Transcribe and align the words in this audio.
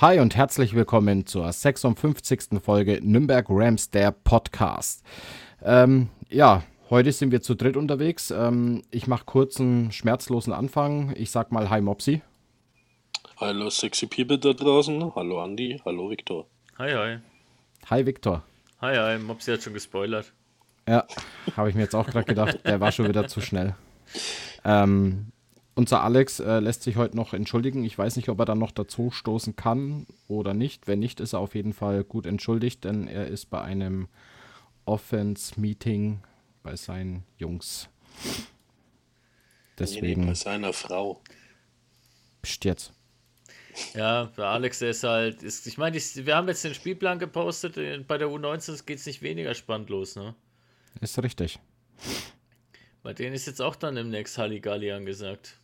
Hi 0.00 0.20
und 0.20 0.36
herzlich 0.36 0.76
willkommen 0.76 1.26
zur 1.26 1.52
56. 1.52 2.60
Folge 2.62 3.00
Nürnberg 3.02 3.46
Rams, 3.48 3.90
der 3.90 4.12
Podcast. 4.12 5.04
Ähm, 5.60 6.08
ja, 6.28 6.62
heute 6.88 7.10
sind 7.10 7.32
wir 7.32 7.42
zu 7.42 7.56
dritt 7.56 7.76
unterwegs. 7.76 8.30
Ähm, 8.30 8.84
ich 8.92 9.08
mache 9.08 9.24
kurz 9.24 9.58
einen 9.58 9.90
schmerzlosen 9.90 10.52
Anfang. 10.52 11.12
Ich 11.16 11.32
sag 11.32 11.50
mal 11.50 11.68
Hi 11.68 11.80
Mopsi. 11.80 12.22
Hallo 13.38 13.70
sexy 13.70 14.06
People 14.06 14.38
da 14.38 14.52
draußen. 14.52 15.16
Hallo 15.16 15.42
Andi. 15.42 15.82
Hallo 15.84 16.08
Viktor. 16.08 16.46
Hi, 16.78 16.92
hi. 16.92 17.18
Hi 17.90 18.06
Viktor. 18.06 18.44
Hi, 18.80 18.94
hi. 18.96 19.18
Mopsi 19.18 19.50
hat 19.50 19.64
schon 19.64 19.74
gespoilert. 19.74 20.32
Ja, 20.86 21.08
habe 21.56 21.70
ich 21.70 21.74
mir 21.74 21.82
jetzt 21.82 21.96
auch 21.96 22.06
gerade 22.06 22.24
gedacht, 22.24 22.60
der 22.64 22.78
war 22.78 22.92
schon 22.92 23.08
wieder 23.08 23.26
zu 23.26 23.40
schnell. 23.40 23.74
Ähm, 24.64 25.32
unser 25.78 26.02
Alex 26.02 26.40
äh, 26.40 26.58
lässt 26.58 26.82
sich 26.82 26.96
heute 26.96 27.16
noch 27.16 27.32
entschuldigen. 27.32 27.84
Ich 27.84 27.96
weiß 27.96 28.16
nicht, 28.16 28.28
ob 28.28 28.40
er 28.40 28.44
dann 28.46 28.58
noch 28.58 28.72
dazu 28.72 29.12
stoßen 29.12 29.54
kann 29.54 30.08
oder 30.26 30.52
nicht. 30.52 30.88
Wenn 30.88 30.98
nicht, 30.98 31.20
ist 31.20 31.34
er 31.34 31.38
auf 31.38 31.54
jeden 31.54 31.72
Fall 31.72 32.02
gut 32.02 32.26
entschuldigt, 32.26 32.82
denn 32.82 33.06
er 33.06 33.28
ist 33.28 33.46
bei 33.46 33.60
einem 33.60 34.08
Offense-Meeting 34.86 36.18
bei 36.64 36.74
seinen 36.74 37.22
Jungs. 37.36 37.88
Deswegen. 39.78 40.02
Nee, 40.02 40.16
nee, 40.16 40.26
bei 40.26 40.34
seiner 40.34 40.72
Frau. 40.72 41.22
Psst 42.42 42.64
jetzt. 42.64 42.92
Ja, 43.94 44.32
der 44.36 44.46
Alex, 44.46 44.80
der 44.80 44.90
ist 44.90 45.04
halt. 45.04 45.44
Ist, 45.44 45.68
ich 45.68 45.78
meine, 45.78 45.96
wir 45.96 46.34
haben 46.34 46.48
jetzt 46.48 46.64
den 46.64 46.74
Spielplan 46.74 47.20
gepostet. 47.20 47.76
Bei 48.08 48.18
der 48.18 48.26
U19 48.26 48.84
geht 48.84 48.98
es 48.98 49.06
nicht 49.06 49.22
weniger 49.22 49.54
spannend 49.54 49.90
los, 49.90 50.16
ne? 50.16 50.34
Ist 51.00 51.22
richtig. 51.22 51.60
Bei 53.04 53.14
denen 53.14 53.36
ist 53.36 53.46
jetzt 53.46 53.62
auch 53.62 53.76
dann 53.76 53.96
im 53.96 54.10
Next 54.10 54.38
Halligalli 54.38 54.90
angesagt. 54.90 55.60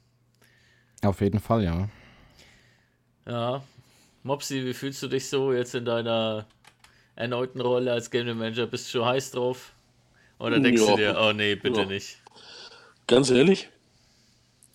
Auf 1.04 1.20
jeden 1.20 1.40
Fall, 1.40 1.64
ja. 1.64 1.88
Ja. 3.26 3.62
Mopsi, 4.22 4.64
wie 4.64 4.72
fühlst 4.72 5.02
du 5.02 5.08
dich 5.08 5.28
so 5.28 5.52
jetzt 5.52 5.74
in 5.74 5.84
deiner 5.84 6.46
erneuten 7.14 7.60
Rolle 7.60 7.92
als 7.92 8.10
Game 8.10 8.38
Manager? 8.38 8.66
Bist 8.66 8.86
du 8.86 8.98
schon 8.98 9.06
heiß 9.06 9.32
drauf? 9.32 9.72
Oder 10.38 10.58
denkst 10.60 10.82
ja. 10.82 10.90
du 10.90 10.96
dir, 10.96 11.18
oh 11.20 11.32
nee, 11.32 11.54
bitte 11.54 11.80
ja. 11.80 11.86
nicht? 11.86 12.18
Ganz 13.06 13.30
ehrlich, 13.30 13.68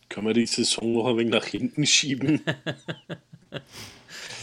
können 0.08 0.27
wir 0.27 0.33
die 0.33 0.45
Saison 0.45 0.94
noch 0.94 1.08
ein 1.08 1.17
wenig 1.17 1.33
nach 1.33 1.45
hinten 1.45 1.86
schieben? 1.86 2.41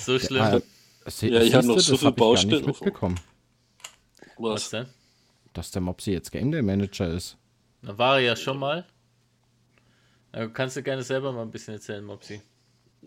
so 0.01 0.19
schlimm. 0.19 0.43
Ja, 0.43 0.57
äh, 0.57 1.29
ja 1.29 1.41
ich 1.43 1.55
habe 1.55 1.67
noch 1.69 1.79
so 1.79 1.97
viel 1.97 2.13
Baustellen 2.13 2.67
mitbekommen. 2.67 3.19
Was? 4.39 4.53
Was 4.53 4.71
denn? 4.71 4.87
Dass 5.53 5.71
der 5.71 5.83
Mopsi 5.83 6.13
jetzt 6.13 6.33
Game 6.33 6.51
Day 6.51 6.63
Manager 6.63 7.09
ist. 7.09 7.37
Na, 7.83 7.97
war 7.97 8.17
er 8.17 8.23
ja 8.23 8.37
schon 8.37 8.59
mal. 8.59 8.85
Also 10.37 10.51
kannst 10.53 10.77
du 10.77 10.83
gerne 10.83 11.03
selber 11.03 11.33
mal 11.33 11.41
ein 11.41 11.51
bisschen 11.51 11.75
erzählen, 11.75 12.05
Mopsi. 12.05 12.43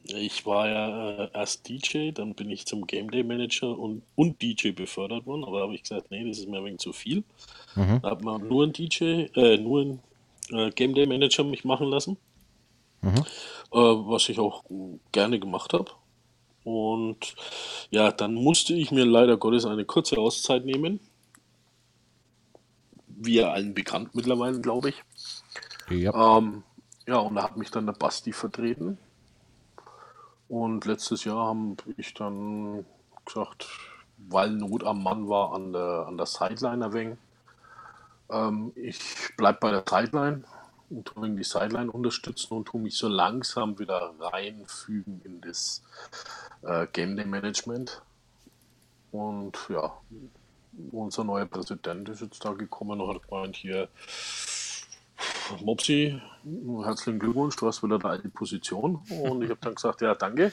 Ich 0.05 0.47
war 0.47 0.67
ja 0.67 1.25
äh, 1.25 1.29
erst 1.31 1.69
DJ, 1.69 2.09
dann 2.09 2.33
bin 2.33 2.49
ich 2.49 2.65
zum 2.65 2.87
Game 2.87 3.11
Day 3.11 3.23
Manager 3.23 3.77
und, 3.77 4.01
und 4.15 4.41
DJ 4.41 4.71
befördert 4.71 5.27
worden, 5.27 5.43
aber 5.43 5.59
da 5.59 5.63
habe 5.65 5.75
ich 5.75 5.83
gesagt, 5.83 6.09
nee, 6.09 6.27
das 6.27 6.39
ist 6.39 6.49
mir 6.49 6.57
ein 6.57 6.65
wenig 6.65 6.79
zu 6.79 6.91
viel. 6.91 7.23
Mhm. 7.75 7.99
Da 8.01 8.09
hat 8.09 8.23
man 8.23 8.47
nur 8.47 8.63
einen 8.63 8.73
DJ, 8.73 9.27
äh, 9.35 9.57
nur 9.57 9.81
einen 9.81 9.99
äh, 10.49 10.71
Game 10.71 10.95
Day 10.95 11.05
Manager 11.05 11.43
mich 11.43 11.63
machen 11.65 11.87
lassen. 11.89 12.17
Mhm. 13.01 13.19
Äh, 13.73 13.77
was 13.77 14.27
ich 14.29 14.39
auch 14.39 14.63
gerne 15.11 15.39
gemacht 15.39 15.73
habe. 15.73 15.91
Und 16.63 17.35
ja, 17.91 18.11
dann 18.11 18.33
musste 18.33 18.73
ich 18.73 18.89
mir 18.89 19.05
leider 19.05 19.37
Gottes 19.37 19.65
eine 19.65 19.85
kurze 19.85 20.17
Auszeit 20.17 20.65
nehmen. 20.65 20.99
Wie 23.05 23.35
ja 23.35 23.51
allen 23.51 23.75
bekannt 23.75 24.15
mittlerweile, 24.15 24.59
glaube 24.61 24.89
ich. 24.89 24.95
Ja. 25.91 26.37
Ähm, 26.37 26.63
ja, 27.09 27.17
und 27.17 27.33
da 27.33 27.43
hat 27.43 27.57
mich 27.57 27.71
dann 27.71 27.87
der 27.87 27.93
Basti 27.93 28.31
vertreten. 28.31 28.99
Und 30.47 30.85
letztes 30.85 31.23
Jahr 31.23 31.47
habe 31.47 31.75
ich 31.97 32.13
dann 32.13 32.85
gesagt, 33.25 33.67
weil 34.17 34.51
Not 34.51 34.83
am 34.83 35.01
Mann 35.01 35.27
war 35.27 35.53
an 35.53 35.73
der, 35.73 36.05
an 36.07 36.17
der 36.17 36.27
Sideline 36.27 36.93
wenig. 36.93 37.17
Ähm, 38.29 38.73
ich 38.75 39.01
bleibe 39.37 39.57
bei 39.59 39.71
der 39.71 39.83
Sideline 39.89 40.43
und 40.91 41.05
tue 41.05 41.31
die 41.31 41.43
Sideline 41.43 41.91
unterstützen 41.91 42.53
und 42.53 42.65
tue 42.65 42.81
mich 42.81 42.95
so 42.95 43.07
langsam 43.07 43.79
wieder 43.79 44.13
reinfügen 44.19 45.19
in 45.23 45.41
das 45.41 45.81
äh, 46.61 46.85
Game 46.93 47.15
Day 47.15 47.25
Management. 47.25 48.03
Und 49.11 49.57
ja, 49.69 49.93
unser 50.91 51.23
neuer 51.23 51.47
Präsident 51.47 52.07
ist 52.09 52.21
jetzt 52.21 52.45
da 52.45 52.53
gekommen 52.53 53.01
und 53.01 53.15
hat 53.15 53.27
gemeint, 53.27 53.55
hier, 53.55 53.89
Mopsi, 55.61 56.21
herzlichen 56.83 57.19
Glückwunsch, 57.19 57.55
du 57.55 57.67
hast 57.67 57.83
wieder 57.83 57.95
eine 57.95 58.05
alte 58.05 58.29
Position. 58.29 59.01
Und 59.09 59.43
ich 59.43 59.49
habe 59.49 59.59
dann 59.61 59.75
gesagt, 59.75 60.01
ja, 60.01 60.15
danke. 60.15 60.51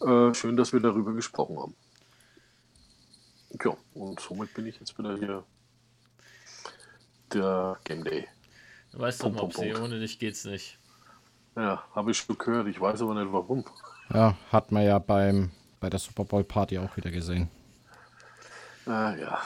Äh, 0.00 0.34
schön, 0.34 0.56
dass 0.56 0.72
wir 0.72 0.80
darüber 0.80 1.12
gesprochen 1.12 1.58
haben. 1.58 1.74
Ja, 3.64 3.76
und 3.94 4.20
somit 4.20 4.54
bin 4.54 4.66
ich 4.66 4.78
jetzt 4.78 4.96
wieder 4.98 5.16
hier 5.16 5.44
der 7.32 7.78
Game 7.84 8.04
Day. 8.04 8.28
Du 8.92 9.00
weißt 9.00 9.22
doch, 9.22 9.32
Mopsi, 9.32 9.74
ohne 9.74 9.98
dich 9.98 10.18
geht's 10.18 10.44
nicht. 10.44 10.78
Ja, 11.56 11.82
habe 11.94 12.12
ich 12.12 12.18
schon 12.18 12.38
gehört, 12.38 12.68
ich 12.68 12.80
weiß 12.80 13.02
aber 13.02 13.14
nicht 13.14 13.32
warum. 13.32 13.64
Ja, 14.12 14.36
hat 14.52 14.70
man 14.70 14.84
ja 14.84 14.98
beim, 14.98 15.50
bei 15.80 15.90
der 15.90 15.98
Super 15.98 16.24
Bowl 16.24 16.44
Party 16.44 16.78
auch 16.78 16.96
wieder 16.96 17.10
gesehen. 17.10 17.50
Äh, 18.86 19.20
ja. 19.20 19.42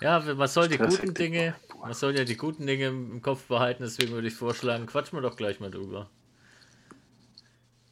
Ja, 0.00 0.20
man 0.34 0.48
soll 0.48 0.68
die 0.68 0.78
guten 0.78 1.14
Dinge, 1.14 1.54
man 1.82 1.94
soll 1.94 2.16
ja 2.16 2.24
die 2.24 2.36
guten 2.36 2.66
Dinge 2.66 2.86
im 2.86 3.22
Kopf 3.22 3.44
behalten, 3.48 3.82
deswegen 3.82 4.12
würde 4.12 4.28
ich 4.28 4.34
vorschlagen, 4.34 4.86
quatschen 4.86 5.18
wir 5.18 5.22
doch 5.22 5.36
gleich 5.36 5.60
mal 5.60 5.70
drüber. 5.70 6.08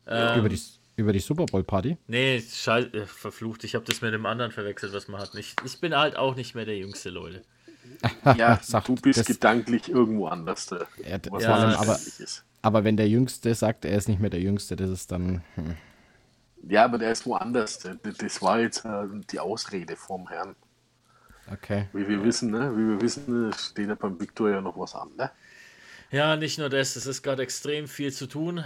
Ähm, 0.07 0.39
über, 0.39 0.49
die, 0.49 0.61
über 0.97 1.13
die 1.13 1.19
Super 1.19 1.47
Bowl 1.47 1.65
Party? 1.65 1.97
Nee, 2.07 2.41
scheiße, 2.41 2.93
äh, 2.93 3.07
verflucht, 3.07 3.65
ich 3.65 3.75
habe 3.75 3.85
das 3.85 4.01
mit 4.01 4.15
dem 4.15 4.27
anderen 4.27 4.53
verwechselt, 4.53 4.93
was 4.93 5.09
man 5.09 5.21
hat. 5.21 5.35
Ich, 5.35 5.57
ich 5.65 5.81
bin 5.81 5.97
halt 5.97 6.17
auch 6.17 6.37
nicht 6.37 6.55
mehr 6.55 6.65
der 6.65 6.79
jüngste, 6.79 7.11
Leute. 7.11 7.43
ja, 8.37 8.61
Sag, 8.63 8.85
du 8.85 8.95
bist 8.95 9.27
gedanklich 9.27 9.89
irgendwo 9.89 10.27
anders. 10.29 10.67
Der, 10.67 10.87
ja, 11.05 11.19
ja, 11.41 11.79
aber, 11.79 11.99
aber 12.63 12.85
wenn 12.85 12.97
der 12.97 13.09
Jüngste 13.09 13.55
sagt, 13.55 13.85
er 13.85 13.97
ist 13.97 14.09
nicht 14.09 14.21
mehr 14.21 14.31
der 14.31 14.41
Jüngste, 14.41 14.77
das 14.77 14.91
ist 14.91 15.11
dann. 15.11 15.43
Hm. 15.57 15.77
Ja, 16.69 16.85
aber 16.85 16.99
der 16.99 17.11
ist 17.11 17.27
woanders. 17.27 17.79
Das 18.19 18.43
war 18.43 18.61
jetzt 18.61 18.85
äh, 18.85 19.07
die 19.31 19.41
Ausrede 19.41 19.97
vom 19.97 20.29
Herrn. 20.29 20.55
Okay. 21.53 21.89
Wie 21.93 22.07
wir 22.07 22.23
wissen, 22.25 22.51
ne? 22.51 22.71
Wie 22.77 22.89
wir 22.91 23.01
wissen, 23.01 23.53
steht 23.53 23.89
ja 23.89 23.95
beim 23.95 24.21
Victor 24.21 24.51
ja 24.51 24.61
noch 24.61 24.79
was 24.79 24.95
an, 24.95 25.11
ne? 25.17 25.31
Ja, 26.11 26.37
nicht 26.37 26.59
nur 26.59 26.69
das, 26.69 26.97
es 26.97 27.07
ist 27.07 27.23
gerade 27.23 27.43
extrem 27.43 27.87
viel 27.87 28.13
zu 28.13 28.27
tun. 28.27 28.65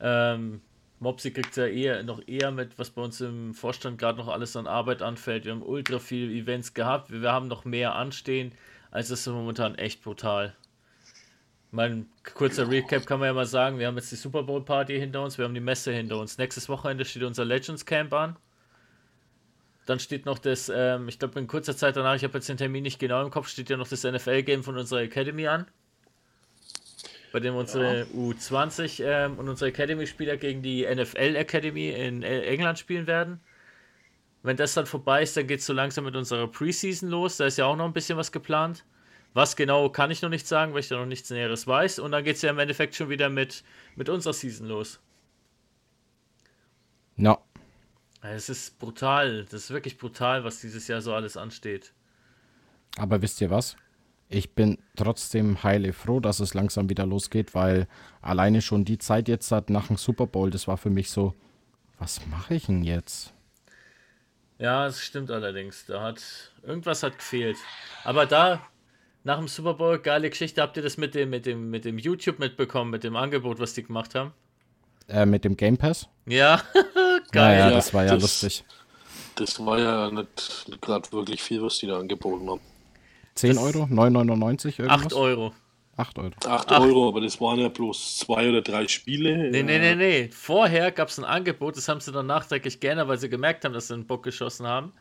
Ähm, 0.00 0.60
Mopsi 0.98 1.30
kriegt 1.30 1.56
ja 1.56 1.66
eher 1.66 2.02
noch 2.02 2.26
eher 2.26 2.50
mit, 2.50 2.78
was 2.78 2.90
bei 2.90 3.02
uns 3.02 3.20
im 3.20 3.54
Vorstand 3.54 3.98
gerade 3.98 4.18
noch 4.18 4.28
alles 4.28 4.56
an 4.56 4.66
Arbeit 4.66 5.02
anfällt. 5.02 5.44
Wir 5.44 5.52
haben 5.52 5.62
ultra 5.62 5.98
viele 5.98 6.32
Events 6.32 6.74
gehabt, 6.74 7.10
wir 7.10 7.32
haben 7.32 7.48
noch 7.48 7.64
mehr 7.64 7.94
anstehen. 7.94 8.52
Also 8.90 9.14
es 9.14 9.20
ist 9.20 9.32
momentan 9.32 9.76
echt 9.76 10.02
brutal. 10.02 10.54
Mein 11.70 12.06
kurzer 12.34 12.68
Recap 12.68 13.06
kann 13.06 13.20
man 13.20 13.28
ja 13.28 13.32
mal 13.32 13.46
sagen, 13.46 13.78
wir 13.78 13.86
haben 13.86 13.96
jetzt 13.96 14.10
die 14.10 14.16
Super 14.16 14.42
Bowl 14.42 14.64
Party 14.64 14.98
hinter 14.98 15.22
uns, 15.22 15.38
wir 15.38 15.44
haben 15.44 15.54
die 15.54 15.60
Messe 15.60 15.92
hinter 15.92 16.18
uns. 16.18 16.36
Nächstes 16.36 16.68
Wochenende 16.68 17.04
steht 17.04 17.22
unser 17.22 17.44
Legends 17.44 17.86
Camp 17.86 18.12
an. 18.12 18.36
Dann 19.90 19.98
steht 19.98 20.24
noch 20.24 20.38
das, 20.38 20.70
ähm, 20.72 21.08
ich 21.08 21.18
glaube 21.18 21.40
in 21.40 21.48
kurzer 21.48 21.76
Zeit 21.76 21.96
danach, 21.96 22.14
ich 22.14 22.22
habe 22.22 22.34
jetzt 22.34 22.48
den 22.48 22.56
Termin 22.56 22.84
nicht 22.84 23.00
genau 23.00 23.24
im 23.24 23.30
Kopf, 23.32 23.48
steht 23.48 23.70
ja 23.70 23.76
noch 23.76 23.88
das 23.88 24.04
NFL-Game 24.04 24.62
von 24.62 24.78
unserer 24.78 25.00
Academy 25.00 25.48
an. 25.48 25.66
Bei 27.32 27.40
dem 27.40 27.56
unsere 27.56 27.98
ja. 27.98 28.04
U20 28.04 29.02
ähm, 29.02 29.36
und 29.36 29.48
unsere 29.48 29.70
Academy-Spieler 29.70 30.36
gegen 30.36 30.62
die 30.62 30.86
NFL 30.86 31.34
Academy 31.34 31.88
in 31.88 32.22
England 32.22 32.78
spielen 32.78 33.08
werden. 33.08 33.40
Wenn 34.44 34.56
das 34.56 34.74
dann 34.74 34.86
vorbei 34.86 35.24
ist, 35.24 35.36
dann 35.36 35.48
geht 35.48 35.58
es 35.58 35.66
so 35.66 35.72
langsam 35.72 36.04
mit 36.04 36.14
unserer 36.14 36.46
Preseason 36.46 37.08
los. 37.08 37.38
Da 37.38 37.46
ist 37.46 37.58
ja 37.58 37.64
auch 37.64 37.74
noch 37.74 37.84
ein 37.84 37.92
bisschen 37.92 38.16
was 38.16 38.30
geplant. 38.30 38.84
Was 39.34 39.56
genau 39.56 39.88
kann 39.88 40.12
ich 40.12 40.22
noch 40.22 40.30
nicht 40.30 40.46
sagen, 40.46 40.72
weil 40.72 40.80
ich 40.80 40.88
da 40.88 40.98
noch 40.98 41.06
nichts 41.06 41.30
Näheres 41.30 41.66
weiß. 41.66 41.98
Und 41.98 42.12
dann 42.12 42.22
geht 42.22 42.36
es 42.36 42.42
ja 42.42 42.50
im 42.50 42.60
Endeffekt 42.60 42.94
schon 42.94 43.08
wieder 43.08 43.28
mit, 43.28 43.64
mit 43.96 44.08
unserer 44.08 44.34
Season 44.34 44.68
los. 44.68 45.00
No. 47.16 47.42
Es 48.22 48.48
ist 48.48 48.78
brutal. 48.78 49.44
Das 49.44 49.64
ist 49.64 49.70
wirklich 49.70 49.98
brutal, 49.98 50.44
was 50.44 50.60
dieses 50.60 50.88
Jahr 50.88 51.00
so 51.00 51.14
alles 51.14 51.36
ansteht. 51.36 51.92
Aber 52.96 53.22
wisst 53.22 53.40
ihr 53.40 53.50
was? 53.50 53.76
Ich 54.28 54.54
bin 54.54 54.78
trotzdem 54.94 55.62
heile 55.62 55.92
froh, 55.92 56.20
dass 56.20 56.38
es 56.40 56.54
langsam 56.54 56.88
wieder 56.88 57.06
losgeht, 57.06 57.54
weil 57.54 57.88
alleine 58.22 58.62
schon 58.62 58.84
die 58.84 58.98
Zeit 58.98 59.28
jetzt 59.28 59.50
hat 59.50 59.70
nach 59.70 59.88
dem 59.88 59.96
Super 59.96 60.26
Bowl, 60.26 60.50
das 60.50 60.68
war 60.68 60.76
für 60.76 60.90
mich 60.90 61.10
so, 61.10 61.34
was 61.98 62.24
mache 62.26 62.54
ich 62.54 62.66
denn 62.66 62.84
jetzt? 62.84 63.34
Ja, 64.58 64.86
es 64.86 65.00
stimmt 65.00 65.30
allerdings. 65.30 65.86
Da 65.86 66.02
hat 66.02 66.22
irgendwas 66.62 67.02
hat 67.02 67.18
gefehlt. 67.18 67.56
Aber 68.04 68.26
da 68.26 68.60
nach 69.24 69.38
dem 69.38 69.48
Super 69.48 69.74
Bowl 69.74 69.98
geile 69.98 70.30
Geschichte. 70.30 70.62
Habt 70.62 70.76
ihr 70.76 70.82
das 70.82 70.96
mit 70.96 71.14
dem 71.14 71.30
mit 71.30 71.46
dem 71.46 71.70
mit 71.70 71.84
dem 71.84 71.98
YouTube 71.98 72.38
mitbekommen, 72.38 72.90
mit 72.90 73.04
dem 73.04 73.16
Angebot, 73.16 73.58
was 73.58 73.74
die 73.74 73.82
gemacht 73.82 74.14
haben? 74.14 74.32
Äh, 75.10 75.26
mit 75.26 75.44
dem 75.44 75.56
Game 75.56 75.76
Pass? 75.76 76.08
Ja, 76.26 76.62
geil. 77.32 77.58
Ja, 77.58 77.68
ja, 77.68 77.70
das 77.70 77.92
war 77.92 78.04
ja 78.04 78.14
das, 78.14 78.22
lustig. 78.22 78.64
Das 79.34 79.64
war 79.64 79.78
ja 79.78 80.10
nicht 80.10 80.66
gerade 80.80 81.10
wirklich 81.12 81.42
viel, 81.42 81.62
was 81.62 81.78
die 81.78 81.86
da 81.86 81.98
angeboten 81.98 82.48
haben. 82.48 82.60
10 83.34 83.58
Euro? 83.58 83.84
9,99 83.84 84.78
irgendwas? 84.80 85.06
8 85.06 85.12
Euro. 85.14 85.52
8 85.96 86.18
Euro. 86.18 86.34
8 86.46 86.72
Euro, 86.72 87.08
aber 87.08 87.20
das 87.20 87.40
waren 87.40 87.58
ja 87.58 87.68
bloß 87.68 88.18
zwei 88.18 88.48
oder 88.48 88.62
drei 88.62 88.86
Spiele. 88.88 89.50
Nee, 89.50 89.62
nee, 89.62 89.78
nee, 89.78 89.94
nee. 89.94 90.30
Vorher 90.32 90.92
gab 90.92 91.08
es 91.08 91.18
ein 91.18 91.24
Angebot, 91.24 91.76
das 91.76 91.88
haben 91.88 92.00
sie 92.00 92.12
dann 92.12 92.26
nachträglich 92.26 92.80
gerne, 92.80 93.06
weil 93.08 93.18
sie 93.18 93.28
gemerkt 93.28 93.64
haben, 93.64 93.72
dass 93.72 93.88
sie 93.88 93.94
einen 93.94 94.06
Bock 94.06 94.22
geschossen 94.22 94.66
haben. 94.66 94.92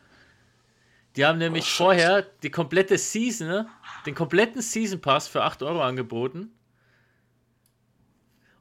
Die 1.15 1.25
haben 1.25 1.37
nämlich 1.37 1.65
oh, 1.65 1.83
vorher 1.83 2.25
die 2.43 2.49
komplette 2.49 2.97
Season, 2.97 3.65
den 4.05 4.15
kompletten 4.15 4.61
Season 4.61 4.99
Pass 4.99 5.27
für 5.27 5.43
8 5.43 5.63
Euro 5.63 5.81
angeboten. 5.81 6.51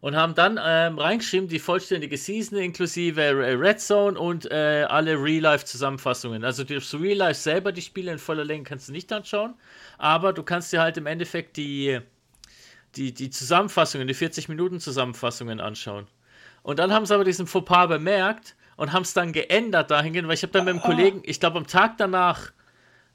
Und 0.01 0.15
haben 0.15 0.37
dann 0.37 0.61
ähm, 0.65 0.99
reingeschrieben, 0.99 1.49
die 1.49 1.59
vollständige 1.59 2.17
Season 2.17 2.57
inklusive 2.59 3.21
äh, 3.21 3.53
Red 3.53 3.81
Zone 3.81 4.19
und 4.19 4.49
äh, 4.51 4.87
alle 4.89 5.21
Real-Life-Zusammenfassungen. 5.21 6.45
Also 6.45 6.63
das 6.63 6.95
Real-Life 6.95 7.41
selber, 7.41 7.73
die 7.73 7.83
Spiele 7.83 8.13
in 8.13 8.19
voller 8.19 8.45
Länge 8.45 8.63
kannst 8.63 8.89
du 8.89 8.93
nicht 8.93 9.13
anschauen, 9.13 9.55
aber 9.99 10.33
du 10.33 10.45
kannst 10.45 10.73
dir 10.73 10.81
halt 10.81 10.97
im 10.99 11.07
Endeffekt 11.07 11.57
die, 11.57 11.99
die, 12.95 13.13
die 13.13 13.31
Zusammenfassungen, 13.31 14.07
die 14.07 14.15
40-Minuten-Zusammenfassungen 14.15 15.59
anschauen. 15.59 16.07
Und 16.63 16.79
dann 16.79 16.93
haben 16.93 17.05
sie 17.05 17.15
aber 17.15 17.25
diesen 17.25 17.49
Fauxpas 17.49 17.89
bemerkt 17.89 18.55
und 18.77 18.93
haben 18.93 19.03
es 19.03 19.15
dann 19.15 19.33
geändert 19.33 19.91
dahingehend, 19.91 20.29
weil 20.29 20.35
ich 20.35 20.43
habe 20.43 20.53
dann 20.53 20.65
mit 20.65 20.75
dem 20.75 20.81
Kollegen, 20.81 21.23
ich 21.25 21.41
glaube 21.41 21.59
am 21.59 21.67
Tag 21.67 21.99
danach, 21.99 22.53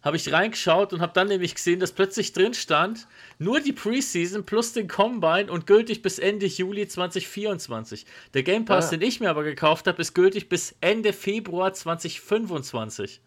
habe 0.03 0.17
ich 0.17 0.31
reingeschaut 0.31 0.93
und 0.93 1.01
habe 1.01 1.13
dann 1.13 1.29
nämlich 1.29 1.55
gesehen, 1.55 1.79
dass 1.79 1.93
plötzlich 1.93 2.33
drin 2.33 2.53
stand, 2.53 3.07
nur 3.39 3.61
die 3.61 3.71
Preseason 3.71 4.45
plus 4.45 4.73
den 4.73 4.87
Combine 4.87 5.51
und 5.51 5.65
gültig 5.65 6.01
bis 6.01 6.19
Ende 6.19 6.45
Juli 6.45 6.87
2024. 6.87 8.05
Der 8.33 8.43
Game 8.43 8.65
Pass, 8.65 8.87
ah. 8.87 8.89
den 8.91 9.01
ich 9.01 9.19
mir 9.19 9.29
aber 9.29 9.43
gekauft 9.43 9.87
habe, 9.87 10.01
ist 10.01 10.13
gültig 10.13 10.49
bis 10.49 10.75
Ende 10.81 11.13
Februar 11.13 11.73
2025. 11.73 13.21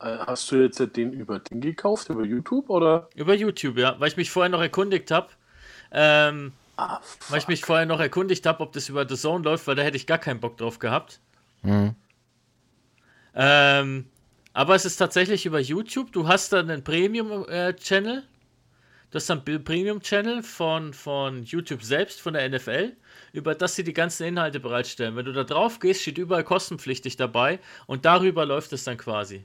Äh, 0.00 0.18
hast 0.18 0.50
du 0.50 0.56
jetzt 0.56 0.80
den 0.96 1.12
über 1.12 1.38
den 1.38 1.60
gekauft, 1.60 2.10
über 2.10 2.24
YouTube 2.24 2.68
oder? 2.68 3.08
Über 3.14 3.34
YouTube, 3.34 3.78
ja, 3.78 3.98
weil 3.98 4.08
ich 4.08 4.16
mich 4.16 4.30
vorher 4.30 4.50
noch 4.50 4.60
erkundigt 4.60 5.10
habe. 5.10 5.28
Ähm, 5.90 6.52
Ah, 6.78 7.00
weil 7.28 7.40
ich 7.40 7.48
mich 7.48 7.64
vorher 7.64 7.86
noch 7.86 7.98
erkundigt 7.98 8.46
habe, 8.46 8.62
ob 8.62 8.72
das 8.72 8.88
über 8.88 9.06
The 9.06 9.16
Zone 9.16 9.42
läuft, 9.42 9.66
weil 9.66 9.74
da 9.74 9.82
hätte 9.82 9.96
ich 9.96 10.06
gar 10.06 10.18
keinen 10.18 10.38
Bock 10.38 10.56
drauf 10.58 10.78
gehabt. 10.78 11.20
Mhm. 11.62 11.96
Ähm, 13.34 14.08
aber 14.58 14.74
es 14.74 14.84
ist 14.84 14.96
tatsächlich 14.96 15.46
über 15.46 15.60
YouTube. 15.60 16.10
Du 16.10 16.26
hast 16.26 16.52
dann 16.52 16.68
einen 16.68 16.82
Premium-Channel. 16.82 18.18
Äh, 18.18 18.22
das 19.12 19.22
ist 19.22 19.30
ein 19.30 19.44
Premium-Channel 19.44 20.42
von, 20.42 20.92
von 20.92 21.44
YouTube 21.44 21.84
selbst, 21.84 22.20
von 22.20 22.34
der 22.34 22.48
NFL, 22.48 22.96
über 23.32 23.54
das 23.54 23.76
sie 23.76 23.84
die 23.84 23.92
ganzen 23.92 24.26
Inhalte 24.26 24.58
bereitstellen. 24.58 25.14
Wenn 25.14 25.26
du 25.26 25.32
da 25.32 25.44
drauf 25.44 25.78
gehst, 25.78 26.02
steht 26.02 26.18
überall 26.18 26.42
kostenpflichtig 26.42 27.16
dabei 27.16 27.60
und 27.86 28.04
darüber 28.04 28.44
läuft 28.44 28.72
es 28.72 28.82
dann 28.82 28.96
quasi. 28.96 29.44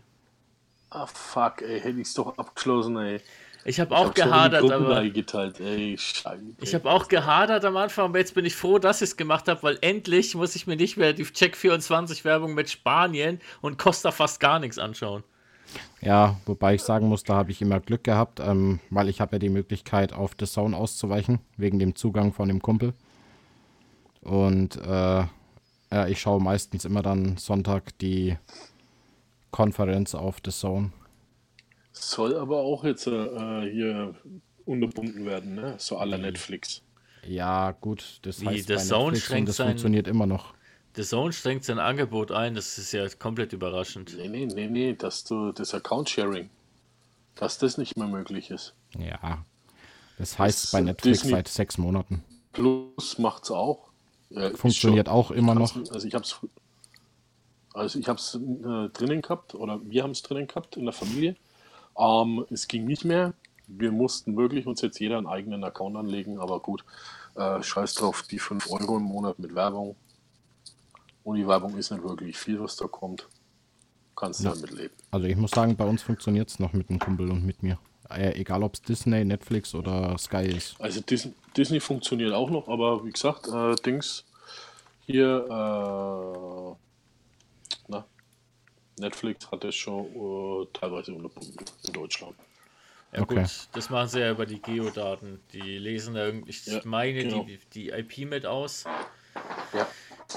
Ah, 0.89 1.06
fuck, 1.06 1.62
ey, 1.62 1.80
hätte 1.80 2.01
ich 2.01 2.07
es 2.07 2.16
doch 2.16 2.36
abgeschlossen, 2.39 2.98
ey. 2.98 3.21
Ich 3.65 3.80
habe 3.80 3.95
auch 3.95 4.13
gehadert, 4.13 4.69
aber. 4.69 5.01
Ey, 5.01 5.95
ich 6.62 6.75
habe 6.75 6.89
auch 6.89 7.07
gehadert 7.07 7.63
am 7.63 7.77
Anfang, 7.77 8.06
aber 8.06 8.19
jetzt 8.19 8.36
bin 8.36 8.45
ich 8.45 8.56
froh, 8.56 8.77
dass 8.77 9.01
ich 9.01 9.12
es 9.12 9.18
gemacht 9.18 9.48
habe, 9.48 9.63
weil 9.63 9.77
endlich 9.81 10.36
muss 10.36 10.56
ich 10.56 10.68
mir 10.68 10.75
nicht 10.75 10.98
mehr 10.98 11.13
die 11.13 11.25
Check24-Werbung 11.25 12.54
mit 12.54 12.69
Spanien 12.69 13.39
und 13.62 13.77
Costa 13.77 14.12
fast 14.12 14.39
gar 14.39 14.60
nichts 14.60 14.77
anschauen. 14.77 15.24
Ja, 16.01 16.38
wobei 16.45 16.75
ich 16.75 16.81
sagen 16.81 17.07
muss, 17.07 17.24
da 17.24 17.36
habe 17.36 17.51
ich 17.51 17.62
immer 17.62 17.80
Glück 17.80 18.04
gehabt, 18.04 18.39
ähm, 18.39 18.80
weil 18.89 19.07
ich 19.07 19.21
habe 19.21 19.36
ja 19.36 19.39
die 19.39 19.50
Möglichkeit, 19.50 20.13
auf 20.13 20.31
The 20.38 20.45
Zone 20.45 20.75
auszuweichen, 20.75 21.39
wegen 21.57 21.80
dem 21.80 21.95
Zugang 21.95 22.33
von 22.33 22.50
dem 22.50 22.62
Kumpel. 22.62 22.94
Und 24.21 24.75
äh, 24.77 25.24
ja, 25.94 26.07
ich 26.07 26.19
schaue 26.19 26.42
meistens 26.42 26.86
immer 26.86 27.01
dann 27.01 27.38
Sonntag 27.38 27.98
die 28.00 28.38
Konferenz 29.51 30.16
auf 30.16 30.38
The 30.44 30.51
Zone. 30.51 30.92
Soll 31.94 32.36
aber 32.36 32.57
auch 32.57 32.84
jetzt 32.84 33.07
äh, 33.07 33.72
hier 33.72 34.16
unterbunden 34.66 35.25
werden, 35.25 35.56
ne? 35.56 35.75
So 35.78 35.98
aller 35.98 36.18
Netflix. 36.18 36.81
Ja, 37.25 37.72
gut, 37.72 38.19
das 38.24 38.42
Wie, 38.42 38.48
heißt, 38.48 38.69
der 38.69 38.80
Zone 38.80 39.13
Netflix 39.13 39.48
das 39.48 39.56
sein, 39.57 39.68
funktioniert 39.68 40.07
immer 40.07 40.25
noch. 40.25 40.54
Der 40.95 41.06
Zone 41.06 41.34
strengt 41.34 41.63
sein 41.63 41.80
Angebot 41.80 42.31
ein, 42.31 42.56
das 42.56 42.78
ist 42.78 42.92
ja 42.92 43.07
komplett 43.10 43.54
überraschend. 43.54 44.16
Nee, 44.18 44.28
nee, 44.28 44.45
nee, 44.45 44.68
nee, 44.68 44.94
dass 44.94 45.24
du 45.24 45.51
das 45.51 45.74
Account-Sharing, 45.74 46.50
dass 47.36 47.57
das 47.57 47.78
nicht 47.78 47.98
mehr 47.98 48.07
möglich 48.07 48.51
ist. 48.51 48.75
Ja, 48.98 49.44
das 50.18 50.38
heißt 50.38 50.66
das 50.66 50.72
bei 50.72 50.81
Netflix 50.81 51.19
Disney 51.19 51.31
seit 51.31 51.48
sechs 51.48 51.78
Monaten. 51.78 52.24
Plus 52.51 53.18
macht's 53.18 53.50
auch. 53.50 53.90
Ja, 54.30 54.51
funktioniert 54.51 55.10
auch 55.10 55.31
immer 55.31 55.56
noch. 55.56 55.75
Also 55.92 56.07
ich 56.07 56.13
habe 56.13 56.25
es 56.25 56.40
also 57.74 57.98
ich 57.98 58.07
habe 58.07 58.19
es 58.19 58.36
äh, 58.36 58.90
drinnen 58.90 59.22
gehabt 59.22 59.56
oder 59.56 59.81
wir 59.84 60.04
haben 60.04 60.12
es 60.12 60.22
drinnen 60.22 60.48
gehabt 60.48 60.78
in 60.78 60.86
der 60.86 60.94
Familie. 60.94 61.36
Ähm, 61.98 62.45
es 62.50 62.68
ging 62.68 62.86
nicht 62.86 63.06
mehr. 63.06 63.34
Wir 63.68 63.92
mussten 63.92 64.36
wirklich 64.38 64.68
uns 64.68 64.81
jetzt 64.81 65.00
jeder 65.00 65.18
einen 65.18 65.28
eigenen 65.28 65.63
Account 65.63 65.95
anlegen, 65.95 66.40
aber 66.40 66.60
gut, 66.60 66.84
äh, 67.36 67.62
scheiß 67.62 67.95
drauf, 67.95 68.24
die 68.24 68.40
5 68.40 68.69
Euro 68.72 68.98
im 68.98 69.04
Monat 69.04 69.40
mit 69.40 69.56
Werbung. 69.56 69.95
Und 71.24 71.38
die 71.38 71.48
Werbung 71.48 71.78
ist 71.78 71.92
nicht 71.92 72.04
wirklich 72.04 72.38
viel, 72.38 72.60
was 72.60 72.75
da 72.75 72.88
kommt. 72.88 73.28
Kannst 74.16 74.44
ja. 74.44 74.54
damit 74.54 74.72
leben. 74.72 74.94
Also 75.12 75.28
ich 75.28 75.36
muss 75.36 75.51
sagen, 75.51 75.75
bei 75.75 75.86
uns 75.86 76.01
funktioniert 76.01 76.50
es 76.50 76.60
noch 76.60 76.74
mit 76.74 76.90
dem 76.90 77.00
Kumpel 77.00 77.31
und 77.31 77.45
mit 77.45 77.63
mir. 77.63 77.80
Äh, 78.10 78.40
egal 78.40 78.62
ob 78.63 78.75
es 78.75 78.81
Disney, 78.81 79.24
Netflix 79.24 79.74
oder 79.74 80.18
Sky 80.18 80.45
ist. 80.45 80.75
Also 80.80 81.01
Disney, 81.01 81.34
Disney 81.56 81.80
funktioniert 81.80 82.34
auch 82.34 82.50
noch, 82.50 82.68
aber 82.68 83.04
wie 83.06 83.12
gesagt, 83.12 83.48
äh, 83.48 83.75
Dings 83.75 84.25
hier, 85.06 85.45
äh, 85.45 86.75
na, 87.88 88.06
Netflix 88.98 89.50
hat 89.51 89.63
es 89.63 89.75
schon 89.75 90.06
uh, 90.16 90.66
teilweise 90.66 91.13
unterbunden 91.13 91.66
in 91.86 91.94
Deutschland. 91.94 92.36
Ja 93.13 93.22
okay. 93.22 93.42
gut, 93.42 93.68
das 93.74 93.90
machen 93.90 94.07
sie 94.07 94.22
ja 94.22 94.31
über 94.31 94.45
die 94.45 94.62
Geodaten. 94.62 95.40
Die 95.54 95.78
lesen 95.78 96.16
da 96.16 96.25
irgendwie, 96.25 96.50
ich 96.50 96.66
ja, 96.66 96.81
meine 96.84 97.24
genau. 97.24 97.44
die, 97.44 97.60
die 97.74 97.90
IP 97.90 98.30
mit 98.30 98.45
aus. 98.45 98.86
Ja. 99.74 99.88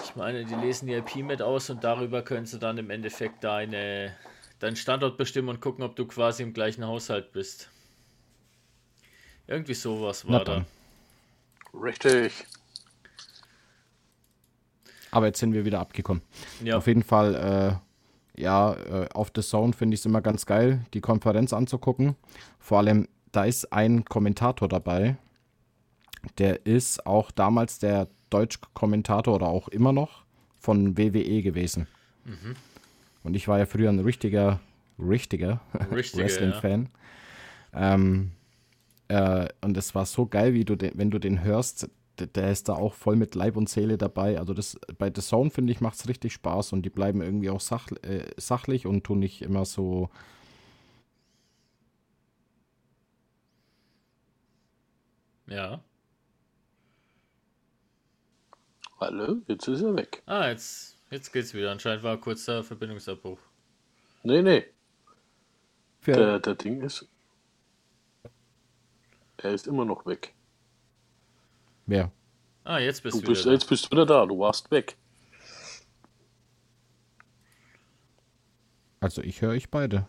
Ich 0.04 0.14
meine, 0.14 0.44
die 0.44 0.54
lesen 0.54 0.86
die 0.86 0.94
IP 0.94 1.16
mit 1.16 1.40
aus 1.40 1.70
und 1.70 1.82
darüber 1.84 2.22
können 2.22 2.44
sie 2.44 2.58
dann 2.58 2.76
im 2.76 2.90
Endeffekt 2.90 3.44
deine, 3.44 4.14
deinen 4.58 4.76
Standort 4.76 5.16
bestimmen 5.16 5.48
und 5.48 5.60
gucken, 5.60 5.84
ob 5.84 5.96
du 5.96 6.06
quasi 6.06 6.42
im 6.42 6.52
gleichen 6.52 6.86
Haushalt 6.86 7.32
bist. 7.32 7.70
Irgendwie 9.46 9.74
sowas 9.74 10.28
war 10.28 10.44
da. 10.44 10.66
Richtig. 11.72 12.32
Aber 15.10 15.26
jetzt 15.26 15.38
sind 15.38 15.54
wir 15.54 15.64
wieder 15.64 15.80
abgekommen. 15.80 16.22
Ja. 16.62 16.76
Auf 16.76 16.86
jeden 16.88 17.04
Fall 17.04 17.34
äh, 17.34 17.85
ja, 18.36 18.74
äh, 18.74 19.08
auf 19.12 19.30
The 19.34 19.42
Zone 19.42 19.72
finde 19.72 19.94
ich 19.94 20.00
es 20.00 20.06
immer 20.06 20.20
ganz 20.20 20.46
geil, 20.46 20.80
die 20.94 21.00
Konferenz 21.00 21.52
anzugucken. 21.52 22.16
Vor 22.58 22.78
allem, 22.78 23.08
da 23.32 23.44
ist 23.44 23.72
ein 23.72 24.04
Kommentator 24.04 24.68
dabei, 24.68 25.16
der 26.38 26.66
ist 26.66 27.06
auch 27.06 27.30
damals 27.30 27.78
der 27.78 28.08
Deutsch-Kommentator 28.30 29.34
oder 29.34 29.46
auch 29.46 29.68
immer 29.68 29.92
noch 29.92 30.24
von 30.58 30.98
WWE 30.98 31.42
gewesen. 31.42 31.86
Mhm. 32.24 32.56
Und 33.22 33.34
ich 33.34 33.48
war 33.48 33.58
ja 33.58 33.66
früher 33.66 33.90
ein 33.90 34.00
richtiger, 34.00 34.60
richtiger 34.98 35.60
Wrestling-Fan. 35.90 36.88
Ja. 37.72 37.94
Ähm, 37.94 38.32
äh, 39.08 39.48
und 39.60 39.76
es 39.76 39.94
war 39.94 40.06
so 40.06 40.26
geil, 40.26 40.54
wie 40.54 40.64
du 40.64 40.76
den, 40.76 40.92
wenn 40.94 41.10
du 41.10 41.18
den 41.18 41.42
hörst, 41.42 41.88
der 42.18 42.50
ist 42.50 42.68
da 42.68 42.74
auch 42.74 42.94
voll 42.94 43.16
mit 43.16 43.34
Leib 43.34 43.56
und 43.56 43.68
Seele 43.68 43.98
dabei. 43.98 44.38
Also 44.38 44.54
das 44.54 44.78
bei 44.98 45.12
The 45.14 45.20
Zone 45.20 45.50
finde 45.50 45.72
ich 45.72 45.80
macht 45.80 45.96
es 45.96 46.08
richtig 46.08 46.32
Spaß 46.32 46.72
und 46.72 46.82
die 46.82 46.90
bleiben 46.90 47.22
irgendwie 47.22 47.50
auch 47.50 47.60
sach, 47.60 47.90
äh, 48.02 48.30
sachlich 48.36 48.86
und 48.86 49.04
tun 49.04 49.18
nicht 49.18 49.42
immer 49.42 49.64
so. 49.64 50.10
Ja. 55.46 55.80
Hallo, 58.98 59.42
jetzt 59.46 59.68
ist 59.68 59.82
er 59.82 59.94
weg. 59.94 60.22
Ah, 60.26 60.48
jetzt, 60.48 60.98
jetzt 61.10 61.32
geht's 61.32 61.52
wieder. 61.54 61.70
Anscheinend 61.70 62.02
war 62.02 62.16
kurzer 62.18 62.64
Verbindungsabbruch. 62.64 63.38
Nee, 64.22 64.42
nee. 64.42 64.64
Der, 66.06 66.38
der 66.38 66.54
Ding 66.54 66.80
ist. 66.82 67.06
Er 69.36 69.52
ist 69.52 69.66
immer 69.66 69.84
noch 69.84 70.06
weg. 70.06 70.35
Wer? 71.86 72.10
Ah, 72.64 72.78
jetzt 72.78 73.02
bist 73.02 73.16
du 73.16 73.22
bist, 73.22 73.44
wieder 73.44 73.54
Jetzt 73.54 73.68
bist 73.68 73.86
du 73.86 73.90
wieder 73.92 74.06
da, 74.06 74.26
du 74.26 74.38
warst 74.38 74.70
weg. 74.70 74.96
Also 79.00 79.22
ich 79.22 79.40
höre 79.40 79.50
euch 79.50 79.70
beide. 79.70 80.06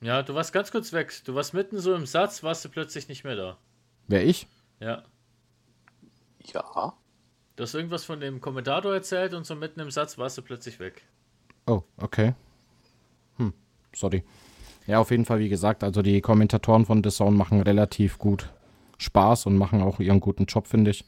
Ja, 0.00 0.22
du 0.22 0.34
warst 0.34 0.52
ganz 0.52 0.70
kurz 0.70 0.92
weg. 0.92 1.12
Du 1.24 1.34
warst 1.34 1.54
mitten 1.54 1.80
so 1.80 1.94
im 1.94 2.06
Satz, 2.06 2.44
warst 2.44 2.64
du 2.64 2.68
plötzlich 2.68 3.08
nicht 3.08 3.24
mehr 3.24 3.34
da. 3.34 3.58
Wer 4.06 4.24
ich? 4.24 4.46
Ja. 4.78 5.02
Ja. 6.54 6.94
Du 7.56 7.62
hast 7.64 7.74
irgendwas 7.74 8.04
von 8.04 8.20
dem 8.20 8.40
Kommentator 8.40 8.94
erzählt 8.94 9.34
und 9.34 9.44
so 9.44 9.56
mitten 9.56 9.80
im 9.80 9.90
Satz 9.90 10.16
warst 10.16 10.38
du 10.38 10.42
plötzlich 10.42 10.78
weg. 10.78 11.02
Oh, 11.66 11.82
okay. 11.96 12.34
Hm, 13.36 13.52
sorry. 13.92 14.22
Ja, 14.86 15.00
auf 15.00 15.10
jeden 15.10 15.24
Fall, 15.24 15.40
wie 15.40 15.48
gesagt, 15.48 15.82
also 15.82 16.00
die 16.02 16.20
Kommentatoren 16.20 16.86
von 16.86 17.02
The 17.02 17.10
Zone 17.10 17.36
machen 17.36 17.60
relativ 17.60 18.18
gut 18.18 18.48
Spaß 18.98 19.46
und 19.46 19.56
machen 19.56 19.80
auch 19.80 20.00
ihren 20.00 20.20
guten 20.20 20.46
Job, 20.46 20.66
finde 20.66 20.90
ich. 20.90 21.04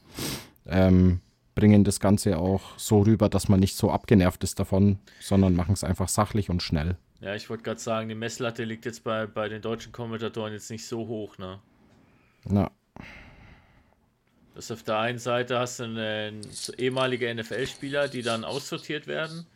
Ähm, 0.66 1.20
bringen 1.54 1.84
das 1.84 2.00
Ganze 2.00 2.38
auch 2.38 2.78
so 2.78 3.02
rüber, 3.02 3.28
dass 3.28 3.48
man 3.48 3.60
nicht 3.60 3.76
so 3.76 3.90
abgenervt 3.90 4.42
ist 4.44 4.58
davon, 4.58 4.98
sondern 5.20 5.54
machen 5.54 5.72
es 5.72 5.84
einfach 5.84 6.08
sachlich 6.08 6.48
und 6.48 6.62
schnell. 6.62 6.96
Ja, 7.20 7.34
ich 7.34 7.50
wollte 7.50 7.64
gerade 7.64 7.80
sagen, 7.80 8.08
die 8.08 8.14
Messlatte 8.14 8.64
liegt 8.64 8.86
jetzt 8.86 9.04
bei, 9.04 9.26
bei 9.26 9.48
den 9.48 9.60
deutschen 9.60 9.92
Kommentatoren 9.92 10.52
jetzt 10.52 10.70
nicht 10.70 10.86
so 10.86 11.06
hoch, 11.06 11.36
ne? 11.36 11.60
Na. 12.44 12.70
Das 14.54 14.70
auf 14.70 14.82
der 14.82 14.98
einen 14.98 15.18
Seite 15.18 15.58
hast 15.58 15.80
du 15.80 15.84
einen 15.84 16.40
ehemalige 16.78 17.32
NFL-Spieler, 17.34 18.08
die 18.08 18.22
dann 18.22 18.44
aussortiert 18.44 19.06
werden. 19.06 19.46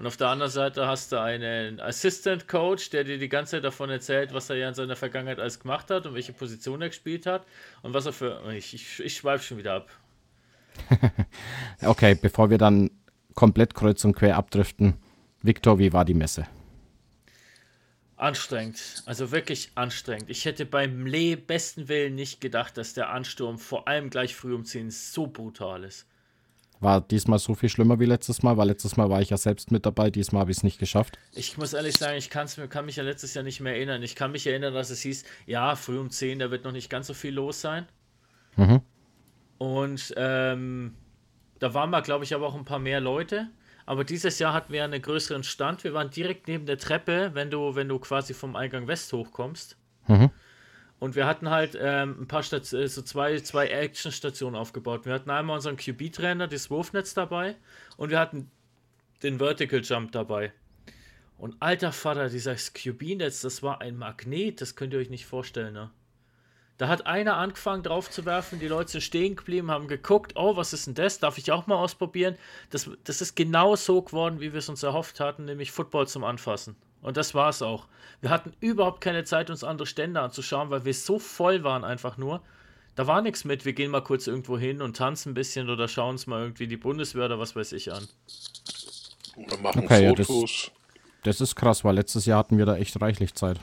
Und 0.00 0.06
auf 0.06 0.16
der 0.16 0.28
anderen 0.28 0.50
Seite 0.50 0.86
hast 0.86 1.12
du 1.12 1.20
einen 1.20 1.78
Assistant 1.78 2.48
Coach, 2.48 2.88
der 2.88 3.04
dir 3.04 3.18
die 3.18 3.28
ganze 3.28 3.50
Zeit 3.50 3.64
davon 3.64 3.90
erzählt, 3.90 4.32
was 4.32 4.48
er 4.48 4.56
ja 4.56 4.66
in 4.70 4.74
seiner 4.74 4.96
Vergangenheit 4.96 5.38
alles 5.38 5.60
gemacht 5.60 5.90
hat 5.90 6.06
und 6.06 6.14
welche 6.14 6.32
Position 6.32 6.80
er 6.80 6.88
gespielt 6.88 7.26
hat 7.26 7.44
und 7.82 7.92
was 7.92 8.06
er 8.06 8.14
für. 8.14 8.50
Ich, 8.54 8.72
ich, 8.72 9.00
ich 9.00 9.14
schweife 9.14 9.44
schon 9.44 9.58
wieder 9.58 9.74
ab. 9.74 9.90
okay, 11.82 12.14
bevor 12.14 12.48
wir 12.48 12.56
dann 12.56 12.90
komplett 13.34 13.74
kreuz 13.74 14.02
und 14.06 14.14
quer 14.14 14.38
abdriften. 14.38 14.94
Victor, 15.42 15.78
wie 15.78 15.92
war 15.92 16.06
die 16.06 16.14
Messe? 16.14 16.46
Anstrengend, 18.16 19.02
also 19.04 19.32
wirklich 19.32 19.72
anstrengend. 19.74 20.30
Ich 20.30 20.46
hätte 20.46 20.64
beim 20.64 21.04
Lee 21.04 21.36
besten 21.36 21.88
Willen 21.88 22.14
nicht 22.14 22.40
gedacht, 22.40 22.78
dass 22.78 22.94
der 22.94 23.10
Ansturm 23.10 23.58
vor 23.58 23.86
allem 23.86 24.08
gleich 24.08 24.34
früh 24.34 24.54
um 24.54 24.64
10 24.64 24.90
so 24.90 25.26
brutal 25.26 25.84
ist. 25.84 26.06
War 26.80 27.02
diesmal 27.02 27.38
so 27.38 27.54
viel 27.54 27.68
schlimmer 27.68 28.00
wie 28.00 28.06
letztes 28.06 28.42
Mal, 28.42 28.56
weil 28.56 28.68
letztes 28.68 28.96
Mal 28.96 29.10
war 29.10 29.20
ich 29.20 29.30
ja 29.30 29.36
selbst 29.36 29.70
mit 29.70 29.84
dabei, 29.84 30.10
diesmal 30.10 30.40
habe 30.40 30.50
ich 30.50 30.56
es 30.56 30.62
nicht 30.62 30.78
geschafft. 30.78 31.18
Ich 31.32 31.58
muss 31.58 31.74
ehrlich 31.74 31.96
sagen, 31.96 32.16
ich 32.16 32.30
kann's, 32.30 32.58
kann 32.70 32.86
mich 32.86 32.96
ja 32.96 33.02
letztes 33.02 33.34
Jahr 33.34 33.44
nicht 33.44 33.60
mehr 33.60 33.74
erinnern. 33.74 34.02
Ich 34.02 34.16
kann 34.16 34.32
mich 34.32 34.46
erinnern, 34.46 34.72
dass 34.72 34.88
es 34.88 35.02
hieß, 35.02 35.24
ja, 35.46 35.76
früh 35.76 35.98
um 35.98 36.10
10, 36.10 36.38
da 36.38 36.50
wird 36.50 36.64
noch 36.64 36.72
nicht 36.72 36.88
ganz 36.88 37.06
so 37.06 37.14
viel 37.14 37.34
los 37.34 37.60
sein. 37.60 37.86
Mhm. 38.56 38.80
Und 39.58 40.14
ähm, 40.16 40.94
da 41.58 41.74
waren 41.74 41.90
wir, 41.90 42.00
glaube 42.00 42.24
ich, 42.24 42.34
aber 42.34 42.46
auch 42.46 42.54
ein 42.54 42.64
paar 42.64 42.78
mehr 42.78 43.00
Leute. 43.00 43.48
Aber 43.84 44.04
dieses 44.04 44.38
Jahr 44.38 44.54
hatten 44.54 44.72
wir 44.72 44.82
einen 44.82 45.02
größeren 45.02 45.42
Stand. 45.42 45.84
Wir 45.84 45.92
waren 45.92 46.10
direkt 46.10 46.48
neben 46.48 46.64
der 46.64 46.78
Treppe, 46.78 47.32
wenn 47.34 47.50
du, 47.50 47.74
wenn 47.74 47.88
du 47.88 47.98
quasi 47.98 48.32
vom 48.32 48.56
Eingang 48.56 48.86
West 48.86 49.12
hochkommst. 49.12 49.76
Mhm. 50.08 50.30
Und 51.00 51.16
wir 51.16 51.26
hatten 51.26 51.48
halt 51.48 51.76
ähm, 51.80 52.16
ein 52.20 52.28
paar 52.28 52.42
Stat 52.42 52.72
äh, 52.72 52.86
so 52.86 53.02
zwei, 53.02 53.40
zwei 53.40 53.68
Action-Stationen 53.68 54.54
aufgebaut. 54.54 55.06
Wir 55.06 55.14
hatten 55.14 55.30
einmal 55.30 55.56
unseren 55.56 55.76
QB-Trainer, 55.76 56.46
das 56.46 56.70
Wurfnetz 56.70 57.14
dabei, 57.14 57.56
und 57.96 58.10
wir 58.10 58.20
hatten 58.20 58.50
den 59.22 59.38
Vertical 59.38 59.80
Jump 59.82 60.12
dabei. 60.12 60.52
Und 61.38 61.56
alter 61.60 61.90
Vater, 61.92 62.28
dieses 62.28 62.74
QB-Netz, 62.74 63.40
das 63.40 63.62
war 63.62 63.80
ein 63.80 63.96
Magnet, 63.96 64.60
das 64.60 64.76
könnt 64.76 64.92
ihr 64.92 64.98
euch 64.98 65.08
nicht 65.08 65.24
vorstellen, 65.24 65.72
ne? 65.72 65.90
Da 66.76 66.88
hat 66.88 67.06
einer 67.06 67.36
angefangen 67.36 67.82
drauf 67.82 68.10
zu 68.10 68.24
werfen, 68.24 68.58
die 68.58 68.68
Leute 68.68 68.92
sind 68.92 69.02
stehen 69.02 69.36
geblieben, 69.36 69.70
haben 69.70 69.86
geguckt, 69.86 70.32
oh, 70.36 70.56
was 70.56 70.72
ist 70.72 70.86
denn 70.86 70.94
das? 70.94 71.18
Darf 71.18 71.36
ich 71.36 71.52
auch 71.52 71.66
mal 71.66 71.76
ausprobieren? 71.76 72.36
Das, 72.70 72.88
das 73.04 73.20
ist 73.20 73.36
genau 73.36 73.76
so 73.76 74.00
geworden, 74.00 74.40
wie 74.40 74.52
wir 74.52 74.60
es 74.60 74.68
uns 74.70 74.82
erhofft 74.82 75.20
hatten, 75.20 75.44
nämlich 75.44 75.72
Football 75.72 76.08
zum 76.08 76.24
Anfassen. 76.24 76.76
Und 77.02 77.16
das 77.16 77.34
war 77.34 77.48
es 77.48 77.62
auch. 77.62 77.86
Wir 78.20 78.30
hatten 78.30 78.52
überhaupt 78.60 79.00
keine 79.00 79.24
Zeit, 79.24 79.50
uns 79.50 79.64
andere 79.64 79.86
Stände 79.86 80.20
anzuschauen, 80.20 80.70
weil 80.70 80.84
wir 80.84 80.94
so 80.94 81.18
voll 81.18 81.64
waren 81.64 81.84
einfach 81.84 82.18
nur. 82.18 82.42
Da 82.96 83.06
war 83.06 83.22
nichts 83.22 83.44
mit, 83.44 83.64
wir 83.64 83.72
gehen 83.72 83.90
mal 83.90 84.02
kurz 84.02 84.26
irgendwo 84.26 84.58
hin 84.58 84.82
und 84.82 84.96
tanzen 84.96 85.30
ein 85.30 85.34
bisschen 85.34 85.70
oder 85.70 85.88
schauen 85.88 86.10
uns 86.10 86.26
mal 86.26 86.42
irgendwie 86.42 86.66
die 86.66 86.76
Bundeswehr 86.76 87.26
oder 87.26 87.38
was 87.38 87.56
weiß 87.56 87.72
ich 87.72 87.92
an. 87.92 88.06
Wir 89.36 89.58
machen 89.58 89.84
okay, 89.84 90.08
Fotos. 90.08 90.28
Ja, 90.28 90.72
das, 91.22 91.38
das, 91.38 91.40
ist 91.40 91.56
krass, 91.56 91.84
weil 91.84 91.94
letztes 91.94 92.26
Jahr 92.26 92.40
hatten 92.40 92.58
wir 92.58 92.66
da 92.66 92.76
echt 92.76 93.00
reichlich 93.00 93.34
Zeit. 93.34 93.58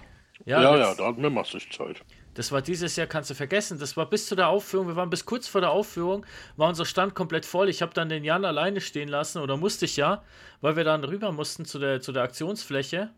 Ja, 0.46 0.62
ja, 0.62 0.78
ja 0.78 0.96
da 0.96 1.08
hatten 1.08 1.22
wir 1.22 1.30
massig 1.30 1.70
Zeit. 1.72 2.02
Das 2.38 2.52
war 2.52 2.62
dieses 2.62 2.96
Jahr, 2.96 3.08
kannst 3.08 3.32
du 3.32 3.34
vergessen. 3.34 3.80
Das 3.80 3.98
war 3.98 4.08
bis 4.08 4.28
zu 4.28 4.36
der 4.36 4.48
Aufführung. 4.48 4.88
Wir 4.88 4.96
waren 4.96 5.10
bis 5.10 5.26
kurz 5.26 5.48
vor 5.48 5.60
der 5.60 5.72
Aufführung, 5.72 6.24
war 6.56 6.70
unser 6.70 6.86
Stand 6.86 7.16
komplett 7.16 7.46
voll. 7.48 7.68
Ich 7.68 7.82
habe 7.82 7.96
dann 7.96 8.10
den 8.10 8.24
Jan 8.24 8.46
alleine 8.46 8.80
stehen 8.80 9.10
lassen, 9.10 9.42
oder 9.42 9.58
musste 9.58 9.86
ich 9.86 9.98
ja, 9.98 10.24
weil 10.62 10.76
wir 10.76 10.84
dann 10.84 11.04
rüber 11.04 11.32
mussten 11.32 11.66
zu 11.66 11.80
der, 11.80 12.00
zu 12.00 12.12
der 12.12 12.22
Aktionsfläche. 12.22 13.10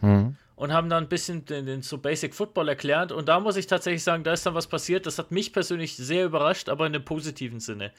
Mhm. 0.00 0.36
Und 0.56 0.72
haben 0.72 0.90
dann 0.90 1.04
ein 1.04 1.08
bisschen 1.08 1.46
den, 1.46 1.64
den, 1.64 1.82
so 1.82 1.96
Basic 1.96 2.34
Football 2.34 2.68
erklärt. 2.68 3.12
Und 3.12 3.28
da 3.28 3.40
muss 3.40 3.56
ich 3.56 3.66
tatsächlich 3.66 4.04
sagen, 4.04 4.24
da 4.24 4.34
ist 4.34 4.44
dann 4.44 4.54
was 4.54 4.66
passiert. 4.66 5.06
Das 5.06 5.18
hat 5.18 5.30
mich 5.30 5.54
persönlich 5.54 5.96
sehr 5.96 6.26
überrascht, 6.26 6.68
aber 6.68 6.86
in 6.86 6.94
einem 6.94 7.04
positiven 7.04 7.60
Sinne. 7.60 7.92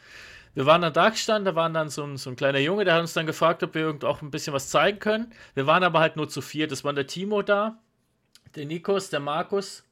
Wir 0.54 0.66
waren 0.66 0.82
dann 0.82 0.94
da 0.94 1.10
gestanden, 1.10 1.46
da 1.46 1.56
war 1.56 1.70
dann 1.70 1.90
so 1.90 2.04
ein, 2.04 2.18
so 2.18 2.30
ein 2.30 2.36
kleiner 2.36 2.60
Junge, 2.60 2.84
der 2.84 2.96
hat 2.96 3.02
uns 3.02 3.14
dann 3.14 3.26
gefragt, 3.26 3.64
ob 3.64 3.74
wir 3.74 3.82
irgend 3.82 4.04
auch 4.04 4.22
ein 4.22 4.32
bisschen 4.32 4.54
was 4.54 4.70
zeigen 4.70 5.00
können. 5.00 5.34
Wir 5.54 5.66
waren 5.66 5.84
aber 5.84 6.00
halt 6.00 6.18
nur 6.18 6.30
zu 6.30 6.42
vier. 6.42 6.68
Das 6.68 6.84
waren 6.84 6.96
der 6.96 7.08
Timo 7.08 7.42
da, 7.42 7.80
der 8.56 8.66
Nikos, 8.66 9.10
der 9.10 9.22
Markus 9.22 9.84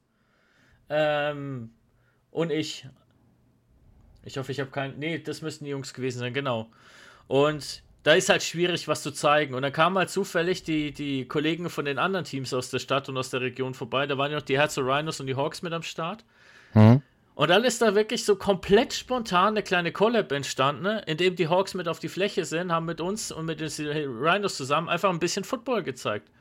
ähm, 0.89 1.71
und 2.31 2.51
ich. 2.51 2.87
Ich 4.25 4.37
hoffe, 4.37 4.51
ich 4.51 4.59
habe 4.59 4.69
keinen. 4.69 4.99
Nee, 4.99 5.19
das 5.19 5.41
müssten 5.41 5.63
die 5.63 5.71
Jungs 5.71 5.93
gewesen 5.93 6.19
sein, 6.19 6.33
genau. 6.33 6.69
Und 7.27 7.83
da 8.09 8.15
ist 8.15 8.29
halt 8.29 8.41
schwierig, 8.41 8.87
was 8.87 9.03
zu 9.03 9.11
zeigen. 9.11 9.53
Und 9.53 9.61
dann 9.61 9.71
kamen 9.71 9.95
halt 9.95 10.09
zufällig 10.09 10.63
die, 10.63 10.91
die 10.91 11.27
Kollegen 11.27 11.69
von 11.69 11.85
den 11.85 11.99
anderen 11.99 12.25
Teams 12.25 12.55
aus 12.55 12.71
der 12.71 12.79
Stadt 12.79 13.07
und 13.07 13.15
aus 13.19 13.29
der 13.29 13.41
Region 13.41 13.75
vorbei. 13.75 14.07
Da 14.07 14.17
waren 14.17 14.31
ja 14.31 14.37
noch 14.37 14.45
die 14.45 14.57
Herzer 14.57 14.81
Rhinos 14.83 15.19
und 15.19 15.27
die 15.27 15.35
Hawks 15.35 15.61
mit 15.61 15.73
am 15.73 15.83
Start. 15.83 16.25
Mhm. 16.73 17.03
Und 17.35 17.49
dann 17.51 17.63
ist 17.63 17.83
da 17.83 17.93
wirklich 17.93 18.25
so 18.25 18.35
komplett 18.35 18.93
spontan 18.93 19.49
eine 19.49 19.61
kleine 19.61 19.91
Collab 19.91 20.31
entstanden, 20.31 20.81
ne? 20.81 21.03
in 21.05 21.17
dem 21.17 21.35
die 21.35 21.49
Hawks 21.49 21.75
mit 21.75 21.87
auf 21.87 21.99
die 21.99 22.09
Fläche 22.09 22.45
sind, 22.45 22.71
haben 22.71 22.87
mit 22.87 22.99
uns 22.99 23.31
und 23.31 23.45
mit 23.45 23.59
den 23.59 23.69
Rhinos 23.69 24.57
zusammen 24.57 24.89
einfach 24.89 25.11
ein 25.11 25.19
bisschen 25.19 25.43
Football 25.43 25.83
gezeigt. 25.83 26.31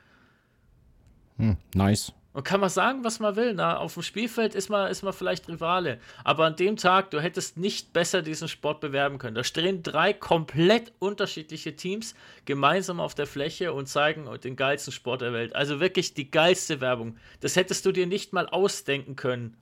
Hm, 1.36 1.58
nice. 1.74 2.14
Und 2.38 2.44
kann 2.44 2.60
man 2.60 2.70
sagen, 2.70 3.02
was 3.02 3.18
man 3.18 3.34
will. 3.34 3.52
Na, 3.52 3.78
auf 3.78 3.94
dem 3.94 4.04
Spielfeld 4.04 4.54
ist 4.54 4.70
man, 4.70 4.88
ist 4.92 5.02
man 5.02 5.12
vielleicht 5.12 5.48
Rivale. 5.48 5.98
Aber 6.22 6.44
an 6.44 6.54
dem 6.54 6.76
Tag, 6.76 7.10
du 7.10 7.18
hättest 7.18 7.56
nicht 7.56 7.92
besser 7.92 8.22
diesen 8.22 8.46
Sport 8.46 8.78
bewerben 8.78 9.18
können. 9.18 9.34
Da 9.34 9.42
stehen 9.42 9.82
drei 9.82 10.12
komplett 10.12 10.92
unterschiedliche 11.00 11.74
Teams 11.74 12.14
gemeinsam 12.44 13.00
auf 13.00 13.16
der 13.16 13.26
Fläche 13.26 13.72
und 13.72 13.88
zeigen 13.88 14.28
den 14.44 14.54
geilsten 14.54 14.92
Sport 14.92 15.22
der 15.22 15.32
Welt. 15.32 15.56
Also 15.56 15.80
wirklich 15.80 16.14
die 16.14 16.30
geilste 16.30 16.80
Werbung. 16.80 17.16
Das 17.40 17.56
hättest 17.56 17.84
du 17.84 17.90
dir 17.90 18.06
nicht 18.06 18.32
mal 18.32 18.48
ausdenken 18.48 19.16
können. 19.16 19.56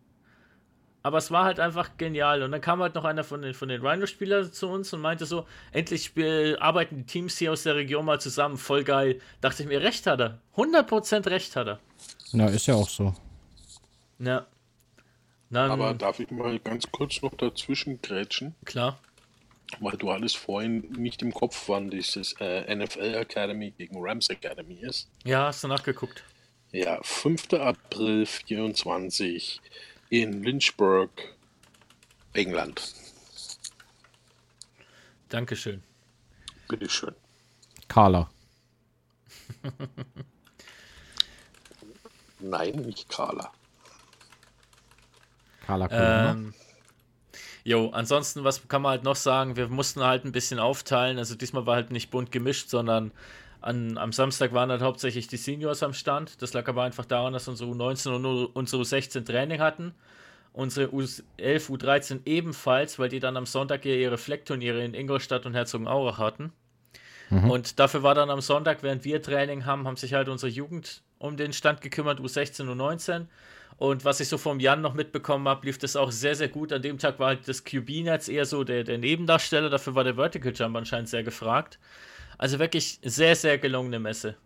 Aber 1.02 1.16
es 1.16 1.30
war 1.30 1.44
halt 1.44 1.60
einfach 1.60 1.96
genial. 1.96 2.42
Und 2.42 2.52
dann 2.52 2.60
kam 2.60 2.82
halt 2.82 2.94
noch 2.94 3.06
einer 3.06 3.24
von 3.24 3.40
den, 3.40 3.54
von 3.54 3.70
den 3.70 3.80
Rhino-Spielern 3.80 4.52
zu 4.52 4.68
uns 4.68 4.92
und 4.92 5.00
meinte 5.00 5.24
so: 5.24 5.46
Endlich 5.72 6.12
arbeiten 6.60 6.96
die 6.98 7.06
Teams 7.06 7.38
hier 7.38 7.52
aus 7.52 7.62
der 7.62 7.76
Region 7.76 8.04
mal 8.04 8.20
zusammen. 8.20 8.58
Voll 8.58 8.84
geil. 8.84 9.18
Dachte 9.40 9.62
ich 9.62 9.68
mir, 9.70 9.80
recht 9.80 10.06
hat 10.06 10.20
er. 10.20 10.40
100% 10.56 11.30
recht 11.30 11.56
hat 11.56 11.68
er. 11.68 11.80
Na, 12.32 12.46
ist 12.48 12.66
ja 12.66 12.74
auch 12.74 12.88
so. 12.88 13.14
Ja. 14.18 14.46
Dann, 15.50 15.70
Aber 15.70 15.94
darf 15.94 16.18
ich 16.18 16.30
mal 16.30 16.58
ganz 16.58 16.90
kurz 16.90 17.22
noch 17.22 17.34
dazwischen 17.34 18.02
grätschen? 18.02 18.54
Klar. 18.64 18.98
Weil 19.80 19.96
du 19.96 20.10
alles 20.10 20.34
vorhin 20.34 20.80
nicht 20.92 21.22
im 21.22 21.32
Kopf, 21.32 21.68
wann 21.68 21.90
dieses 21.90 22.34
äh, 22.40 22.74
NFL 22.74 23.14
Academy 23.14 23.70
gegen 23.70 23.96
Rams 23.98 24.28
Academy 24.28 24.80
ist. 24.80 25.08
Ja, 25.24 25.46
hast 25.46 25.64
du 25.64 25.68
nachgeguckt. 25.68 26.24
Ja, 26.72 26.98
5. 27.02 27.54
April 27.54 28.26
24 28.26 29.60
in 30.10 30.42
Lynchburg, 30.42 31.10
England. 32.32 32.94
Dankeschön. 35.28 35.82
Bitteschön. 36.68 37.14
Carla. 37.88 38.30
Nein, 42.40 42.74
nicht 42.76 43.08
Carla. 43.08 43.50
Carla. 45.66 45.88
Ähm, 45.90 46.54
jo, 47.64 47.90
ansonsten, 47.90 48.44
was 48.44 48.68
kann 48.68 48.82
man 48.82 48.90
halt 48.90 49.04
noch 49.04 49.16
sagen? 49.16 49.56
Wir 49.56 49.68
mussten 49.68 50.02
halt 50.02 50.24
ein 50.24 50.32
bisschen 50.32 50.58
aufteilen. 50.58 51.18
Also 51.18 51.34
diesmal 51.34 51.66
war 51.66 51.76
halt 51.76 51.90
nicht 51.90 52.10
bunt 52.10 52.30
gemischt, 52.30 52.68
sondern 52.68 53.12
an, 53.60 53.98
am 53.98 54.12
Samstag 54.12 54.52
waren 54.52 54.70
halt 54.70 54.82
hauptsächlich 54.82 55.26
die 55.28 55.36
Seniors 55.36 55.82
am 55.82 55.92
Stand. 55.92 56.40
Das 56.42 56.52
lag 56.52 56.68
aber 56.68 56.84
einfach 56.84 57.04
daran, 57.04 57.32
dass 57.32 57.48
unsere 57.48 57.70
U19 57.70 58.14
und 58.14 58.26
unsere 58.54 58.82
U16 58.82 59.24
Training 59.24 59.60
hatten. 59.60 59.94
Unsere 60.52 60.88
U11, 60.88 61.22
U13 61.38 62.20
ebenfalls, 62.24 62.98
weil 62.98 63.08
die 63.08 63.20
dann 63.20 63.36
am 63.36 63.44
Sonntag 63.44 63.84
ihre 63.84 64.16
Fleckturniere 64.16 64.82
in 64.82 64.94
Ingolstadt 64.94 65.44
und 65.46 65.54
Herzogenaurach 65.54 66.18
hatten. 66.18 66.52
Mhm. 67.28 67.50
Und 67.50 67.78
dafür 67.78 68.02
war 68.02 68.14
dann 68.14 68.30
am 68.30 68.40
Sonntag, 68.40 68.82
während 68.82 69.04
wir 69.04 69.20
Training 69.20 69.66
haben, 69.66 69.86
haben 69.86 69.96
sich 69.96 70.14
halt 70.14 70.28
unsere 70.28 70.50
Jugend 70.50 71.02
um 71.18 71.36
den 71.36 71.52
Stand 71.52 71.80
gekümmert, 71.80 72.20
U16 72.20 72.68
und 72.68 72.80
U19. 72.80 73.26
Und 73.78 74.04
was 74.04 74.20
ich 74.20 74.28
so 74.28 74.38
vom 74.38 74.58
Jan 74.58 74.80
noch 74.80 74.94
mitbekommen 74.94 75.46
habe, 75.48 75.66
lief 75.66 75.78
das 75.78 75.96
auch 75.96 76.10
sehr, 76.10 76.34
sehr 76.34 76.48
gut. 76.48 76.72
An 76.72 76.82
dem 76.82 76.98
Tag 76.98 77.18
war 77.18 77.28
halt 77.28 77.46
das 77.46 77.64
QB-Netz 77.64 78.28
eher 78.28 78.46
so 78.46 78.64
der, 78.64 78.84
der 78.84 78.98
Nebendarsteller, 78.98 79.68
dafür 79.68 79.94
war 79.94 80.04
der 80.04 80.14
Vertical 80.16 80.52
Jump 80.54 80.76
anscheinend 80.76 81.08
sehr 81.08 81.22
gefragt. 81.22 81.78
Also 82.38 82.58
wirklich 82.58 82.98
sehr, 83.02 83.36
sehr 83.36 83.58
gelungene 83.58 83.98
Messe. 83.98 84.36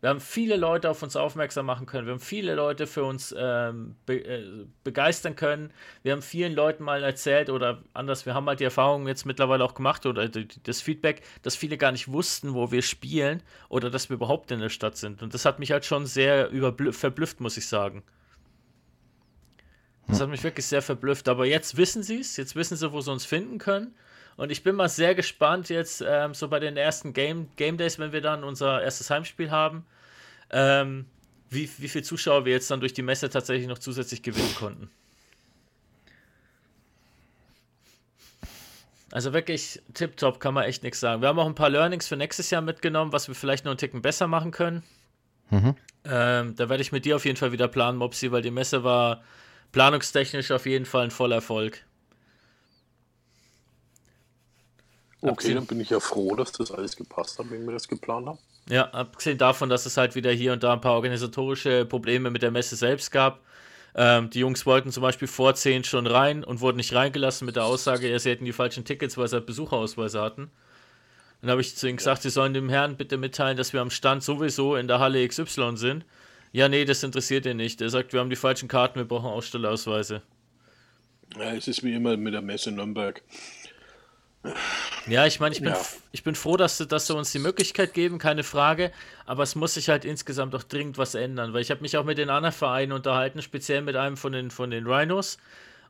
Wir 0.00 0.10
haben 0.10 0.20
viele 0.20 0.56
Leute 0.56 0.90
auf 0.90 1.02
uns 1.02 1.16
aufmerksam 1.16 1.66
machen 1.66 1.86
können. 1.86 2.06
Wir 2.06 2.12
haben 2.12 2.20
viele 2.20 2.54
Leute 2.54 2.86
für 2.86 3.04
uns 3.04 3.34
ähm, 3.36 3.96
be 4.04 4.22
äh, 4.24 4.66
begeistern 4.84 5.36
können. 5.36 5.72
Wir 6.02 6.12
haben 6.12 6.22
vielen 6.22 6.54
Leuten 6.54 6.84
mal 6.84 7.02
erzählt 7.02 7.48
oder 7.48 7.82
anders, 7.94 8.26
wir 8.26 8.34
haben 8.34 8.46
halt 8.46 8.60
die 8.60 8.64
Erfahrung 8.64 9.08
jetzt 9.08 9.24
mittlerweile 9.24 9.64
auch 9.64 9.74
gemacht 9.74 10.04
oder 10.04 10.28
das 10.28 10.82
Feedback, 10.82 11.22
dass 11.42 11.56
viele 11.56 11.78
gar 11.78 11.92
nicht 11.92 12.08
wussten, 12.08 12.52
wo 12.52 12.70
wir 12.70 12.82
spielen 12.82 13.42
oder 13.70 13.90
dass 13.90 14.10
wir 14.10 14.14
überhaupt 14.14 14.50
in 14.50 14.60
der 14.60 14.68
Stadt 14.68 14.98
sind. 14.98 15.22
Und 15.22 15.32
das 15.32 15.46
hat 15.46 15.58
mich 15.58 15.72
halt 15.72 15.86
schon 15.86 16.04
sehr 16.04 16.50
verblüfft, 16.92 17.40
muss 17.40 17.56
ich 17.56 17.66
sagen. 17.66 18.02
Das 20.08 20.20
hat 20.20 20.28
mich 20.28 20.44
wirklich 20.44 20.66
sehr 20.66 20.82
verblüfft. 20.82 21.28
Aber 21.28 21.46
jetzt 21.46 21.76
wissen 21.76 22.02
sie 22.02 22.20
es, 22.20 22.36
jetzt 22.36 22.54
wissen 22.54 22.76
sie, 22.76 22.92
wo 22.92 23.00
sie 23.00 23.10
uns 23.10 23.24
finden 23.24 23.58
können. 23.58 23.94
Und 24.36 24.52
ich 24.52 24.62
bin 24.62 24.76
mal 24.76 24.88
sehr 24.88 25.14
gespannt 25.14 25.68
jetzt, 25.70 26.04
ähm, 26.06 26.34
so 26.34 26.48
bei 26.48 26.60
den 26.60 26.76
ersten 26.76 27.12
Game, 27.12 27.48
Game 27.56 27.78
Days, 27.78 27.98
wenn 27.98 28.12
wir 28.12 28.20
dann 28.20 28.44
unser 28.44 28.82
erstes 28.82 29.08
Heimspiel 29.10 29.50
haben, 29.50 29.86
ähm, 30.50 31.06
wie, 31.48 31.70
wie 31.78 31.88
viele 31.88 32.04
Zuschauer 32.04 32.44
wir 32.44 32.52
jetzt 32.52 32.70
dann 32.70 32.80
durch 32.80 32.92
die 32.92 33.02
Messe 33.02 33.30
tatsächlich 33.30 33.66
noch 33.66 33.78
zusätzlich 33.78 34.22
gewinnen 34.22 34.54
konnten. 34.58 34.90
Also 39.12 39.32
wirklich 39.32 39.80
tipptopp, 39.94 40.40
kann 40.40 40.52
man 40.52 40.64
echt 40.64 40.82
nichts 40.82 41.00
sagen. 41.00 41.22
Wir 41.22 41.28
haben 41.28 41.38
auch 41.38 41.46
ein 41.46 41.54
paar 41.54 41.70
Learnings 41.70 42.06
für 42.06 42.16
nächstes 42.16 42.50
Jahr 42.50 42.60
mitgenommen, 42.60 43.12
was 43.12 43.28
wir 43.28 43.34
vielleicht 43.34 43.64
noch 43.64 43.70
einen 43.70 43.78
Ticken 43.78 44.02
besser 44.02 44.26
machen 44.26 44.50
können. 44.50 44.82
Mhm. 45.48 45.76
Ähm, 46.04 46.54
da 46.56 46.68
werde 46.68 46.82
ich 46.82 46.92
mit 46.92 47.06
dir 47.06 47.16
auf 47.16 47.24
jeden 47.24 47.38
Fall 47.38 47.52
wieder 47.52 47.68
planen, 47.68 47.96
Mopsi, 47.96 48.30
weil 48.30 48.42
die 48.42 48.50
Messe 48.50 48.84
war 48.84 49.22
planungstechnisch 49.72 50.50
auf 50.50 50.66
jeden 50.66 50.84
Fall 50.84 51.04
ein 51.04 51.10
voller 51.10 51.36
Erfolg. 51.36 51.85
Okay, 55.20 55.30
abgesehen, 55.30 55.54
dann 55.56 55.66
bin 55.66 55.80
ich 55.80 55.90
ja 55.90 56.00
froh, 56.00 56.34
dass 56.34 56.52
das 56.52 56.70
alles 56.70 56.96
gepasst 56.96 57.38
hat, 57.38 57.50
wenn 57.50 57.64
wir 57.64 57.72
das 57.72 57.88
geplant 57.88 58.26
haben. 58.26 58.38
Ja, 58.68 58.90
abgesehen 58.90 59.38
davon, 59.38 59.68
dass 59.68 59.86
es 59.86 59.96
halt 59.96 60.14
wieder 60.14 60.30
hier 60.30 60.52
und 60.52 60.62
da 60.62 60.72
ein 60.72 60.80
paar 60.80 60.94
organisatorische 60.94 61.84
Probleme 61.86 62.30
mit 62.30 62.42
der 62.42 62.50
Messe 62.50 62.76
selbst 62.76 63.10
gab. 63.12 63.40
Ähm, 63.94 64.28
die 64.28 64.40
Jungs 64.40 64.66
wollten 64.66 64.92
zum 64.92 65.02
Beispiel 65.02 65.28
vor 65.28 65.54
10 65.54 65.84
schon 65.84 66.06
rein 66.06 66.44
und 66.44 66.60
wurden 66.60 66.76
nicht 66.76 66.94
reingelassen 66.94 67.46
mit 67.46 67.56
der 67.56 67.64
Aussage, 67.64 68.10
ja, 68.10 68.18
sie 68.18 68.30
hätten 68.30 68.44
die 68.44 68.52
falschen 68.52 68.84
Tickets, 68.84 69.16
weil 69.16 69.26
sie 69.28 69.36
halt 69.36 69.46
Besucherausweise 69.46 70.20
hatten. 70.20 70.50
Dann 71.40 71.50
habe 71.50 71.60
ich 71.60 71.76
zu 71.76 71.86
ihnen 71.86 71.96
gesagt, 71.96 72.22
sie 72.22 72.30
sollen 72.30 72.52
dem 72.54 72.68
Herrn 72.68 72.96
bitte 72.96 73.16
mitteilen, 73.16 73.56
dass 73.56 73.72
wir 73.72 73.80
am 73.80 73.90
Stand 73.90 74.22
sowieso 74.22 74.76
in 74.76 74.88
der 74.88 74.98
Halle 74.98 75.26
XY 75.26 75.76
sind. 75.76 76.04
Ja, 76.52 76.68
nee, 76.68 76.84
das 76.84 77.02
interessiert 77.02 77.46
ihn 77.46 77.56
nicht. 77.56 77.80
Er 77.80 77.90
sagt, 77.90 78.12
wir 78.12 78.20
haben 78.20 78.30
die 78.30 78.36
falschen 78.36 78.68
Karten, 78.68 78.98
wir 78.98 79.06
brauchen 79.06 79.26
Ausstellerausweise. 79.26 80.22
Ja, 81.38 81.52
es 81.52 81.68
ist 81.68 81.82
wie 81.82 81.94
immer 81.94 82.16
mit 82.16 82.34
der 82.34 82.42
Messe 82.42 82.72
Nürnberg. 82.72 83.22
Ja, 85.06 85.26
ich 85.26 85.40
meine, 85.40 85.54
ich 85.54 85.60
bin, 85.60 85.72
ja. 85.72 85.80
ich 86.12 86.24
bin 86.24 86.34
froh, 86.34 86.56
dass 86.56 86.78
sie, 86.78 86.86
dass 86.86 87.06
sie 87.06 87.14
uns 87.14 87.32
die 87.32 87.38
Möglichkeit 87.38 87.94
geben, 87.94 88.18
keine 88.18 88.42
Frage. 88.42 88.92
Aber 89.24 89.42
es 89.42 89.54
muss 89.54 89.74
sich 89.74 89.88
halt 89.88 90.04
insgesamt 90.04 90.54
auch 90.54 90.62
dringend 90.62 90.98
was 90.98 91.14
ändern, 91.14 91.52
weil 91.52 91.62
ich 91.62 91.70
habe 91.70 91.82
mich 91.82 91.96
auch 91.96 92.04
mit 92.04 92.18
den 92.18 92.30
anderen 92.30 92.52
Vereinen 92.52 92.92
unterhalten, 92.92 93.42
speziell 93.42 93.82
mit 93.82 93.96
einem 93.96 94.16
von 94.16 94.32
den, 94.32 94.50
von 94.50 94.70
den 94.70 94.86
Rhinos 94.86 95.38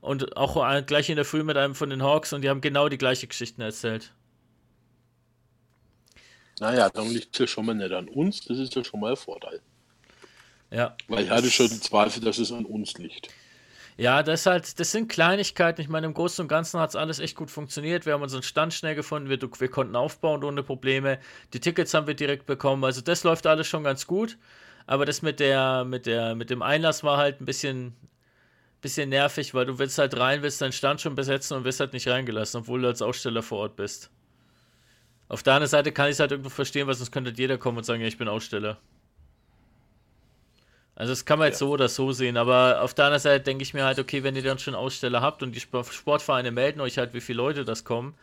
und 0.00 0.36
auch 0.36 0.84
gleich 0.86 1.08
in 1.08 1.16
der 1.16 1.24
Früh 1.24 1.42
mit 1.42 1.56
einem 1.56 1.74
von 1.74 1.90
den 1.90 2.02
Hawks 2.02 2.32
und 2.32 2.42
die 2.42 2.48
haben 2.48 2.60
genau 2.60 2.88
die 2.88 2.98
gleiche 2.98 3.26
Geschichten 3.26 3.60
erzählt. 3.62 4.12
Naja, 6.60 6.88
dann 6.88 7.10
liegt 7.10 7.34
es 7.34 7.38
ja 7.40 7.46
schon 7.46 7.66
mal 7.66 7.74
nicht 7.74 7.92
an 7.92 8.08
uns, 8.08 8.40
das 8.42 8.58
ist 8.58 8.74
ja 8.74 8.84
schon 8.84 9.00
mal 9.00 9.10
ein 9.10 9.16
Vorteil. 9.16 9.60
Ja. 10.70 10.96
Weil 11.08 11.24
ich 11.24 11.30
hatte 11.30 11.50
schon 11.50 11.68
den 11.68 11.80
Zweifel, 11.82 12.22
dass 12.22 12.38
es 12.38 12.50
an 12.50 12.64
uns 12.64 12.94
liegt. 12.94 13.28
Ja, 13.98 14.22
das, 14.22 14.44
halt, 14.44 14.78
das 14.78 14.92
sind 14.92 15.08
Kleinigkeiten. 15.08 15.80
Ich 15.80 15.88
meine, 15.88 16.06
im 16.06 16.12
Großen 16.14 16.42
und 16.42 16.48
Ganzen 16.48 16.78
hat 16.80 16.90
es 16.90 16.96
alles 16.96 17.18
echt 17.18 17.34
gut 17.34 17.50
funktioniert. 17.50 18.04
Wir 18.04 18.12
haben 18.12 18.22
unseren 18.22 18.42
Stand 18.42 18.74
schnell 18.74 18.94
gefunden, 18.94 19.30
wir, 19.30 19.40
wir 19.40 19.68
konnten 19.68 19.96
aufbauen 19.96 20.44
ohne 20.44 20.62
Probleme. 20.62 21.18
Die 21.54 21.60
Tickets 21.60 21.94
haben 21.94 22.06
wir 22.06 22.14
direkt 22.14 22.44
bekommen. 22.44 22.84
Also 22.84 23.00
das 23.00 23.24
läuft 23.24 23.46
alles 23.46 23.66
schon 23.66 23.84
ganz 23.84 24.06
gut. 24.06 24.36
Aber 24.86 25.06
das 25.06 25.22
mit 25.22 25.40
der, 25.40 25.84
mit 25.84 26.06
der, 26.06 26.34
mit 26.34 26.50
dem 26.50 26.62
Einlass 26.62 27.04
war 27.04 27.16
halt 27.16 27.40
ein 27.40 27.46
bisschen, 27.46 27.96
bisschen 28.82 29.08
nervig, 29.08 29.54
weil 29.54 29.66
du 29.66 29.78
willst 29.78 29.98
halt 29.98 30.16
rein, 30.18 30.42
willst 30.42 30.60
deinen 30.60 30.72
Stand 30.72 31.00
schon 31.00 31.14
besetzen 31.14 31.56
und 31.56 31.64
wirst 31.64 31.80
halt 31.80 31.92
nicht 31.94 32.08
reingelassen, 32.08 32.60
obwohl 32.60 32.82
du 32.82 32.88
als 32.88 33.02
Aussteller 33.02 33.42
vor 33.42 33.60
Ort 33.60 33.76
bist. 33.76 34.10
Auf 35.28 35.42
der 35.42 35.54
anderen 35.54 35.70
Seite 35.70 35.92
kann 35.92 36.06
ich 36.06 36.12
es 36.12 36.20
halt 36.20 36.32
irgendwo 36.32 36.50
verstehen, 36.50 36.86
weil 36.86 36.94
sonst 36.94 37.10
könnte 37.12 37.32
jeder 37.34 37.58
kommen 37.58 37.78
und 37.78 37.84
sagen, 37.84 38.00
ja, 38.00 38.08
ich 38.08 38.18
bin 38.18 38.28
Aussteller. 38.28 38.78
Also 40.96 41.12
das 41.12 41.26
kann 41.26 41.38
man 41.38 41.48
jetzt 41.48 41.60
ja. 41.60 41.66
so 41.66 41.72
oder 41.72 41.88
so 41.88 42.12
sehen, 42.12 42.38
aber 42.38 42.80
auf 42.80 42.94
der 42.94 43.04
anderen 43.04 43.20
Seite 43.20 43.44
denke 43.44 43.62
ich 43.62 43.74
mir 43.74 43.84
halt, 43.84 43.98
okay, 43.98 44.22
wenn 44.22 44.34
ihr 44.34 44.42
dann 44.42 44.58
schon 44.58 44.74
Aussteller 44.74 45.20
habt 45.20 45.42
und 45.42 45.52
die 45.52 45.60
Sportvereine 45.60 46.50
melden 46.50 46.80
euch 46.80 46.96
halt, 46.96 47.12
wie 47.12 47.20
viele 47.20 47.36
Leute 47.36 47.66
das 47.66 47.84
kommen, 47.84 48.14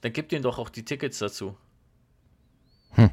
dann 0.00 0.12
gebt 0.12 0.32
ihnen 0.32 0.42
doch 0.42 0.58
auch 0.58 0.70
die 0.70 0.86
Tickets 0.86 1.18
dazu. 1.18 1.54
Hm. 2.92 3.10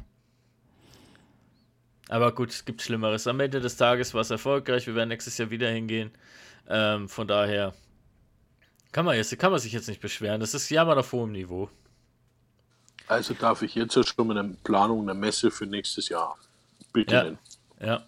Aber 2.08 2.34
gut, 2.34 2.50
es 2.50 2.64
gibt 2.64 2.80
Schlimmeres. 2.80 3.26
Am 3.26 3.38
Ende 3.38 3.60
des 3.60 3.76
Tages 3.76 4.14
war 4.14 4.22
es 4.22 4.30
erfolgreich, 4.30 4.86
wir 4.86 4.94
werden 4.94 5.10
nächstes 5.10 5.36
Jahr 5.36 5.50
wieder 5.50 5.68
hingehen. 5.68 6.10
Ähm, 6.70 7.06
von 7.06 7.28
daher 7.28 7.74
kann 8.92 9.04
man, 9.04 9.16
jetzt, 9.16 9.38
kann 9.38 9.50
man 9.50 9.60
sich 9.60 9.74
jetzt 9.74 9.88
nicht 9.88 10.00
beschweren. 10.00 10.40
Das 10.40 10.54
ist 10.54 10.70
Jammern 10.70 10.98
auf 10.98 11.12
hohem 11.12 11.32
Niveau. 11.32 11.68
Also 13.08 13.34
darf 13.34 13.60
ich 13.60 13.74
jetzt 13.74 13.92
schon 14.08 14.26
mit 14.26 14.38
einer 14.38 14.54
Planung 14.64 15.02
einer 15.02 15.12
Messe 15.12 15.50
für 15.50 15.66
nächstes 15.66 16.08
Jahr 16.08 16.38
beginnen. 16.94 17.38
Ja. 17.78 17.86
ja. 17.86 18.06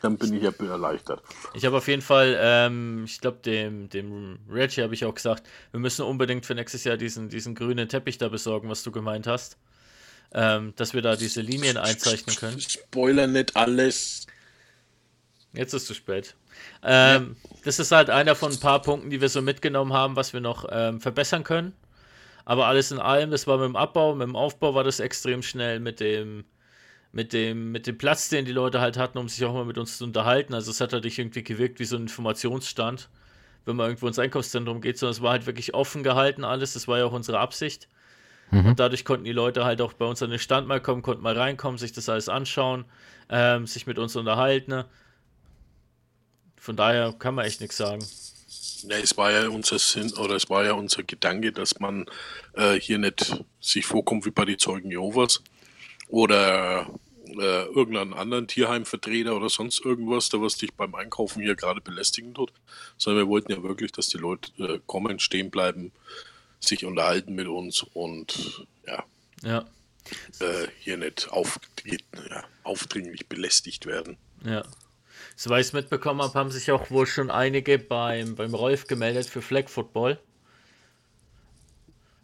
Dann 0.00 0.16
bin 0.18 0.34
ich 0.34 0.42
ja 0.42 0.52
erleichtert. 0.66 1.22
Ich 1.54 1.64
habe 1.64 1.76
auf 1.76 1.88
jeden 1.88 2.02
Fall, 2.02 2.36
ähm, 2.38 3.04
ich 3.04 3.20
glaube, 3.20 3.38
dem, 3.38 3.88
dem 3.88 4.38
Reggie 4.48 4.82
habe 4.82 4.94
ich 4.94 5.04
auch 5.04 5.14
gesagt, 5.14 5.46
wir 5.70 5.80
müssen 5.80 6.04
unbedingt 6.04 6.46
für 6.46 6.54
nächstes 6.54 6.84
Jahr 6.84 6.96
diesen, 6.96 7.28
diesen 7.28 7.54
grünen 7.54 7.88
Teppich 7.88 8.18
da 8.18 8.28
besorgen, 8.28 8.68
was 8.68 8.82
du 8.82 8.90
gemeint 8.90 9.26
hast. 9.26 9.56
Ähm, 10.34 10.72
dass 10.76 10.94
wir 10.94 11.02
da 11.02 11.14
diese 11.14 11.42
Linien 11.42 11.76
einzeichnen 11.76 12.34
können. 12.36 12.58
Spoiler 12.58 13.26
nicht 13.26 13.54
alles. 13.54 14.26
Jetzt 15.52 15.74
ist 15.74 15.86
zu 15.86 15.92
spät. 15.92 16.34
Ähm, 16.82 17.36
ja. 17.42 17.50
Das 17.64 17.78
ist 17.78 17.92
halt 17.92 18.08
einer 18.08 18.34
von 18.34 18.52
ein 18.52 18.60
paar 18.60 18.80
Punkten, 18.80 19.10
die 19.10 19.20
wir 19.20 19.28
so 19.28 19.42
mitgenommen 19.42 19.92
haben, 19.92 20.16
was 20.16 20.32
wir 20.32 20.40
noch 20.40 20.66
ähm, 20.70 21.00
verbessern 21.00 21.44
können. 21.44 21.74
Aber 22.44 22.66
alles 22.66 22.90
in 22.90 22.98
allem, 22.98 23.30
das 23.30 23.46
war 23.46 23.58
mit 23.58 23.66
dem 23.66 23.76
Abbau, 23.76 24.14
mit 24.14 24.26
dem 24.26 24.36
Aufbau 24.36 24.74
war 24.74 24.84
das 24.84 25.00
extrem 25.00 25.42
schnell 25.42 25.80
mit 25.80 26.00
dem, 26.00 26.44
mit 27.12 27.34
dem, 27.34 27.70
mit 27.72 27.86
dem 27.86 27.98
Platz, 27.98 28.30
den 28.30 28.46
die 28.46 28.52
Leute 28.52 28.80
halt 28.80 28.96
hatten, 28.96 29.18
um 29.18 29.28
sich 29.28 29.44
auch 29.44 29.52
mal 29.52 29.66
mit 29.66 29.78
uns 29.78 29.98
zu 29.98 30.04
unterhalten. 30.04 30.54
Also 30.54 30.70
es 30.70 30.80
hat 30.80 30.92
halt 30.94 31.04
nicht 31.04 31.18
irgendwie 31.18 31.44
gewirkt 31.44 31.78
wie 31.78 31.84
so 31.84 31.96
ein 31.96 32.02
Informationsstand, 32.02 33.10
wenn 33.66 33.76
man 33.76 33.88
irgendwo 33.88 34.08
ins 34.08 34.18
Einkaufszentrum 34.18 34.80
geht, 34.80 34.98
sondern 34.98 35.12
es 35.12 35.22
war 35.22 35.32
halt 35.32 35.46
wirklich 35.46 35.74
offen 35.74 36.02
gehalten 36.02 36.42
alles. 36.42 36.72
Das 36.72 36.88
war 36.88 36.98
ja 36.98 37.04
auch 37.04 37.12
unsere 37.12 37.38
Absicht. 37.38 37.88
Mhm. 38.50 38.66
Und 38.66 38.80
dadurch 38.80 39.04
konnten 39.04 39.24
die 39.24 39.32
Leute 39.32 39.64
halt 39.64 39.82
auch 39.82 39.92
bei 39.92 40.06
uns 40.06 40.22
an 40.22 40.30
den 40.30 40.38
Stand 40.38 40.66
mal 40.66 40.80
kommen, 40.80 41.02
konnten 41.02 41.22
mal 41.22 41.36
reinkommen, 41.36 41.78
sich 41.78 41.92
das 41.92 42.08
alles 42.08 42.30
anschauen, 42.30 42.86
ähm, 43.28 43.66
sich 43.66 43.86
mit 43.86 43.98
uns 43.98 44.16
unterhalten. 44.16 44.70
Ne? 44.70 44.86
Von 46.56 46.76
daher 46.76 47.12
kann 47.18 47.34
man 47.34 47.44
echt 47.44 47.60
nichts 47.60 47.76
sagen. 47.76 48.04
Ja, 48.88 48.96
es 48.96 49.16
war 49.16 49.30
ja 49.30 49.48
unser 49.48 49.78
Sinn 49.78 50.12
oder 50.14 50.36
es 50.36 50.48
war 50.48 50.64
ja 50.64 50.72
unser 50.72 51.02
Gedanke, 51.02 51.52
dass 51.52 51.78
man 51.78 52.06
äh, 52.54 52.74
hier 52.74 52.98
nicht 52.98 53.44
sich 53.60 53.86
vorkommt 53.86 54.24
wie 54.26 54.30
bei 54.30 54.44
den 54.44 54.58
Zeugen 54.58 54.90
Jehovas, 54.90 55.42
oder 56.12 56.86
äh, 57.24 57.64
irgendeinen 57.64 58.12
anderen 58.12 58.46
Tierheimvertreter 58.46 59.34
oder 59.34 59.48
sonst 59.48 59.82
irgendwas, 59.82 60.28
da 60.28 60.42
was 60.42 60.58
dich 60.58 60.74
beim 60.74 60.94
Einkaufen 60.94 61.42
hier 61.42 61.56
gerade 61.56 61.80
belästigen 61.80 62.34
tut, 62.34 62.52
sondern 62.98 63.24
wir 63.24 63.28
wollten 63.30 63.50
ja 63.50 63.62
wirklich, 63.62 63.92
dass 63.92 64.08
die 64.08 64.18
Leute 64.18 64.52
äh, 64.62 64.78
kommen, 64.86 65.18
stehen 65.20 65.50
bleiben, 65.50 65.90
sich 66.60 66.84
unterhalten 66.84 67.34
mit 67.34 67.48
uns 67.48 67.82
und 67.94 68.66
ja, 68.86 69.04
ja. 69.42 69.64
Äh, 70.40 70.68
hier 70.80 70.98
nicht 70.98 71.32
auf, 71.32 71.58
ja, 71.86 72.44
aufdringlich 72.62 73.26
belästigt 73.28 73.86
werden. 73.86 74.18
Ja. 74.44 74.64
Soweit 75.34 75.62
ich 75.62 75.68
es 75.68 75.72
mitbekommen 75.72 76.20
habe, 76.20 76.34
haben 76.34 76.50
sich 76.50 76.70
auch 76.72 76.90
wohl 76.90 77.06
schon 77.06 77.30
einige 77.30 77.78
beim, 77.78 78.34
beim 78.34 78.54
Rolf 78.54 78.86
gemeldet 78.86 79.30
für 79.30 79.40
Flag 79.40 79.70
Football. 79.70 80.18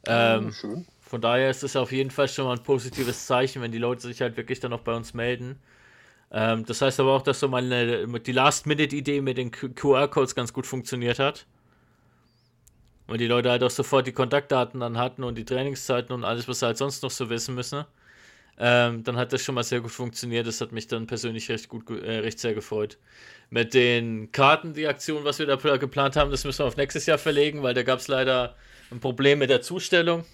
Ähm, 0.06 0.44
ja, 0.44 0.52
schön. 0.52 0.86
Von 1.08 1.22
daher 1.22 1.48
ist 1.48 1.62
es 1.64 1.74
auf 1.74 1.90
jeden 1.90 2.10
Fall 2.10 2.28
schon 2.28 2.44
mal 2.44 2.52
ein 2.52 2.62
positives 2.62 3.24
Zeichen, 3.24 3.62
wenn 3.62 3.72
die 3.72 3.78
Leute 3.78 4.02
sich 4.02 4.20
halt 4.20 4.36
wirklich 4.36 4.60
dann 4.60 4.74
auch 4.74 4.82
bei 4.82 4.94
uns 4.94 5.14
melden. 5.14 5.58
Ähm, 6.30 6.66
das 6.66 6.82
heißt 6.82 7.00
aber 7.00 7.12
auch, 7.12 7.22
dass 7.22 7.40
so 7.40 7.48
meine, 7.48 8.06
die 8.20 8.32
Last-Minute-Idee 8.32 9.22
mit 9.22 9.38
den 9.38 9.50
QR-Codes 9.50 10.34
ganz 10.34 10.52
gut 10.52 10.66
funktioniert 10.66 11.18
hat. 11.18 11.46
Weil 13.06 13.16
die 13.16 13.26
Leute 13.26 13.50
halt 13.50 13.62
auch 13.62 13.70
sofort 13.70 14.06
die 14.06 14.12
Kontaktdaten 14.12 14.80
dann 14.80 14.98
hatten 14.98 15.24
und 15.24 15.36
die 15.38 15.46
Trainingszeiten 15.46 16.14
und 16.14 16.24
alles, 16.24 16.46
was 16.46 16.58
sie 16.58 16.66
halt 16.66 16.76
sonst 16.76 17.02
noch 17.02 17.10
so 17.10 17.30
wissen 17.30 17.54
müssen. 17.54 17.86
Ähm, 18.58 19.02
dann 19.02 19.16
hat 19.16 19.32
das 19.32 19.42
schon 19.42 19.54
mal 19.54 19.62
sehr 19.62 19.80
gut 19.80 19.92
funktioniert. 19.92 20.46
Das 20.46 20.60
hat 20.60 20.72
mich 20.72 20.88
dann 20.88 21.06
persönlich 21.06 21.48
recht 21.48 21.70
gut, 21.70 21.88
äh, 21.88 22.18
recht 22.18 22.38
sehr 22.38 22.52
gefreut. 22.52 22.98
Mit 23.48 23.72
den 23.72 24.30
Karten, 24.30 24.74
die 24.74 24.86
Aktion, 24.86 25.24
was 25.24 25.38
wir 25.38 25.46
da 25.46 25.56
geplant 25.78 26.16
haben, 26.16 26.30
das 26.30 26.44
müssen 26.44 26.58
wir 26.58 26.66
auf 26.66 26.76
nächstes 26.76 27.06
Jahr 27.06 27.16
verlegen, 27.16 27.62
weil 27.62 27.72
da 27.72 27.82
gab 27.82 28.00
es 28.00 28.08
leider 28.08 28.56
ein 28.90 29.00
Problem 29.00 29.38
mit 29.38 29.48
der 29.48 29.62
Zustellung. 29.62 30.26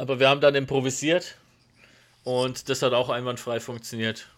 Aber 0.00 0.18
wir 0.18 0.30
haben 0.30 0.40
dann 0.40 0.54
improvisiert 0.54 1.36
und 2.24 2.70
das 2.70 2.80
hat 2.80 2.94
auch 2.94 3.10
einwandfrei 3.10 3.60
funktioniert. 3.60 4.28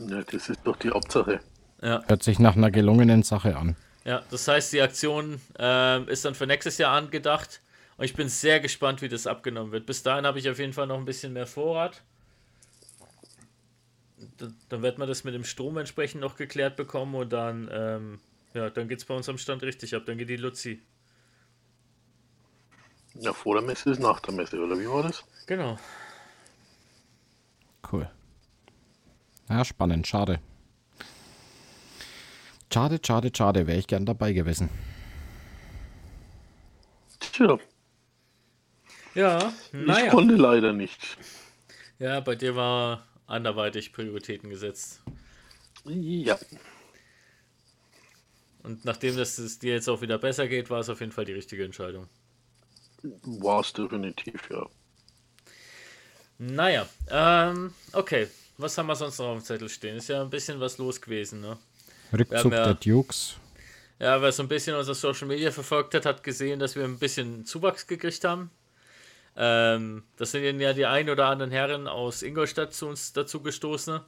Ja, 0.00 0.20
das 0.24 0.48
ist 0.48 0.58
doch 0.64 0.76
die 0.76 0.90
Hauptsache. 0.90 1.38
Ja. 1.80 2.02
Hört 2.08 2.24
sich 2.24 2.40
nach 2.40 2.56
einer 2.56 2.72
gelungenen 2.72 3.22
Sache 3.22 3.56
an. 3.56 3.76
Ja, 4.04 4.24
das 4.32 4.48
heißt, 4.48 4.72
die 4.72 4.82
Aktion 4.82 5.40
äh, 5.60 6.02
ist 6.10 6.24
dann 6.24 6.34
für 6.34 6.48
nächstes 6.48 6.78
Jahr 6.78 6.96
angedacht 6.96 7.60
und 7.98 8.04
ich 8.04 8.14
bin 8.14 8.28
sehr 8.28 8.58
gespannt, 8.58 9.00
wie 9.00 9.08
das 9.08 9.28
abgenommen 9.28 9.70
wird. 9.70 9.86
Bis 9.86 10.02
dahin 10.02 10.26
habe 10.26 10.40
ich 10.40 10.50
auf 10.50 10.58
jeden 10.58 10.72
Fall 10.72 10.88
noch 10.88 10.98
ein 10.98 11.04
bisschen 11.04 11.32
mehr 11.32 11.46
Vorrat. 11.46 12.02
Dann, 14.38 14.56
dann 14.68 14.82
wird 14.82 14.98
man 14.98 15.06
das 15.06 15.22
mit 15.22 15.34
dem 15.34 15.44
Strom 15.44 15.78
entsprechend 15.78 16.20
noch 16.20 16.34
geklärt 16.34 16.74
bekommen 16.74 17.14
und 17.14 17.32
dann, 17.32 17.70
ähm, 17.72 18.18
ja, 18.54 18.70
dann 18.70 18.88
geht 18.88 18.98
es 18.98 19.04
bei 19.04 19.14
uns 19.14 19.28
am 19.28 19.38
Stand 19.38 19.62
richtig 19.62 19.94
ab. 19.94 20.02
Dann 20.04 20.18
geht 20.18 20.30
die 20.30 20.36
Luzi. 20.36 20.82
Ja, 23.20 23.32
vor 23.32 23.54
der 23.54 23.62
Messe 23.62 23.90
ist 23.90 24.00
nach 24.00 24.20
der 24.20 24.34
Messe, 24.34 24.62
oder 24.62 24.78
wie 24.78 24.88
war 24.88 25.02
das? 25.02 25.24
Genau. 25.46 25.78
Cool. 27.90 28.10
Ja, 29.48 29.64
spannend, 29.64 30.06
schade. 30.06 30.40
Schade, 32.72 33.00
schade, 33.04 33.30
schade, 33.34 33.66
wäre 33.66 33.78
ich 33.78 33.86
gern 33.86 34.04
dabei 34.04 34.32
gewesen. 34.32 34.68
Tja. 37.20 37.58
Ja, 39.14 39.52
naja. 39.72 40.04
Ich 40.04 40.10
konnte 40.10 40.34
leider 40.34 40.72
nicht. 40.72 41.16
Ja, 41.98 42.20
bei 42.20 42.34
dir 42.34 42.54
war 42.54 43.06
anderweitig 43.26 43.92
Prioritäten 43.92 44.50
gesetzt. 44.50 45.02
Ja. 45.84 46.38
Und 48.62 48.84
nachdem 48.84 49.16
das 49.16 49.38
es 49.38 49.58
dir 49.58 49.72
jetzt 49.72 49.88
auch 49.88 50.02
wieder 50.02 50.18
besser 50.18 50.48
geht, 50.48 50.68
war 50.68 50.80
es 50.80 50.90
auf 50.90 51.00
jeden 51.00 51.12
Fall 51.12 51.24
die 51.24 51.32
richtige 51.32 51.64
Entscheidung. 51.64 52.08
War 53.02 53.60
es 53.60 53.72
definitiv, 53.72 54.48
ja. 54.50 54.66
Naja, 56.38 56.88
ähm, 57.10 57.72
okay. 57.92 58.28
Was 58.58 58.78
haben 58.78 58.86
wir 58.86 58.96
sonst 58.96 59.18
noch 59.18 59.26
auf 59.26 59.38
dem 59.38 59.44
Zettel 59.44 59.68
stehen? 59.68 59.96
Ist 59.96 60.08
ja 60.08 60.22
ein 60.22 60.30
bisschen 60.30 60.58
was 60.60 60.78
los 60.78 61.00
gewesen, 61.00 61.42
ne? 61.42 61.58
Rückzug 62.12 62.52
ja, 62.52 62.64
der 62.64 62.74
Dukes. 62.74 63.36
Ja, 63.98 64.20
wer 64.20 64.32
so 64.32 64.42
ein 64.42 64.48
bisschen 64.48 64.74
unser 64.76 64.94
Social 64.94 65.26
Media 65.26 65.50
verfolgt 65.50 65.94
hat, 65.94 66.06
hat 66.06 66.22
gesehen, 66.22 66.58
dass 66.58 66.76
wir 66.76 66.84
ein 66.84 66.98
bisschen 66.98 67.44
Zuwachs 67.44 67.86
gekriegt 67.86 68.24
haben. 68.24 68.50
Ähm, 69.36 70.04
das 70.16 70.30
sind 70.30 70.60
ja 70.60 70.72
die 70.72 70.86
ein 70.86 71.10
oder 71.10 71.26
anderen 71.26 71.50
Herren 71.50 71.86
aus 71.88 72.22
Ingolstadt 72.22 72.72
zu 72.72 72.86
uns 72.86 73.12
dazu 73.12 73.42
gestoßen. 73.42 74.00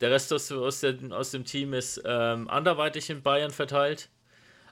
Der 0.00 0.10
Rest 0.10 0.32
aus, 0.32 0.52
aus, 0.52 0.80
der, 0.80 0.96
aus 1.10 1.30
dem 1.30 1.44
Team 1.44 1.72
ist 1.72 2.02
ähm, 2.04 2.48
anderweitig 2.48 3.08
in 3.08 3.22
Bayern 3.22 3.50
verteilt. 3.50 4.10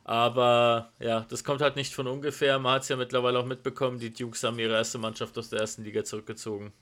Aber 0.05 0.93
ja, 0.99 1.27
das 1.31 1.45
kommt 1.45 1.62
halt 1.62 1.77
nicht 1.77 1.95
von 1.95 2.07
ungefähr. 2.07 2.59
Man 2.59 2.75
hat 2.75 2.83
es 2.83 2.88
ja 2.90 2.97
mittlerweile 2.97 3.38
auch 3.38 3.47
mitbekommen, 3.47 3.99
die 3.99 4.12
Dukes 4.12 4.45
haben 4.45 4.59
ihre 4.59 4.75
erste 4.75 4.99
Mannschaft 4.99 5.37
aus 5.38 5.49
der 5.49 5.61
ersten 5.61 5.83
Liga 5.83 6.05
zurückgezogen. 6.05 6.73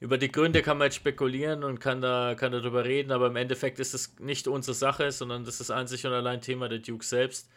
Über 0.00 0.18
die 0.18 0.30
Gründe 0.30 0.62
kann 0.62 0.78
man 0.78 0.86
jetzt 0.86 0.96
spekulieren 0.96 1.64
und 1.64 1.80
kann, 1.80 2.00
da, 2.00 2.34
kann 2.36 2.52
darüber 2.52 2.84
reden, 2.84 3.10
aber 3.12 3.28
im 3.28 3.36
Endeffekt 3.36 3.78
ist 3.80 3.94
es 3.94 4.18
nicht 4.18 4.46
unsere 4.46 4.74
Sache, 4.74 5.10
sondern 5.10 5.44
das 5.44 5.60
ist 5.60 5.70
einzig 5.70 6.04
und 6.06 6.12
allein 6.12 6.40
Thema 6.40 6.68
der 6.68 6.78
Dukes 6.78 7.10
selbst. 7.10 7.48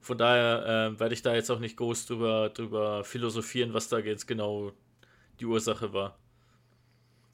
Von 0.00 0.16
daher 0.16 0.92
äh, 0.94 1.00
werde 1.00 1.14
ich 1.14 1.22
da 1.22 1.34
jetzt 1.34 1.50
auch 1.50 1.58
nicht 1.58 1.76
groß 1.76 2.06
drüber, 2.06 2.50
drüber 2.50 3.04
philosophieren, 3.04 3.74
was 3.74 3.88
da 3.88 3.98
jetzt 3.98 4.26
genau 4.26 4.72
die 5.40 5.46
Ursache 5.46 5.92
war. 5.92 6.18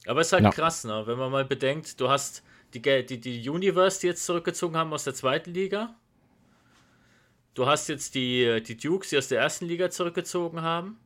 Aber 0.07 0.21
es 0.21 0.29
ist 0.29 0.33
halt 0.33 0.45
ja. 0.45 0.51
krass, 0.51 0.85
ne? 0.85 1.03
wenn 1.07 1.19
man 1.19 1.31
mal 1.31 1.45
bedenkt, 1.45 2.01
du 2.01 2.09
hast 2.09 2.45
die, 2.81 3.07
die, 3.07 3.21
die 3.21 3.49
Universe, 3.49 4.01
die 4.01 4.09
jetzt 4.09 4.25
zurückgezogen 4.25 4.77
haben 4.77 4.93
aus 4.93 5.05
der 5.05 5.15
zweiten 5.15 5.53
Liga. 5.53 5.95
Du 7.55 7.67
hast 7.67 7.89
jetzt 7.89 8.15
die, 8.15 8.63
die 8.63 8.77
Dukes, 8.77 9.11
die 9.11 9.19
aus 9.19 9.29
der 9.29 9.41
ersten 9.41 9.67
Liga 9.67 9.91
zurückgezogen 9.91 10.61
haben. 10.61 10.99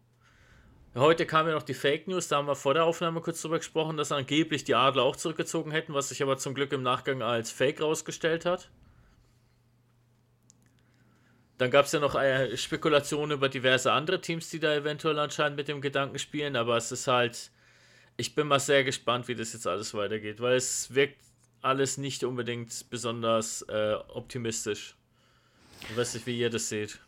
Heute 0.96 1.24
kam 1.24 1.46
ja 1.46 1.54
noch 1.54 1.62
die 1.62 1.74
Fake 1.74 2.08
News, 2.08 2.26
da 2.26 2.38
haben 2.38 2.48
wir 2.48 2.56
vor 2.56 2.74
der 2.74 2.84
Aufnahme 2.84 3.20
kurz 3.20 3.40
drüber 3.40 3.58
gesprochen, 3.58 3.96
dass 3.96 4.10
angeblich 4.10 4.64
die 4.64 4.74
Adler 4.74 5.04
auch 5.04 5.14
zurückgezogen 5.14 5.70
hätten, 5.70 5.94
was 5.94 6.08
sich 6.08 6.20
aber 6.20 6.36
zum 6.36 6.52
Glück 6.52 6.72
im 6.72 6.82
Nachgang 6.82 7.22
als 7.22 7.52
Fake 7.52 7.80
rausgestellt 7.80 8.44
hat. 8.44 8.68
Dann 11.58 11.70
gab 11.70 11.84
es 11.84 11.92
ja 11.92 12.00
noch 12.00 12.16
äh, 12.16 12.56
Spekulationen 12.56 13.36
über 13.36 13.48
diverse 13.48 13.92
andere 13.92 14.20
Teams, 14.20 14.50
die 14.50 14.58
da 14.58 14.74
eventuell 14.74 15.18
anscheinend 15.20 15.56
mit 15.58 15.68
dem 15.68 15.80
Gedanken 15.80 16.18
spielen, 16.18 16.56
aber 16.56 16.76
es 16.76 16.90
ist 16.90 17.06
halt, 17.06 17.52
ich 18.16 18.34
bin 18.34 18.48
mal 18.48 18.58
sehr 18.58 18.82
gespannt, 18.82 19.28
wie 19.28 19.36
das 19.36 19.52
jetzt 19.52 19.68
alles 19.68 19.94
weitergeht, 19.94 20.40
weil 20.40 20.56
es 20.56 20.92
wirkt 20.92 21.20
alles 21.62 21.98
nicht 21.98 22.24
unbedingt 22.24 22.90
besonders 22.90 23.62
äh, 23.62 23.94
optimistisch. 24.14 24.96
Ich 25.88 25.96
weiß 25.96 26.14
nicht, 26.14 26.26
wie 26.26 26.38
ihr 26.38 26.50
das 26.50 26.68
seht. 26.68 27.00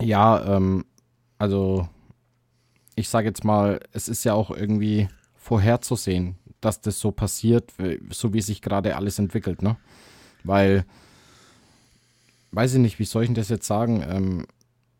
Ja, 0.00 0.56
ähm, 0.56 0.84
also 1.38 1.88
ich 2.94 3.08
sage 3.08 3.28
jetzt 3.28 3.44
mal, 3.44 3.80
es 3.92 4.08
ist 4.08 4.24
ja 4.24 4.34
auch 4.34 4.50
irgendwie 4.50 5.08
vorherzusehen, 5.34 6.36
dass 6.60 6.80
das 6.80 6.98
so 6.98 7.12
passiert, 7.12 7.72
so 8.10 8.32
wie 8.32 8.40
sich 8.40 8.62
gerade 8.62 8.96
alles 8.96 9.18
entwickelt, 9.18 9.62
ne? 9.62 9.76
Weil, 10.44 10.84
weiß 12.52 12.74
ich 12.74 12.80
nicht, 12.80 12.98
wie 12.98 13.04
soll 13.04 13.24
ich 13.24 13.28
denn 13.28 13.34
das 13.34 13.48
jetzt 13.48 13.66
sagen, 13.66 14.02
ähm, 14.08 14.46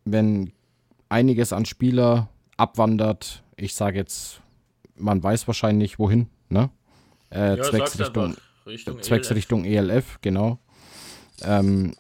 wenn 0.05 0.53
einiges 1.09 1.53
an 1.53 1.65
Spieler 1.65 2.29
abwandert, 2.57 3.43
ich 3.57 3.75
sage 3.75 3.99
jetzt, 3.99 4.41
man 4.97 5.23
weiß 5.23 5.47
wahrscheinlich 5.47 5.99
wohin, 5.99 6.29
ne? 6.49 6.71
Äh, 7.31 7.57
ja, 7.57 7.63
zwecks, 7.63 7.97
Richtung, 8.67 9.03
zwecks 9.03 9.29
ELF. 9.29 9.37
Richtung 9.37 9.65
ELF, 9.65 10.19
genau. 10.21 10.59
Ähm, 11.43 11.95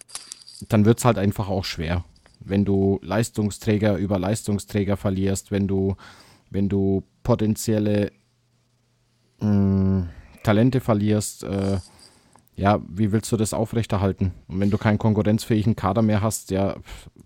dann 0.68 0.84
wird 0.84 0.98
es 0.98 1.04
halt 1.04 1.18
einfach 1.18 1.48
auch 1.48 1.64
schwer 1.64 2.04
wenn 2.46 2.64
du 2.64 3.00
Leistungsträger 3.02 3.96
über 3.96 4.18
Leistungsträger 4.18 4.96
verlierst, 4.96 5.50
wenn 5.50 5.66
du, 5.66 5.96
wenn 6.50 6.68
du 6.68 7.02
potenzielle 7.22 8.12
mh, 9.40 9.48
mm, 9.50 10.08
Talente 10.42 10.80
verlierst, 10.80 11.42
äh, 11.42 11.78
ja, 12.54 12.80
wie 12.88 13.12
willst 13.12 13.30
du 13.32 13.36
das 13.36 13.52
aufrechterhalten? 13.52 14.32
Und 14.46 14.60
wenn 14.60 14.70
du 14.70 14.78
keinen 14.78 14.98
konkurrenzfähigen 14.98 15.76
Kader 15.76 16.02
mehr 16.02 16.22
hast, 16.22 16.50
ja, 16.50 16.76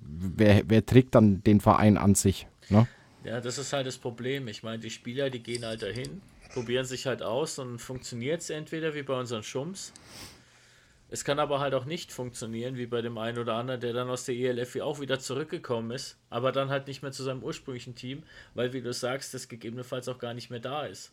wer, 0.01 0.63
wer 0.67 0.85
trägt 0.85 1.15
dann 1.15 1.45
den 1.45 1.61
Verein 1.61 1.99
an 1.99 2.15
sich? 2.15 2.49
Ne? 2.69 2.89
Ja, 3.23 3.41
das 3.41 3.59
ist 3.59 3.73
halt 3.73 3.87
das 3.87 3.99
Problem. 3.99 4.49
Ich 4.49 4.63
meine, 4.63 4.79
die 4.79 4.91
Spieler, 4.91 5.31
die 5.31 5.43
gehen 5.43 5.65
halt 5.65 5.83
dahin, 5.83 6.23
probieren 6.53 6.85
sich 6.85 7.07
halt 7.07 7.23
aus 7.23 7.59
und 7.59 7.79
funktioniert 7.79 8.41
es 8.41 8.51
entweder 8.51 8.95
wie 8.95 9.03
bei 9.03 9.19
unseren 9.19 9.43
Schums 9.43 9.93
es 11.13 11.25
kann 11.25 11.41
aber 11.41 11.59
halt 11.59 11.75
auch 11.75 11.87
nicht 11.87 12.13
funktionieren, 12.13 12.77
wie 12.77 12.87
bei 12.87 13.03
dem 13.03 13.19
einen 13.19 13.39
oder 13.39 13.55
anderen, 13.55 13.81
der 13.81 13.93
dann 13.93 14.09
aus 14.09 14.25
der 14.25 14.37
ELF 14.37 14.77
auch 14.77 15.01
wieder 15.01 15.19
zurückgekommen 15.19 15.91
ist, 15.91 16.17
aber 16.31 16.53
dann 16.53 16.71
halt 16.71 16.87
nicht 16.87 17.03
mehr 17.03 17.11
zu 17.11 17.25
seinem 17.25 17.43
ursprünglichen 17.43 17.97
Team, 17.97 18.23
weil, 18.55 18.73
wie 18.73 18.81
du 18.81 18.93
sagst, 18.93 19.35
das 19.35 19.49
gegebenenfalls 19.49 20.09
auch 20.09 20.19
gar 20.19 20.35
nicht 20.35 20.51
mehr 20.51 20.61
da 20.61 20.87
ist. 20.87 21.13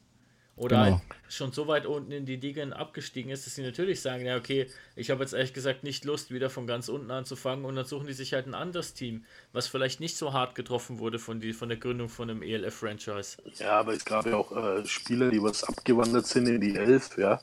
Oder 0.57 0.85
genau. 0.85 0.91
halt 0.97 1.03
schon 1.29 1.51
so 1.53 1.67
weit 1.67 1.85
unten 1.85 2.11
in 2.11 2.25
die 2.25 2.35
Ligen 2.35 2.73
abgestiegen 2.73 3.31
ist, 3.31 3.45
dass 3.45 3.55
sie 3.55 3.63
natürlich 3.63 4.01
sagen, 4.01 4.25
ja, 4.25 4.35
okay, 4.35 4.67
ich 4.95 5.09
habe 5.11 5.21
jetzt 5.23 5.33
ehrlich 5.33 5.53
gesagt 5.53 5.83
nicht 5.83 6.03
Lust, 6.03 6.31
wieder 6.31 6.49
von 6.49 6.67
ganz 6.67 6.89
unten 6.89 7.11
anzufangen 7.11 7.63
und 7.63 7.75
dann 7.75 7.85
suchen 7.85 8.07
die 8.07 8.13
sich 8.13 8.33
halt 8.33 8.47
ein 8.47 8.55
anderes 8.55 8.93
Team, 8.93 9.23
was 9.53 9.67
vielleicht 9.67 9.99
nicht 9.99 10.17
so 10.17 10.33
hart 10.33 10.55
getroffen 10.55 10.99
wurde 10.99 11.19
von, 11.19 11.39
die, 11.39 11.53
von 11.53 11.69
der 11.69 11.77
Gründung 11.77 12.09
von 12.09 12.29
einem 12.29 12.41
ELF-Franchise. 12.41 13.37
Ja, 13.59 13.79
aber 13.79 13.93
es 13.93 14.03
gab 14.03 14.25
ja 14.25 14.35
auch 14.35 14.51
äh, 14.51 14.85
Spieler, 14.85 15.29
die 15.29 15.41
was 15.41 15.63
abgewandert 15.63 16.25
sind 16.25 16.47
in 16.47 16.59
die 16.59 16.75
Elf, 16.75 17.17
ja 17.17 17.39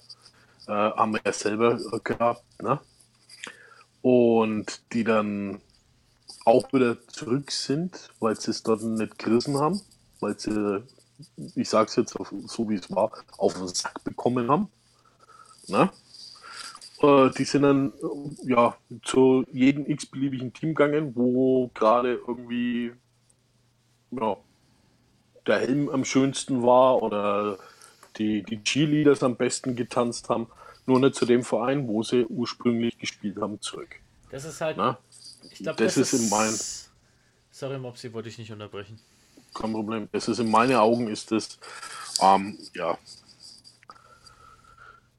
äh, 0.67 0.73
haben 0.73 1.13
wir 1.13 1.21
ja 1.25 1.33
selber 1.33 1.79
gehabt, 2.03 2.45
ne? 2.63 2.81
Und 4.03 4.83
die 4.93 5.05
dann 5.05 5.61
auch 6.45 6.73
wieder 6.73 6.97
zurück 7.09 7.51
sind, 7.51 8.11
weil 8.21 8.39
sie 8.39 8.51
es 8.51 8.63
dort 8.63 8.83
nicht 8.83 9.19
gerissen 9.19 9.59
haben, 9.59 9.81
weil 10.21 10.39
sie, 10.39 10.83
ich 11.55 11.69
sag's 11.69 11.97
jetzt 11.97 12.17
so 12.47 12.69
wie 12.69 12.75
es 12.75 12.91
war, 12.91 13.13
auf 13.39 13.55
den 13.55 13.69
Sack 13.69 14.03
bekommen 14.05 14.51
haben. 14.51 14.69
Ne? 15.69 15.91
Äh, 17.01 17.31
die 17.31 17.45
sind 17.45 17.63
dann 17.63 17.93
ja 18.45 18.77
zu 19.03 19.45
jedem 19.53 19.89
x-beliebigen 19.89 20.53
Team 20.53 20.75
gegangen, 20.75 21.15
wo 21.15 21.71
gerade 21.75 22.21
irgendwie 22.27 22.93
ja, 24.11 24.37
der 25.47 25.59
Helm 25.61 25.89
am 25.89 26.05
schönsten 26.05 26.63
war 26.63 27.03
oder 27.03 27.59
die, 28.17 28.43
die 28.43 28.63
Cheerleaders 28.63 29.23
am 29.23 29.37
besten 29.37 29.77
getanzt 29.77 30.29
haben, 30.29 30.47
nur 30.87 31.01
nicht 31.01 31.15
zu 31.15 31.27
dem 31.27 31.43
Verein, 31.43 31.89
wo 31.89 32.03
sie 32.03 32.25
ursprünglich 32.27 32.99
gespielt 32.99 33.39
haben, 33.41 33.61
zurück. 33.61 33.97
Das 34.31 34.45
ist 34.45 34.61
halt. 34.61 34.77
Na? 34.77 34.99
Ich 35.51 35.59
glaube, 35.59 35.83
das, 35.83 35.95
das, 35.95 36.13
ist 36.13 36.23
in 36.23 36.29
meinen. 36.29 36.59
Sorry, 37.51 37.79
Mopsi, 37.79 38.13
wollte 38.13 38.29
ich 38.29 38.39
nicht 38.39 38.53
unterbrechen. 38.53 38.99
Kein 39.55 39.73
Problem. 39.73 40.09
Das 40.13 40.29
ist 40.29 40.41
in 40.41 40.51
meinen 40.51 40.77
Augen 40.77 41.09
ist 41.09 41.31
das, 41.31 41.59
ähm, 42.21 42.59
ja. 42.75 42.99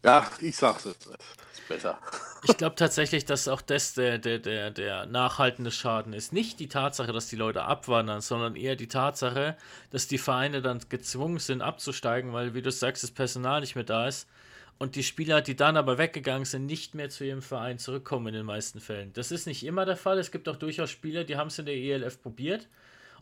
Ja, 0.04 0.28
ich 0.40 0.56
sag's 0.56 0.84
jetzt. 0.84 1.08
Ist 1.08 1.68
besser. 1.68 1.98
Ich 2.44 2.58
glaube 2.58 2.76
tatsächlich, 2.76 3.26
dass 3.26 3.48
auch 3.48 3.62
das 3.62 3.96
der, 3.96 4.20
der, 4.20 4.38
der, 4.38 4.70
der 4.70 5.08
nachhaltende 5.08 5.72
Schaden 5.72 6.14
ist. 6.14 6.32
Nicht 6.32 6.60
die 6.60 6.68
Tatsache, 6.68 7.12
dass 7.12 7.28
die 7.28 7.38
Leute 7.38 7.64
abwandern, 7.64 8.22
sondern 8.22 8.56
eher 8.56 8.76
die 8.76 8.88
Tatsache, 8.88 9.58
dass 9.90 10.08
die 10.08 10.20
Vereine 10.20 10.62
dann 10.62 10.80
gezwungen 10.90 11.40
sind 11.40 11.64
abzusteigen, 11.64 12.34
weil, 12.34 12.54
wie 12.54 12.62
du 12.62 12.72
sagst, 12.72 13.02
das 13.02 13.10
Personal 13.10 13.62
nicht 13.62 13.74
mehr 13.74 13.84
da 13.84 14.08
ist 14.08 14.28
und 14.78 14.96
die 14.96 15.04
Spieler, 15.04 15.42
die 15.42 15.56
dann 15.56 15.78
aber 15.78 15.98
weggegangen 15.98 16.46
sind, 16.46 16.68
nicht 16.68 16.94
mehr 16.94 17.10
zu 17.10 17.24
ihrem 17.24 17.42
Verein 17.42 17.80
zurückkommen 17.80 18.28
in 18.28 18.34
den 18.34 18.46
meisten 18.46 18.80
Fällen. 18.80 19.12
Das 19.14 19.32
ist 19.32 19.48
nicht 19.48 19.66
immer 19.66 19.86
der 19.86 19.98
Fall. 19.98 20.20
Es 20.20 20.32
gibt 20.32 20.48
auch 20.50 20.58
durchaus 20.58 20.92
Spieler, 20.92 21.24
die 21.24 21.38
haben 21.38 21.48
es 21.48 21.58
in 21.58 21.66
der 21.66 21.76
ELF 21.76 22.22
probiert 22.22 22.68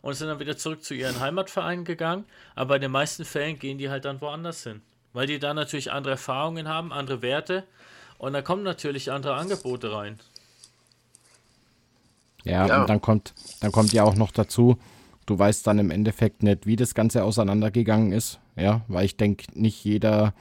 und 0.04 0.12
sind 0.12 0.28
dann 0.28 0.38
wieder 0.38 0.56
zurück 0.58 0.84
zu 0.84 0.92
ihren 0.92 1.18
Heimatvereinen 1.18 1.86
gegangen, 1.86 2.26
aber 2.54 2.76
in 2.76 2.82
den 2.82 2.90
meisten 2.90 3.24
Fällen 3.24 3.58
gehen 3.58 3.78
die 3.78 3.88
halt 3.88 4.04
dann 4.04 4.20
woanders 4.20 4.62
hin, 4.62 4.82
weil 5.14 5.26
die 5.26 5.38
da 5.38 5.54
natürlich 5.54 5.90
andere 5.90 6.12
Erfahrungen 6.12 6.68
haben, 6.68 6.92
andere 6.92 7.22
Werte 7.22 7.64
und 8.18 8.34
da 8.34 8.42
kommen 8.42 8.62
natürlich 8.62 9.10
andere 9.10 9.34
Angebote 9.34 9.92
rein. 9.92 10.20
Ja, 12.44 12.66
ja, 12.66 12.82
und 12.82 12.90
dann 12.90 13.00
kommt, 13.00 13.32
dann 13.60 13.72
kommt 13.72 13.94
ja 13.94 14.04
auch 14.04 14.14
noch 14.14 14.30
dazu, 14.30 14.76
du 15.24 15.38
weißt 15.38 15.66
dann 15.66 15.78
im 15.78 15.90
Endeffekt 15.90 16.42
nicht, 16.42 16.66
wie 16.66 16.76
das 16.76 16.94
Ganze 16.94 17.24
auseinandergegangen 17.24 18.12
ist. 18.12 18.38
Ja, 18.56 18.82
weil 18.88 19.06
ich 19.06 19.16
denke, 19.16 19.46
nicht 19.58 19.82
jeder 19.84 20.34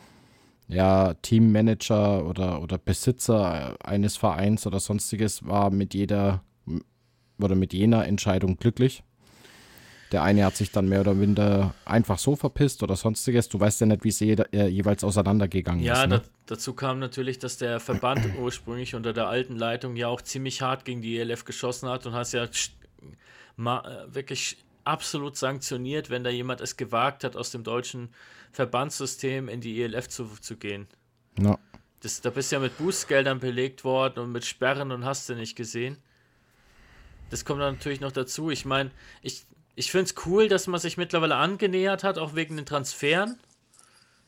ja, 0.67 1.13
Teammanager 1.13 2.25
oder, 2.25 2.61
oder 2.61 2.77
Besitzer 2.77 3.77
eines 3.81 4.17
Vereins 4.17 4.67
oder 4.67 4.81
sonstiges 4.81 5.45
war 5.45 5.69
mit 5.69 5.93
jeder 5.93 6.43
oder 7.39 7.55
mit 7.55 7.73
jener 7.73 8.05
Entscheidung 8.05 8.57
glücklich. 8.57 9.03
Der 10.13 10.21
eine 10.21 10.45
hat 10.45 10.55
sich 10.55 10.71
dann 10.71 10.87
mehr 10.87 11.01
oder 11.01 11.15
minder 11.15 11.73
einfach 11.85 12.19
so 12.19 12.35
verpisst 12.35 12.83
oder 12.83 12.95
sonstiges. 12.95 13.49
Du 13.49 13.59
weißt 13.59 13.81
ja 13.81 13.87
nicht, 13.87 14.03
wie 14.03 14.09
es 14.09 14.19
je, 14.19 14.35
äh, 14.51 14.67
jeweils 14.67 15.03
auseinandergegangen 15.03 15.83
ja, 15.83 15.93
ist. 15.93 15.99
Ja, 16.01 16.07
ne? 16.07 16.21
dazu 16.45 16.73
kam 16.73 16.99
natürlich, 16.99 17.39
dass 17.39 17.57
der 17.57 17.79
Verband 17.79 18.21
ursprünglich 18.39 18.93
unter 18.93 19.11
der 19.11 19.27
alten 19.27 19.55
Leitung 19.55 19.95
ja 19.95 20.07
auch 20.09 20.21
ziemlich 20.21 20.61
hart 20.61 20.85
gegen 20.85 21.01
die 21.01 21.17
ELF 21.17 21.45
geschossen 21.45 21.89
hat 21.89 22.05
und 22.05 22.13
hast 22.13 22.31
ja 22.31 22.43
äh, 22.43 22.49
wirklich 23.57 24.57
absolut 24.83 25.35
sanktioniert, 25.35 26.11
wenn 26.11 26.23
da 26.23 26.29
jemand 26.29 26.61
es 26.61 26.77
gewagt 26.77 27.23
hat, 27.23 27.35
aus 27.35 27.49
dem 27.49 27.63
deutschen 27.63 28.09
Verbandssystem 28.51 29.49
in 29.49 29.61
die 29.61 29.81
ELF 29.81 30.09
zu, 30.09 30.25
zu 30.39 30.57
gehen. 30.57 30.85
Ja. 31.41 31.57
Das, 32.01 32.21
da 32.21 32.29
bist 32.29 32.51
du 32.51 32.57
ja 32.57 32.59
mit 32.59 32.77
Bußgeldern 32.77 33.39
belegt 33.39 33.83
worden 33.83 34.19
und 34.19 34.31
mit 34.31 34.45
Sperren 34.45 34.91
und 34.91 35.05
hast 35.05 35.27
du 35.27 35.33
nicht 35.33 35.55
gesehen. 35.55 35.97
Das 37.31 37.45
kommt 37.45 37.61
dann 37.61 37.73
natürlich 37.73 37.99
noch 37.99 38.11
dazu. 38.11 38.51
Ich 38.51 38.63
meine, 38.63 38.91
ich, 39.23 39.41
ich 39.75 39.91
finde 39.91 40.05
es 40.05 40.25
cool, 40.25 40.47
dass 40.47 40.67
man 40.67 40.79
sich 40.79 40.97
mittlerweile 40.97 41.35
angenähert 41.35 42.03
hat, 42.03 42.17
auch 42.17 42.35
wegen 42.35 42.55
den 42.57 42.65
Transferen. 42.65 43.39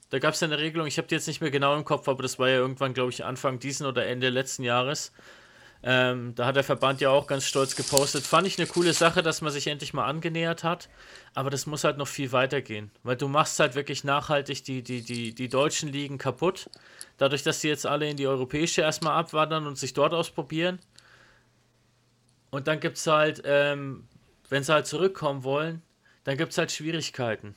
Da 0.09 0.19
gab 0.19 0.33
es 0.33 0.39
ja 0.39 0.47
eine 0.47 0.59
Regelung, 0.59 0.87
ich 0.87 0.97
habe 0.97 1.07
die 1.07 1.15
jetzt 1.15 1.27
nicht 1.27 1.41
mehr 1.41 1.51
genau 1.51 1.75
im 1.75 1.85
Kopf, 1.85 2.07
aber 2.07 2.23
das 2.23 2.39
war 2.39 2.49
ja 2.49 2.57
irgendwann, 2.57 2.93
glaube 2.93 3.11
ich, 3.11 3.25
Anfang 3.25 3.59
diesen 3.59 3.85
oder 3.85 4.05
Ende 4.05 4.29
letzten 4.29 4.63
Jahres. 4.63 5.11
Ähm, 5.87 6.33
da 6.33 6.47
hat 6.47 6.55
der 6.55 6.63
Verband 6.63 6.99
ja 6.99 7.11
auch 7.11 7.27
ganz 7.27 7.45
stolz 7.45 7.75
gepostet. 7.75 8.23
Fand 8.25 8.47
ich 8.47 8.57
eine 8.57 8.67
coole 8.67 8.93
Sache, 8.93 9.21
dass 9.21 9.41
man 9.41 9.51
sich 9.51 9.67
endlich 9.67 9.93
mal 9.93 10.05
angenähert 10.05 10.63
hat. 10.63 10.89
Aber 11.35 11.51
das 11.51 11.67
muss 11.67 11.83
halt 11.83 11.97
noch 11.97 12.07
viel 12.07 12.31
weiter 12.31 12.61
gehen. 12.61 12.89
Weil 13.03 13.17
du 13.17 13.27
machst 13.27 13.59
halt 13.59 13.75
wirklich 13.75 14.03
nachhaltig 14.03 14.63
die, 14.63 14.81
die, 14.81 15.03
die, 15.03 15.35
die 15.35 15.47
deutschen 15.47 15.89
Ligen 15.89 16.17
kaputt. 16.17 16.71
Dadurch, 17.17 17.43
dass 17.43 17.61
sie 17.61 17.67
jetzt 17.67 17.85
alle 17.85 18.09
in 18.09 18.17
die 18.17 18.25
europäische 18.25 18.81
erstmal 18.81 19.13
abwandern 19.13 19.67
und 19.67 19.77
sich 19.77 19.93
dort 19.93 20.15
ausprobieren. 20.15 20.79
Und 22.49 22.67
dann 22.67 22.79
gibt 22.79 22.97
es 22.97 23.05
halt, 23.05 23.43
ähm, 23.45 24.07
wenn 24.49 24.63
sie 24.63 24.73
halt 24.73 24.87
zurückkommen 24.87 25.43
wollen, 25.43 25.81
dann 26.23 26.37
gibt 26.37 26.51
es 26.51 26.57
halt 26.57 26.71
Schwierigkeiten. 26.71 27.55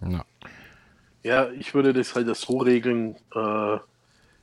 Ja. 0.00 0.24
Ja, 1.22 1.50
ich 1.50 1.74
würde 1.74 1.92
das 1.92 2.14
halt 2.14 2.34
so 2.36 2.58
regeln, 2.58 3.16
äh, 3.34 3.78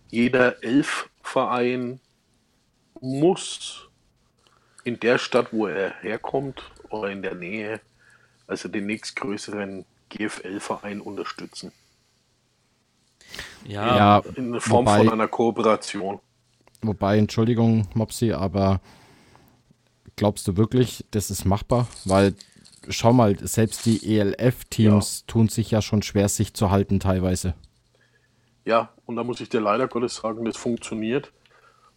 jeder 0.10 0.64
Elf-Verein 0.64 2.00
muss 3.02 3.90
in 4.84 5.00
der 5.00 5.18
Stadt, 5.18 5.52
wo 5.52 5.68
er 5.68 5.94
herkommt 6.02 6.64
oder 6.90 7.10
in 7.10 7.22
der 7.22 7.36
Nähe, 7.36 7.82
also 8.48 8.70
den 8.70 8.86
nächstgrößeren 8.86 9.86
GFL-Verein 10.10 11.02
unterstützen. 11.02 11.72
Ja, 13.66 13.98
ja 13.98 14.24
in 14.36 14.60
Form 14.60 14.86
wobei, 14.86 14.98
von 14.98 15.10
einer 15.10 15.28
Kooperation. 15.28 16.20
Wobei, 16.82 17.18
Entschuldigung, 17.18 17.88
Mopsi, 17.94 18.32
aber 18.32 18.80
glaubst 20.20 20.48
du 20.48 20.58
wirklich, 20.58 21.06
das 21.12 21.32
ist 21.32 21.46
machbar? 21.46 21.88
Weil, 22.04 22.36
schau 22.90 23.14
mal, 23.14 23.38
selbst 23.40 23.86
die 23.86 24.18
ELF-Teams 24.18 25.22
ja. 25.22 25.32
tun 25.32 25.48
sich 25.48 25.72
ja 25.72 25.82
schon 25.82 26.04
schwer, 26.04 26.28
sich 26.28 26.54
zu 26.54 26.70
halten 26.70 27.00
teilweise. 27.00 27.56
Ja, 28.66 28.90
und 29.06 29.16
da 29.16 29.24
muss 29.24 29.40
ich 29.40 29.48
dir 29.48 29.62
leider 29.62 29.88
Gottes 29.88 30.18
sagen, 30.18 30.44
das 30.44 30.58
funktioniert. 30.58 31.32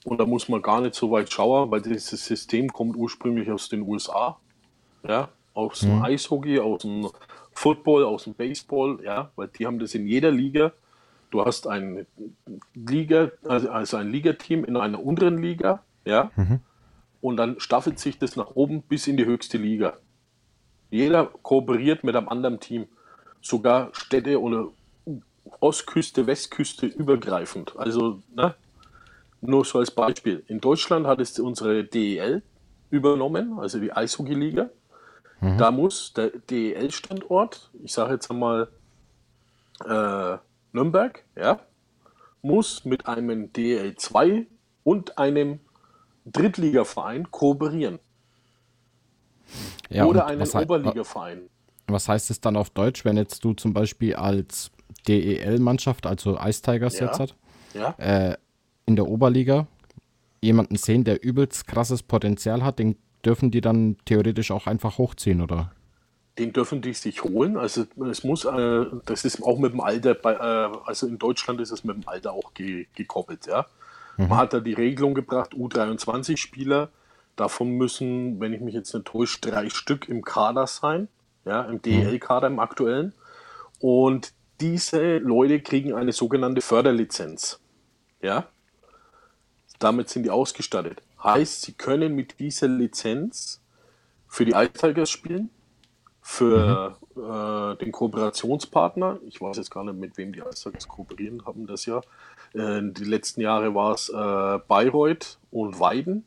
Und 0.05 0.19
da 0.19 0.25
muss 0.25 0.49
man 0.49 0.63
gar 0.63 0.81
nicht 0.81 0.95
so 0.95 1.11
weit 1.11 1.33
schauen, 1.33 1.71
weil 1.71 1.83
dieses 1.83 2.25
System 2.25 2.73
kommt 2.73 2.97
ursprünglich 2.97 3.51
aus 3.51 3.69
den 3.69 3.83
USA. 3.83 4.39
Ja, 5.07 5.29
aus 5.53 5.81
dem 5.81 5.97
mhm. 5.97 6.05
Eishockey, 6.05 6.61
aus 6.61 6.83
dem 6.83 7.09
Football, 7.53 8.05
aus 8.05 8.25
dem 8.25 8.35
Baseball, 8.35 9.01
ja, 9.05 9.33
weil 9.35 9.49
die 9.49 9.67
haben 9.67 9.81
das 9.81 9.95
in 9.95 10.07
jeder 10.07 10.31
Liga. 10.31 10.73
Du 11.33 11.45
hast 11.45 11.67
ein 11.67 12.07
Liga, 12.75 13.33
also, 13.45 13.97
ein 13.97 14.11
Ligateam 14.11 14.65
in 14.65 14.77
einer 14.77 15.03
unteren 15.03 15.43
Liga, 15.43 15.83
ja, 16.05 16.31
mhm. 16.37 16.61
Und 17.23 17.39
dann 17.39 17.59
staffelt 17.61 17.99
sich 17.99 18.19
das 18.19 18.37
nach 18.37 18.51
oben 18.55 18.83
bis 18.83 19.07
in 19.07 19.17
die 19.17 19.25
höchste 19.25 19.57
Liga. 19.57 19.97
Jeder 20.91 21.27
kooperiert 21.27 22.05
mit 22.05 22.15
einem 22.17 22.29
anderen 22.29 22.61
Team, 22.61 22.87
sogar 23.41 23.89
Städte 23.95 24.39
oder 24.41 24.69
Ostküste, 25.61 26.27
Westküste 26.27 26.87
übergreifend. 26.87 27.75
Also, 27.79 28.21
ne, 28.35 28.55
nur 29.41 29.65
so 29.65 29.79
als 29.79 29.91
Beispiel. 29.91 30.45
In 30.49 30.61
Deutschland 30.61 31.07
hat 31.07 31.21
es 31.21 31.39
unsere 31.39 31.85
DEL 31.85 32.43
übernommen, 32.91 33.59
also 33.59 33.79
die 33.79 33.93
Eishockey-Liga. 33.93 34.69
Mhm. 35.41 35.59
Da 35.59 35.71
muss 35.71 36.13
der 36.13 36.31
DEL-Standort, 36.31 37.71
ich 37.83 37.93
sage 37.93 38.15
jetzt 38.15 38.31
einmal 38.31 38.69
äh, 39.85 40.37
Nürnberg, 40.73 41.25
ja, 41.37 41.61
muss 42.43 42.85
mit 42.85 43.07
einem 43.07 43.53
DEL 43.53 43.95
2 43.97 44.47
und 44.85 45.19
einem 45.19 45.61
Drittligaverein 46.27 47.31
kooperieren. 47.31 47.99
Ja, 49.91 50.07
Oder 50.07 50.27
einen 50.27 50.49
Oberligaverein. 50.49 51.43
Was 51.89 52.09
heißt 52.09 52.31
es 52.31 52.41
dann 52.41 52.57
auf 52.57 52.71
Deutsch, 52.71 53.05
wenn 53.05 53.17
jetzt 53.17 53.45
du 53.45 53.53
zum 53.55 53.75
Beispiel 53.75 54.15
als 54.15 54.71
DEL-Mannschaft, 55.09 56.07
also 56.07 56.39
Ice 56.39 56.63
Tigers 56.63 56.99
ja. 56.99 57.07
jetzt 57.07 57.21
hat, 57.21 57.35
ja. 57.75 57.91
äh, 57.99 58.37
in 58.87 58.97
der 58.97 59.09
Oberliga 59.09 59.67
jemanden 60.41 60.77
sehen, 60.77 61.05
der 61.05 61.23
übelst 61.23 61.67
krasses 61.67 62.03
Potenzial 62.03 62.65
hat, 62.65 62.79
den 62.79 62.97
dürfen 63.25 63.51
die 63.51 63.61
dann 63.61 63.97
theoretisch 64.05 64.51
auch 64.51 64.67
einfach 64.67 64.99
hochziehen, 64.99 65.41
oder? 65.41 65.73
Den 66.39 66.53
dürfen 66.53 66.81
die 66.81 66.95
sich 66.95 67.23
holen. 67.23 67.57
Also 67.57 67.85
es 68.11 68.25
muss, 68.25 68.45
äh, 68.45 68.87
das 69.05 69.25
ist 69.25 69.43
auch 69.43 69.59
mit 69.59 69.73
dem 69.73 69.81
Alter, 69.81 70.15
bei, 70.15 70.33
äh, 70.33 70.77
also 70.87 71.07
in 71.07 71.19
Deutschland 71.19 71.61
ist 71.61 71.71
es 71.71 71.85
mit 71.85 71.97
dem 71.97 72.09
Alter 72.09 72.33
auch 72.33 72.55
ge 72.55 72.87
gekoppelt, 72.95 73.47
ja. 73.47 73.67
Mhm. 74.17 74.29
Man 74.29 74.39
hat 74.39 74.53
da 74.53 74.61
die 74.61 74.73
Regelung 74.73 75.15
gebracht, 75.15 75.55
U23-Spieler, 75.55 76.91
davon 77.37 77.73
müssen, 77.73 78.41
wenn 78.41 78.53
ich 78.53 78.61
mich 78.61 78.75
jetzt 78.75 78.95
nicht 78.95 79.07
täusche, 79.07 79.41
drei 79.41 79.71
Stück 79.71 80.09
im 80.09 80.23
Kader 80.23 80.67
sein, 80.67 81.09
ja, 81.45 81.63
im 81.63 81.81
DEL-Kader, 81.81 82.47
im 82.47 82.59
aktuellen. 82.59 83.15
Und 83.81 84.33
diese 84.61 85.19
Leute 85.19 85.61
kriegen 85.61 85.95
eine 85.95 86.13
sogenannte 86.13 86.61
Förderlizenz. 86.61 87.59
Ja, 88.21 88.47
damit 89.79 90.09
sind 90.09 90.23
die 90.25 90.31
ausgestattet. 90.31 91.03
Heißt, 91.23 91.63
sie 91.63 91.73
können 91.73 92.15
mit 92.15 92.39
dieser 92.39 92.69
Lizenz 92.69 93.61
für 94.29 94.45
die 94.45 94.53
Ice 94.53 94.73
Tigers 94.73 95.11
spielen, 95.11 95.51
für 96.23 96.97
mhm. 97.17 97.23
äh, 97.23 97.77
den 97.77 97.93
Kooperationspartner. 97.93 99.19
Ich 99.27 99.41
weiß 99.41 99.57
jetzt 99.57 99.71
gar 99.71 99.85
nicht, 99.85 99.99
mit 99.99 100.17
wem 100.17 100.33
die 100.33 100.41
Tigers 100.41 100.89
kooperieren 100.89 101.45
haben 101.45 101.67
das 101.67 101.85
Jahr. 101.85 102.03
Äh, 102.55 102.81
die 102.83 103.05
letzten 103.05 103.41
Jahre 103.41 103.75
war 103.75 103.95
es 103.95 104.09
äh, 104.09 104.59
Bayreuth 104.69 105.39
und 105.51 105.81
Weiden. 105.81 106.25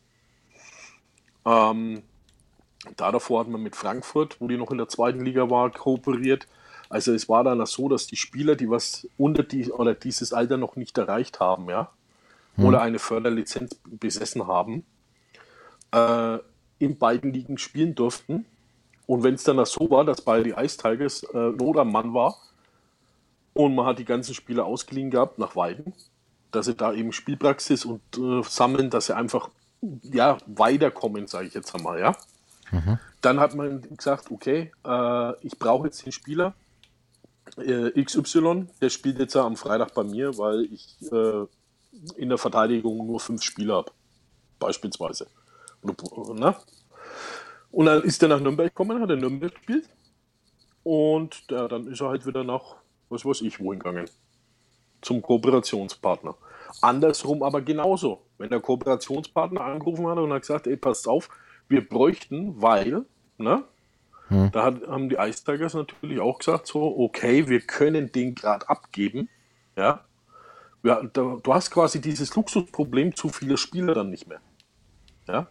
Ähm, 1.46 2.04
da 2.98 3.12
davor 3.12 3.40
hat 3.40 3.48
man 3.48 3.64
mit 3.64 3.76
Frankfurt, 3.76 4.40
wo 4.40 4.48
die 4.48 4.58
noch 4.58 4.70
in 4.70 4.78
der 4.78 4.90
zweiten 4.90 5.24
Liga 5.24 5.50
war, 5.50 5.72
kooperiert. 5.72 6.46
Also 6.90 7.14
es 7.14 7.30
war 7.30 7.44
dann 7.44 7.66
so, 7.66 7.90
dass 7.90 8.06
die 8.06 8.18
Spieler, 8.18 8.56
die 8.56 8.70
was 8.70 9.08
unter 9.18 9.44
die 9.44 9.72
oder 9.72 9.96
dieses 9.96 10.34
Alter 10.34 10.58
noch 10.58 10.76
nicht 10.76 10.98
erreicht 10.98 11.40
haben, 11.40 11.70
ja, 11.70 11.90
hm. 12.56 12.66
oder 12.66 12.82
eine 12.82 13.00
Förderlizenz 13.00 13.80
besessen 13.86 14.46
haben, 14.46 14.86
äh, 15.92 16.38
in 16.80 16.98
beiden 16.98 17.34
Ligen 17.34 17.58
spielen 17.58 17.96
durften. 17.96 18.46
Und 19.08 19.24
wenn 19.24 19.36
es 19.36 19.44
dann 19.44 19.64
so 19.66 19.90
war, 19.90 20.04
dass 20.04 20.22
bei 20.22 20.42
die 20.42 20.52
Ice 20.52 20.78
Tigers 20.78 21.24
äh, 21.24 21.52
Not 21.52 21.78
am 21.78 21.92
Mann 21.92 22.14
war 22.14 22.38
und 23.54 23.76
man 23.76 23.86
hat 23.86 24.00
die 24.00 24.06
ganzen 24.06 24.34
Spieler 24.34 24.66
ausgeliehen 24.66 25.12
gehabt 25.12 25.38
nach 25.38 25.56
Weiden, 25.56 25.94
dass 26.52 26.66
sie 26.66 26.76
da 26.76 26.94
eben 26.94 27.12
Spielpraxis 27.12 27.86
und 27.86 28.02
äh, 28.18 28.42
sammeln, 28.44 28.90
dass 28.90 29.08
sie 29.08 29.16
einfach 29.16 29.50
ja, 30.04 30.38
weiterkommen, 30.48 31.28
sage 31.28 31.48
ich 31.48 31.54
jetzt 31.54 31.76
einmal, 31.76 32.00
ja. 32.00 32.16
Mhm. 32.72 32.98
Dann 33.22 33.40
hat 33.40 33.56
man 33.56 33.82
gesagt, 33.96 34.32
okay, 34.32 34.72
äh, 34.86 35.46
ich 35.46 35.58
brauche 35.60 35.86
jetzt 35.86 36.06
den 36.06 36.12
Spieler 36.12 36.54
äh, 37.58 38.04
XY, 38.04 38.68
der 38.82 38.90
spielt 38.90 39.20
jetzt 39.20 39.36
am 39.36 39.56
Freitag 39.56 39.94
bei 39.94 40.04
mir, 40.04 40.38
weil 40.38 40.66
ich 40.66 40.98
äh, 41.12 41.46
in 42.18 42.30
der 42.30 42.38
Verteidigung 42.38 43.06
nur 43.06 43.20
fünf 43.20 43.44
Spieler 43.44 43.76
habe. 43.76 43.92
Beispielsweise. 44.60 45.28
Und, 45.82 46.40
ne? 46.40 46.56
Und 47.76 47.88
dann 47.88 48.04
ist 48.04 48.24
er 48.24 48.30
nach 48.30 48.40
Nürnberg 48.40 48.70
gekommen, 48.70 49.02
hat 49.02 49.10
er 49.10 49.18
Nürnberg 49.18 49.54
gespielt. 49.54 49.90
Und 50.84 51.44
ja, 51.52 51.68
dann 51.68 51.88
ist 51.88 52.00
er 52.00 52.08
halt 52.08 52.26
wieder 52.26 52.46
nach, 52.46 52.78
was 53.10 53.26
weiß 53.26 53.42
ich, 53.42 53.60
wohin 53.60 53.80
gegangen. 53.80 54.10
Zum 55.02 55.22
Kooperationspartner. 55.22 56.36
Andersrum 56.82 57.44
aber 57.44 57.62
genauso. 57.62 58.22
Wenn 58.38 58.50
der 58.50 58.62
Kooperationspartner 58.62 59.60
angerufen 59.60 60.08
hat 60.08 60.18
und 60.20 60.32
hat 60.32 60.42
gesagt, 60.42 60.68
ey, 60.68 60.78
passt 60.78 61.06
auf, 61.10 61.28
wir 61.68 61.86
bräuchten, 61.86 62.62
weil, 62.62 63.04
ne? 63.38 63.66
Hm. 64.30 64.52
Da 64.54 64.64
hat, 64.64 64.88
haben 64.88 65.10
die 65.10 65.16
Ice 65.16 65.44
Tigers 65.44 65.74
natürlich 65.74 66.22
auch 66.22 66.40
gesagt, 66.40 66.68
so, 66.68 66.82
okay, 66.82 67.50
wir 67.50 67.60
können 67.60 68.10
den 68.10 68.36
gerade 68.36 68.70
abgeben, 68.70 69.28
ja, 69.76 70.06
ja, 70.82 71.04
da, 71.04 71.38
du 71.44 71.54
hast 71.54 71.72
quasi 71.72 72.00
dieses 72.00 72.34
Luxusproblem 72.34 73.16
zu 73.16 73.28
viele 73.28 73.58
Spieler 73.58 73.96
dann 73.96 74.12
nicht 74.12 74.28
mehr. 74.28 74.40
Ja? 75.28 75.48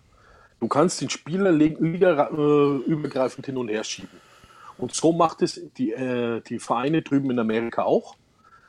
Du 0.64 0.68
kannst 0.68 0.98
den 1.02 1.10
Spieler 1.10 1.52
äh, 1.60 2.76
übergreifend 2.86 3.44
hin 3.44 3.58
und 3.58 3.68
her 3.68 3.84
schieben. 3.84 4.18
Und 4.78 4.94
so 4.94 5.12
macht 5.12 5.42
es 5.42 5.60
die, 5.76 5.92
äh, 5.92 6.40
die 6.40 6.58
Vereine 6.58 7.02
drüben 7.02 7.30
in 7.30 7.38
Amerika 7.38 7.82
auch. 7.82 8.16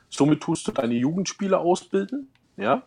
Somit 0.10 0.41
tust 0.41 0.67
du 0.67 0.73
deine 0.73 0.95
Jugendspieler 0.95 1.62
ausbilden, 1.62 2.27
ja, 2.58 2.84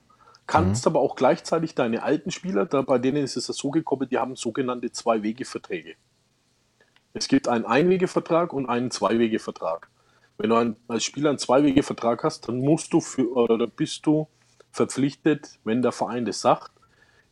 kannst 0.47 0.85
mhm. 0.85 0.91
aber 0.91 1.01
auch 1.01 1.17
gleichzeitig 1.17 1.75
deine 1.75 2.03
alten 2.03 2.31
Spieler, 2.31 2.67
da, 2.67 2.83
bei 2.83 2.99
denen 2.99 3.25
ist 3.25 3.39
es 3.39 3.47
so 3.47 3.71
gekoppelt, 3.71 4.11
die 4.11 4.19
haben 4.19 4.37
sogenannte 4.37 4.93
Zwei-Wege-Verträge. 4.93 5.95
Es 7.15 7.29
gibt 7.29 7.49
einen 7.49 7.65
Einwegevertrag 7.65 8.53
und 8.53 8.67
einen 8.67 8.91
Zwei-Wege-Vertrag. 8.91 9.89
Wenn 10.37 10.51
du 10.51 10.57
ein, 10.57 10.77
als 10.87 11.05
Spieler 11.05 11.31
einen 11.31 11.39
Zwei-Wege-Vertrag 11.39 12.25
hast, 12.25 12.47
dann 12.47 12.59
musst 12.59 12.93
du 12.93 13.01
für, 13.01 13.27
oder 13.33 13.67
bist 13.69 14.05
du 14.05 14.29
verpflichtet, 14.71 15.59
wenn 15.65 15.81
der 15.81 15.93
Verein 15.93 16.27
das 16.27 16.43
sagt, 16.43 16.73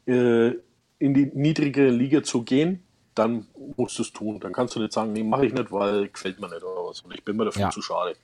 äh, 0.07 0.53
in 0.99 1.15
die 1.15 1.27
niedrigere 1.35 1.91
Liga 1.91 2.23
zu 2.23 2.43
gehen, 2.43 2.83
dann 3.15 3.47
musst 3.77 3.99
du 3.99 4.03
es 4.03 4.13
tun. 4.13 4.41
Dann 4.41 4.53
kannst 4.53 4.77
du 4.77 4.81
nicht 4.81 4.93
sagen, 4.93 5.13
nee, 5.13 5.23
mache 5.23 5.47
ich 5.47 5.53
nicht, 5.53 5.73
weil 5.73 6.09
gefällt 6.09 6.41
mir 6.41 6.49
nicht 6.49 6.63
oder 6.63 6.89
was. 6.89 7.01
Und 7.01 7.15
ich 7.15 7.25
bin 7.25 7.37
mir 7.37 7.47
dafür 7.47 7.63
ja. 7.63 7.71
zu 7.71 7.83
schade. 7.83 8.17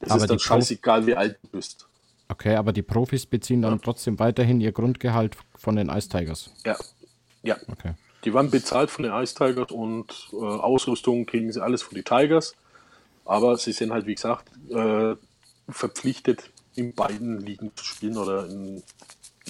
Das 0.00 0.10
aber 0.10 0.22
ist 0.22 0.30
dann 0.30 0.38
scheißegal, 0.38 1.06
wie 1.06 1.14
alt 1.14 1.38
du 1.42 1.48
bist. 1.48 1.86
Okay, 2.28 2.54
aber 2.54 2.72
die 2.72 2.82
Profis 2.82 3.26
beziehen 3.26 3.60
dann 3.62 3.74
ja. 3.74 3.80
trotzdem 3.82 4.18
weiterhin 4.18 4.60
ihr 4.60 4.72
Grundgehalt 4.72 5.36
von 5.56 5.76
den 5.76 5.88
Ice 5.88 6.08
Tigers. 6.08 6.50
Ja. 6.64 6.76
Ja. 7.42 7.56
Okay. 7.70 7.94
Die 8.24 8.32
waren 8.32 8.50
bezahlt 8.50 8.90
von 8.90 9.02
den 9.02 9.12
Ice 9.12 9.34
Tigers 9.34 9.70
und 9.70 10.28
äh, 10.32 10.36
Ausrüstung 10.36 11.26
kriegen 11.26 11.52
sie 11.52 11.62
alles 11.62 11.82
von 11.82 11.94
den 11.94 12.04
Tigers. 12.04 12.54
Aber 13.24 13.56
sie 13.56 13.72
sind 13.72 13.92
halt, 13.92 14.06
wie 14.06 14.14
gesagt, 14.14 14.50
äh, 14.70 15.16
verpflichtet, 15.68 16.50
in 16.74 16.94
beiden 16.94 17.40
Ligen 17.40 17.72
zu 17.74 17.84
spielen 17.84 18.16
oder 18.16 18.46
in, 18.46 18.82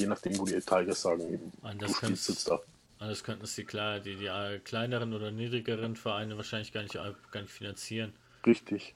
je 0.01 0.07
nachdem, 0.07 0.39
wo 0.39 0.45
die 0.45 0.61
Tigers 0.61 1.03
sagen, 1.03 1.23
eben, 1.33 1.53
du 1.79 1.89
spielst 1.89 2.29
jetzt 2.29 2.49
da. 2.49 2.61
Das 2.99 3.25
könnten 3.25 3.45
es 3.45 3.55
die, 3.55 3.65
die, 3.65 4.17
die 4.17 4.61
kleineren 4.63 5.15
oder 5.15 5.31
niedrigeren 5.31 5.97
Vereine 5.97 6.37
wahrscheinlich 6.37 6.73
gar 6.73 6.83
nicht, 6.83 6.95
gar 6.95 7.41
nicht 7.41 7.51
finanzieren. 7.51 8.13
Richtig. 8.45 8.95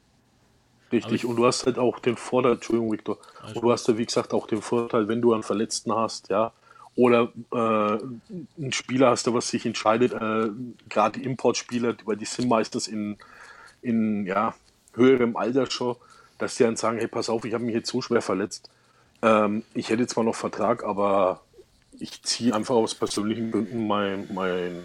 Richtig. 0.92 1.24
Und 1.24 1.36
du 1.36 1.46
hast 1.46 1.64
halt 1.64 1.78
auch 1.78 1.98
den 1.98 2.16
Vorteil, 2.16 2.52
Entschuldigung, 2.52 2.92
Victor, 2.92 3.18
und 3.46 3.56
du 3.62 3.72
hast 3.72 3.88
ja, 3.88 3.96
wie 3.96 4.04
gesagt, 4.04 4.32
auch 4.32 4.46
den 4.46 4.62
Vorteil, 4.62 5.08
wenn 5.08 5.22
du 5.22 5.32
einen 5.32 5.42
Verletzten 5.42 5.92
hast, 5.94 6.28
ja, 6.28 6.52
oder 6.96 7.32
äh, 7.52 7.56
einen 7.56 8.72
Spieler 8.72 9.10
hast, 9.10 9.26
der 9.26 9.34
was 9.34 9.48
sich 9.48 9.66
entscheidet, 9.66 10.12
äh, 10.12 10.50
gerade 10.88 11.20
Importspieler, 11.20 11.96
weil 12.04 12.16
die 12.16 12.24
sind 12.24 12.48
meistens 12.48 12.86
in, 12.86 13.16
in 13.82 14.26
ja, 14.26 14.54
höherem 14.94 15.36
Alter 15.36 15.68
schon, 15.70 15.96
dass 16.38 16.56
die 16.56 16.62
dann 16.62 16.76
sagen, 16.76 16.98
hey, 16.98 17.08
pass 17.08 17.28
auf, 17.28 17.44
ich 17.44 17.54
habe 17.54 17.64
mich 17.64 17.74
jetzt 17.74 17.90
so 17.90 18.00
schwer 18.00 18.22
verletzt. 18.22 18.70
Ähm, 19.22 19.64
ich 19.74 19.88
hätte 19.90 20.06
zwar 20.06 20.24
noch 20.24 20.34
Vertrag, 20.34 20.84
aber 20.84 21.42
ich 21.98 22.22
ziehe 22.22 22.54
einfach 22.54 22.74
aus 22.74 22.94
persönlichen 22.94 23.50
Gründen 23.50 23.86
mein, 23.86 24.28
mein, 24.32 24.84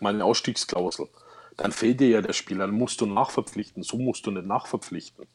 meine 0.00 0.24
Ausstiegsklausel. 0.24 1.08
Dann 1.56 1.72
fehlt 1.72 2.00
dir 2.00 2.08
ja 2.08 2.20
der 2.22 2.34
Spieler, 2.34 2.66
dann 2.66 2.76
musst 2.76 3.00
du 3.00 3.06
nachverpflichten. 3.06 3.82
So 3.82 3.98
musst 3.98 4.26
du 4.26 4.30
nicht 4.30 4.46
nachverpflichten. 4.46 5.26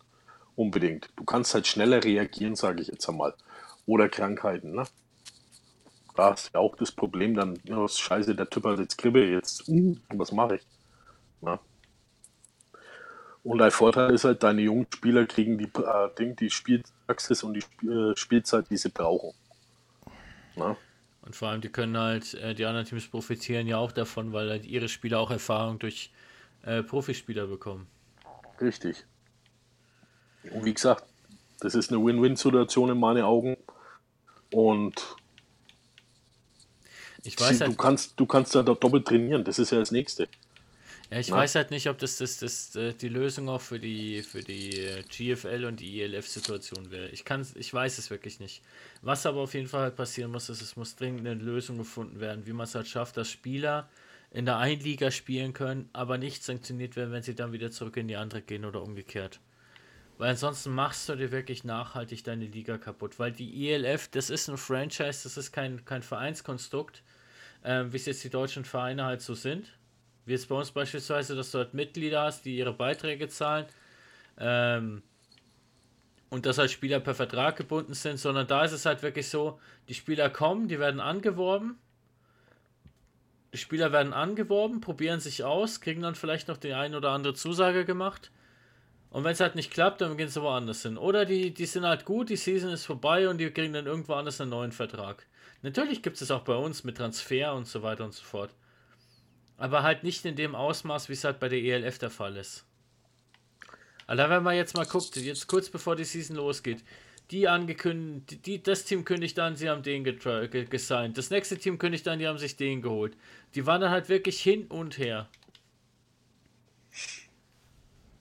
Unbedingt. 0.55 1.09
Du 1.15 1.25
kannst 1.25 1.53
halt 1.53 1.67
schneller 1.67 2.03
reagieren, 2.03 2.55
sage 2.55 2.81
ich 2.81 2.87
jetzt 2.87 3.07
einmal. 3.09 3.33
Oder 3.85 4.07
Krankheiten, 4.07 4.73
ne? 4.73 4.83
Da 6.15 6.29
du 6.35 6.49
ja 6.53 6.59
auch 6.59 6.75
das 6.75 6.91
Problem, 6.91 7.35
dann, 7.35 7.59
ja, 7.63 7.87
scheiße, 7.87 8.35
der 8.35 8.49
Typ 8.49 8.65
hat 8.65 8.79
jetzt 8.79 8.97
Grippe, 8.99 9.25
jetzt, 9.25 9.67
uh, 9.67 9.97
was 10.09 10.31
mache 10.31 10.57
ich? 10.57 10.61
Na? 11.41 11.59
Und 13.43 13.61
ein 13.61 13.71
Vorteil 13.71 14.13
ist 14.13 14.23
halt, 14.23 14.41
deine 14.43 14.61
jungen 14.61 14.87
Spieler 14.93 15.25
kriegen 15.25 15.57
die, 15.57 15.65
äh, 15.65 16.33
die 16.35 16.49
Spielpraxis 16.49 17.43
und 17.43 17.55
die 17.55 17.87
äh, 17.87 18.15
Spielzeit, 18.15 18.69
die 18.69 18.77
sie 18.77 18.89
brauchen. 18.89 19.33
Na? 20.55 20.77
Und 21.23 21.35
vor 21.35 21.49
allem, 21.49 21.61
die 21.61 21.69
können 21.69 21.97
halt, 21.97 22.33
äh, 22.35 22.53
die 22.53 22.65
anderen 22.65 22.85
Teams 22.85 23.07
profitieren 23.07 23.67
ja 23.67 23.77
auch 23.77 23.91
davon, 23.91 24.31
weil 24.33 24.49
halt 24.49 24.65
ihre 24.65 24.87
Spieler 24.87 25.19
auch 25.19 25.31
Erfahrung 25.31 25.79
durch 25.79 26.11
äh, 26.63 26.83
Profispieler 26.83 27.47
bekommen. 27.47 27.87
Richtig. 28.61 29.05
Und 30.51 30.65
wie 30.65 30.73
gesagt, 30.73 31.05
das 31.59 31.75
ist 31.75 31.91
eine 31.91 32.03
Win-Win-Situation 32.03 32.91
in 32.91 32.99
meinen 32.99 33.23
Augen. 33.23 33.57
Und 34.51 35.15
ich 37.23 37.39
weiß 37.39 37.57
sie, 37.57 37.63
halt, 37.63 37.71
du 37.71 37.77
kannst, 37.77 38.19
du 38.19 38.25
kannst 38.25 38.55
da 38.55 38.63
doppelt 38.63 39.05
trainieren, 39.05 39.43
das 39.43 39.59
ist 39.59 39.71
ja 39.71 39.79
das 39.79 39.91
nächste. 39.91 40.27
Ja, 41.13 41.19
ich 41.19 41.29
Na? 41.29 41.37
weiß 41.37 41.53
halt 41.53 41.69
nicht, 41.69 41.87
ob 41.89 41.99
das, 41.99 42.17
das, 42.17 42.37
das 42.37 42.75
äh, 42.75 42.91
die 42.93 43.07
Lösung 43.07 43.47
auch 43.47 43.61
für 43.61 43.77
die, 43.77 44.23
für 44.23 44.41
die 44.41 44.79
äh, 44.79 45.03
GFL 45.03 45.65
und 45.65 45.79
die 45.79 46.01
ELF-Situation 46.01 46.89
wäre. 46.89 47.09
Ich, 47.09 47.23
ich 47.55 47.71
weiß 47.71 47.99
es 47.99 48.09
wirklich 48.09 48.39
nicht. 48.39 48.63
Was 49.03 49.27
aber 49.27 49.41
auf 49.41 49.53
jeden 49.53 49.67
Fall 49.67 49.83
halt 49.83 49.95
passieren 49.95 50.31
muss, 50.31 50.49
ist, 50.49 50.63
es 50.63 50.75
muss 50.75 50.95
dringend 50.95 51.19
eine 51.19 51.35
Lösung 51.35 51.77
gefunden 51.77 52.19
werden, 52.19 52.47
wie 52.47 52.53
man 52.53 52.63
es 52.63 52.73
halt 52.73 52.87
schafft, 52.87 53.15
dass 53.17 53.29
Spieler 53.29 53.87
in 54.31 54.45
der 54.45 54.57
einen 54.57 54.81
Liga 54.81 55.11
spielen 55.11 55.53
können, 55.53 55.87
aber 55.93 56.17
nicht 56.17 56.43
sanktioniert 56.43 56.95
werden, 56.95 57.11
wenn 57.11 57.21
sie 57.21 57.35
dann 57.35 57.51
wieder 57.51 57.69
zurück 57.69 57.95
in 57.97 58.07
die 58.07 58.15
andere 58.15 58.41
gehen 58.41 58.65
oder 58.65 58.81
umgekehrt. 58.81 59.39
Weil 60.17 60.31
ansonsten 60.31 60.71
machst 60.71 61.09
du 61.09 61.15
dir 61.15 61.31
wirklich 61.31 61.63
nachhaltig 61.63 62.23
deine 62.23 62.45
Liga 62.47 62.79
kaputt. 62.79 63.19
Weil 63.19 63.33
die 63.33 63.69
ELF, 63.69 64.07
das 64.07 64.31
ist 64.31 64.49
ein 64.49 64.57
Franchise, 64.57 65.21
das 65.25 65.37
ist 65.37 65.51
kein, 65.51 65.85
kein 65.85 66.01
Vereinskonstrukt, 66.01 67.03
äh, 67.61 67.83
wie 67.89 67.97
es 67.97 68.07
jetzt 68.07 68.23
die 68.23 68.31
deutschen 68.31 68.65
Vereine 68.65 69.05
halt 69.05 69.21
so 69.21 69.35
sind. 69.35 69.67
Wie 70.25 70.33
jetzt 70.33 70.47
bei 70.47 70.55
uns 70.55 70.71
beispielsweise, 70.71 71.35
dass 71.35 71.51
du 71.51 71.59
halt 71.59 71.73
Mitglieder 71.73 72.23
hast, 72.23 72.45
die 72.45 72.57
ihre 72.57 72.73
Beiträge 72.73 73.27
zahlen. 73.27 73.65
Ähm, 74.37 75.03
und 76.29 76.45
dass 76.45 76.57
halt 76.57 76.71
Spieler 76.71 76.99
per 76.99 77.13
Vertrag 77.13 77.57
gebunden 77.57 77.93
sind, 77.93 78.17
sondern 78.17 78.47
da 78.47 78.63
ist 78.63 78.71
es 78.71 78.85
halt 78.85 79.03
wirklich 79.03 79.29
so, 79.29 79.59
die 79.87 79.93
Spieler 79.93 80.29
kommen, 80.29 80.67
die 80.67 80.79
werden 80.79 80.99
angeworben. 80.99 81.77
Die 83.53 83.59
Spieler 83.59 83.91
werden 83.91 84.13
angeworben, 84.13 84.81
probieren 84.81 85.19
sich 85.19 85.43
aus, 85.43 85.79
kriegen 85.79 86.01
dann 86.01 86.15
vielleicht 86.15 86.47
noch 86.47 86.57
die 86.57 86.73
ein 86.73 86.95
oder 86.95 87.11
andere 87.11 87.35
Zusage 87.35 87.85
gemacht. 87.85 88.31
Und 89.11 89.23
wenn 89.23 89.33
es 89.33 89.41
halt 89.41 89.53
nicht 89.53 89.69
klappt, 89.69 90.01
dann 90.01 90.17
gehen 90.17 90.27
sie 90.27 90.41
woanders 90.41 90.81
hin. 90.81 90.97
Oder 90.97 91.25
die, 91.25 91.53
die 91.53 91.67
sind 91.67 91.85
halt 91.85 92.03
gut, 92.03 92.29
die 92.29 92.35
Season 92.35 92.71
ist 92.71 92.85
vorbei 92.85 93.29
und 93.29 93.37
die 93.37 93.51
kriegen 93.51 93.73
dann 93.73 93.85
irgendwo 93.85 94.13
anders 94.13 94.41
einen 94.41 94.49
neuen 94.49 94.71
Vertrag. 94.71 95.27
Natürlich 95.61 96.01
gibt 96.01 96.19
es 96.19 96.31
auch 96.31 96.41
bei 96.41 96.55
uns 96.55 96.83
mit 96.83 96.97
Transfer 96.97 97.53
und 97.53 97.67
so 97.67 97.83
weiter 97.83 98.05
und 98.05 98.13
so 98.15 98.23
fort. 98.23 98.49
Aber 99.57 99.83
halt 99.83 100.03
nicht 100.03 100.25
in 100.25 100.35
dem 100.35 100.55
Ausmaß, 100.55 101.09
wie 101.09 101.13
es 101.13 101.23
halt 101.23 101.39
bei 101.39 101.49
der 101.49 101.59
ELF 101.59 101.99
der 101.99 102.09
Fall 102.09 102.37
ist. 102.37 102.65
Alter, 104.07 104.29
wenn 104.29 104.43
man 104.43 104.55
jetzt 104.55 104.75
mal 104.75 104.85
guckt, 104.85 105.15
jetzt 105.15 105.47
kurz 105.47 105.69
bevor 105.69 105.95
die 105.95 106.03
Season 106.03 106.35
losgeht, 106.35 106.83
die 107.31 107.47
angekündigt, 107.47 108.45
die, 108.45 108.61
das 108.61 108.85
Team 108.85 109.05
kündigt 109.05 109.39
an, 109.39 109.55
sie 109.55 109.69
haben 109.69 109.81
den 109.81 110.03
gesigned. 110.03 111.17
Das 111.17 111.29
nächste 111.29 111.57
Team 111.57 111.77
kündigt 111.77 112.07
an, 112.07 112.19
die 112.19 112.27
haben 112.27 112.37
sich 112.37 112.55
den 112.57 112.81
geholt. 112.81 113.15
Die 113.55 113.65
waren 113.65 113.81
dann 113.81 113.91
halt 113.91 114.09
wirklich 114.09 114.41
hin 114.41 114.67
und 114.67 114.97
her. 114.97 115.29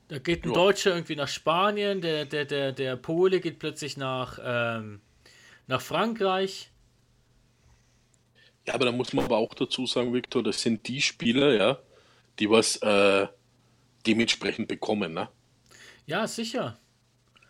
Da 0.08 0.18
geht 0.18 0.44
ein 0.44 0.48
ja. 0.50 0.54
Deutscher 0.54 0.94
irgendwie 0.94 1.16
nach 1.16 1.28
Spanien, 1.28 2.00
der, 2.00 2.26
der, 2.26 2.44
der, 2.44 2.72
der 2.72 2.96
Pole 2.96 3.40
geht 3.40 3.58
plötzlich 3.58 3.96
nach, 3.96 4.38
ähm, 4.42 5.00
nach 5.66 5.80
Frankreich. 5.80 6.71
Ja, 8.66 8.74
aber 8.74 8.86
da 8.86 8.92
muss 8.92 9.12
man 9.12 9.24
aber 9.24 9.38
auch 9.38 9.54
dazu 9.54 9.86
sagen, 9.86 10.12
Victor, 10.12 10.42
das 10.42 10.62
sind 10.62 10.86
die 10.86 11.00
Spieler, 11.00 11.54
ja, 11.54 11.78
die 12.38 12.48
was 12.48 12.76
äh, 12.76 13.26
dementsprechend 14.06 14.68
bekommen, 14.68 15.14
ne? 15.14 15.28
Ja, 16.06 16.26
sicher. 16.26 16.78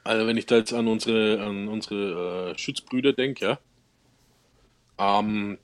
Also 0.05 0.27
wenn 0.27 0.37
ich 0.37 0.47
da 0.47 0.57
jetzt 0.57 0.73
an 0.73 0.89
unsere, 0.89 1.43
an 1.43 1.69
unsere 1.69 2.53
äh, 2.53 2.59
Schützbrüder 2.59 3.13
denke, 3.13 3.59
ja, 4.99 5.19
ähm, 5.19 5.59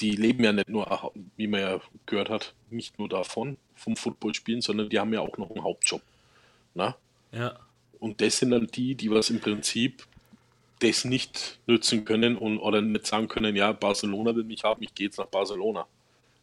die 0.00 0.12
leben 0.12 0.44
ja 0.44 0.52
nicht 0.52 0.68
nur, 0.68 1.12
wie 1.36 1.46
man 1.46 1.60
ja 1.60 1.80
gehört 2.06 2.30
hat, 2.30 2.54
nicht 2.70 2.98
nur 2.98 3.08
davon, 3.08 3.56
vom 3.74 3.96
Footballspielen, 3.96 4.60
sondern 4.60 4.88
die 4.88 4.98
haben 4.98 5.12
ja 5.12 5.20
auch 5.20 5.36
noch 5.36 5.50
einen 5.50 5.64
Hauptjob. 5.64 6.02
Ne? 6.74 6.94
Ja. 7.32 7.58
Und 7.98 8.20
das 8.20 8.38
sind 8.38 8.50
dann 8.50 8.66
die, 8.68 8.94
die 8.94 9.10
was 9.10 9.30
im 9.30 9.40
Prinzip 9.40 10.06
das 10.88 11.04
nicht 11.04 11.60
nützen 11.66 12.04
können 12.04 12.36
und 12.36 12.58
oder 12.58 12.80
nicht 12.80 13.06
sagen 13.06 13.28
können, 13.28 13.56
ja, 13.56 13.72
Barcelona 13.72 14.34
will 14.34 14.44
mich 14.44 14.64
haben, 14.64 14.82
ich 14.82 14.94
gehe 14.94 15.06
jetzt 15.06 15.18
nach 15.18 15.26
Barcelona. 15.26 15.86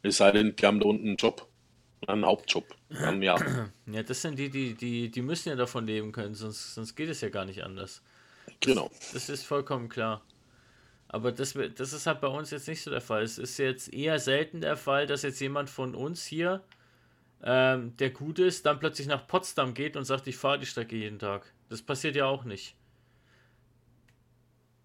Es 0.04 0.18
sei 0.18 0.32
denn, 0.32 0.56
die 0.56 0.66
haben 0.66 0.80
da 0.80 0.88
unten 0.88 1.08
einen 1.08 1.18
Job, 1.18 1.48
einen 2.08 2.26
Hauptjob. 2.26 2.66
Ja. 3.20 3.38
ja, 3.86 4.04
das 4.04 4.22
sind 4.22 4.38
die, 4.38 4.50
die, 4.50 4.74
die, 4.74 5.10
die 5.10 5.22
müssen 5.22 5.50
ja 5.50 5.56
davon 5.56 5.86
leben 5.86 6.12
können, 6.12 6.34
sonst, 6.34 6.76
sonst 6.76 6.96
geht 6.96 7.10
es 7.10 7.22
ja 7.22 7.30
gar 7.30 7.46
nicht 7.46 7.64
anders. 7.64 8.02
Genau. 8.60 8.90
Das, 8.90 9.12
das 9.14 9.30
ist 9.30 9.44
vollkommen 9.44 9.90
klar. 9.90 10.22
Aber 11.08 11.32
das, 11.32 11.58
das 11.76 11.94
ist 11.94 12.08
halt 12.08 12.22
bei 12.22 12.28
uns 12.28 12.52
jetzt 12.52 12.68
nicht 12.68 12.82
so 12.82 12.90
der 12.90 13.02
Fall. 13.02 13.24
Es 13.24 13.38
ist 13.38 13.58
jetzt 13.58 13.94
eher 13.94 14.18
selten 14.20 14.62
der 14.62 14.78
Fall, 14.78 15.08
dass 15.08 15.24
jetzt 15.24 15.42
jemand 15.42 15.70
von 15.70 15.94
uns 15.94 16.26
hier, 16.26 16.64
ähm, 17.44 17.98
der 17.98 18.12
gut 18.12 18.40
ist, 18.40 18.66
dann 18.66 18.80
plötzlich 18.80 19.08
nach 19.08 19.28
Potsdam 19.28 19.74
geht 19.74 19.98
und 19.98 20.06
sagt, 20.06 20.28
ich 20.28 20.38
fahre 20.38 20.60
die 20.60 20.66
Strecke 20.66 20.96
jeden 20.96 21.20
Tag. 21.20 21.52
Das 21.70 21.82
passiert 21.82 22.16
ja 22.16 22.26
auch 22.26 22.46
nicht. 22.46 22.76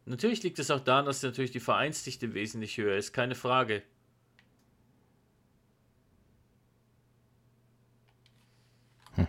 Natürlich 0.08 0.44
liegt 0.44 0.60
es 0.60 0.70
auch 0.70 0.80
daran, 0.80 1.04
dass 1.04 1.22
natürlich 1.22 1.50
die 1.50 1.60
Vereinsdichte 1.60 2.32
wesentlich 2.32 2.76
höher 2.78 2.96
ist, 2.96 3.12
keine 3.12 3.34
Frage. 3.34 3.82
Hm. 9.16 9.26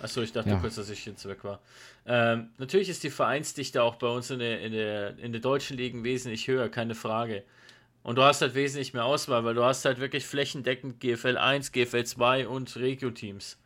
Achso, 0.00 0.22
ich 0.22 0.32
dachte 0.32 0.50
ja. 0.50 0.58
kurz, 0.58 0.74
dass 0.74 0.90
ich 0.90 1.06
jetzt 1.06 1.26
weg 1.28 1.44
war. 1.44 1.60
Ähm, 2.04 2.50
natürlich 2.58 2.88
ist 2.88 3.04
die 3.04 3.10
Vereinsdichte 3.10 3.80
auch 3.84 3.94
bei 3.94 4.08
uns 4.08 4.28
in 4.30 4.40
der, 4.40 4.60
in, 4.60 4.72
der, 4.72 5.18
in 5.18 5.30
der 5.30 5.40
deutschen 5.40 5.76
Ligen 5.76 6.02
wesentlich 6.02 6.48
höher, 6.48 6.68
keine 6.68 6.96
Frage. 6.96 7.44
Und 8.02 8.16
du 8.16 8.22
hast 8.22 8.42
halt 8.42 8.56
wesentlich 8.56 8.92
mehr 8.92 9.04
Auswahl, 9.04 9.44
weil 9.44 9.54
du 9.54 9.64
hast 9.64 9.84
halt 9.84 10.00
wirklich 10.00 10.26
flächendeckend 10.26 10.98
GFL 10.98 11.38
1, 11.38 11.70
GFL 11.70 12.04
2 12.04 12.48
und 12.48 12.74
Regio-Teams. 12.74 13.56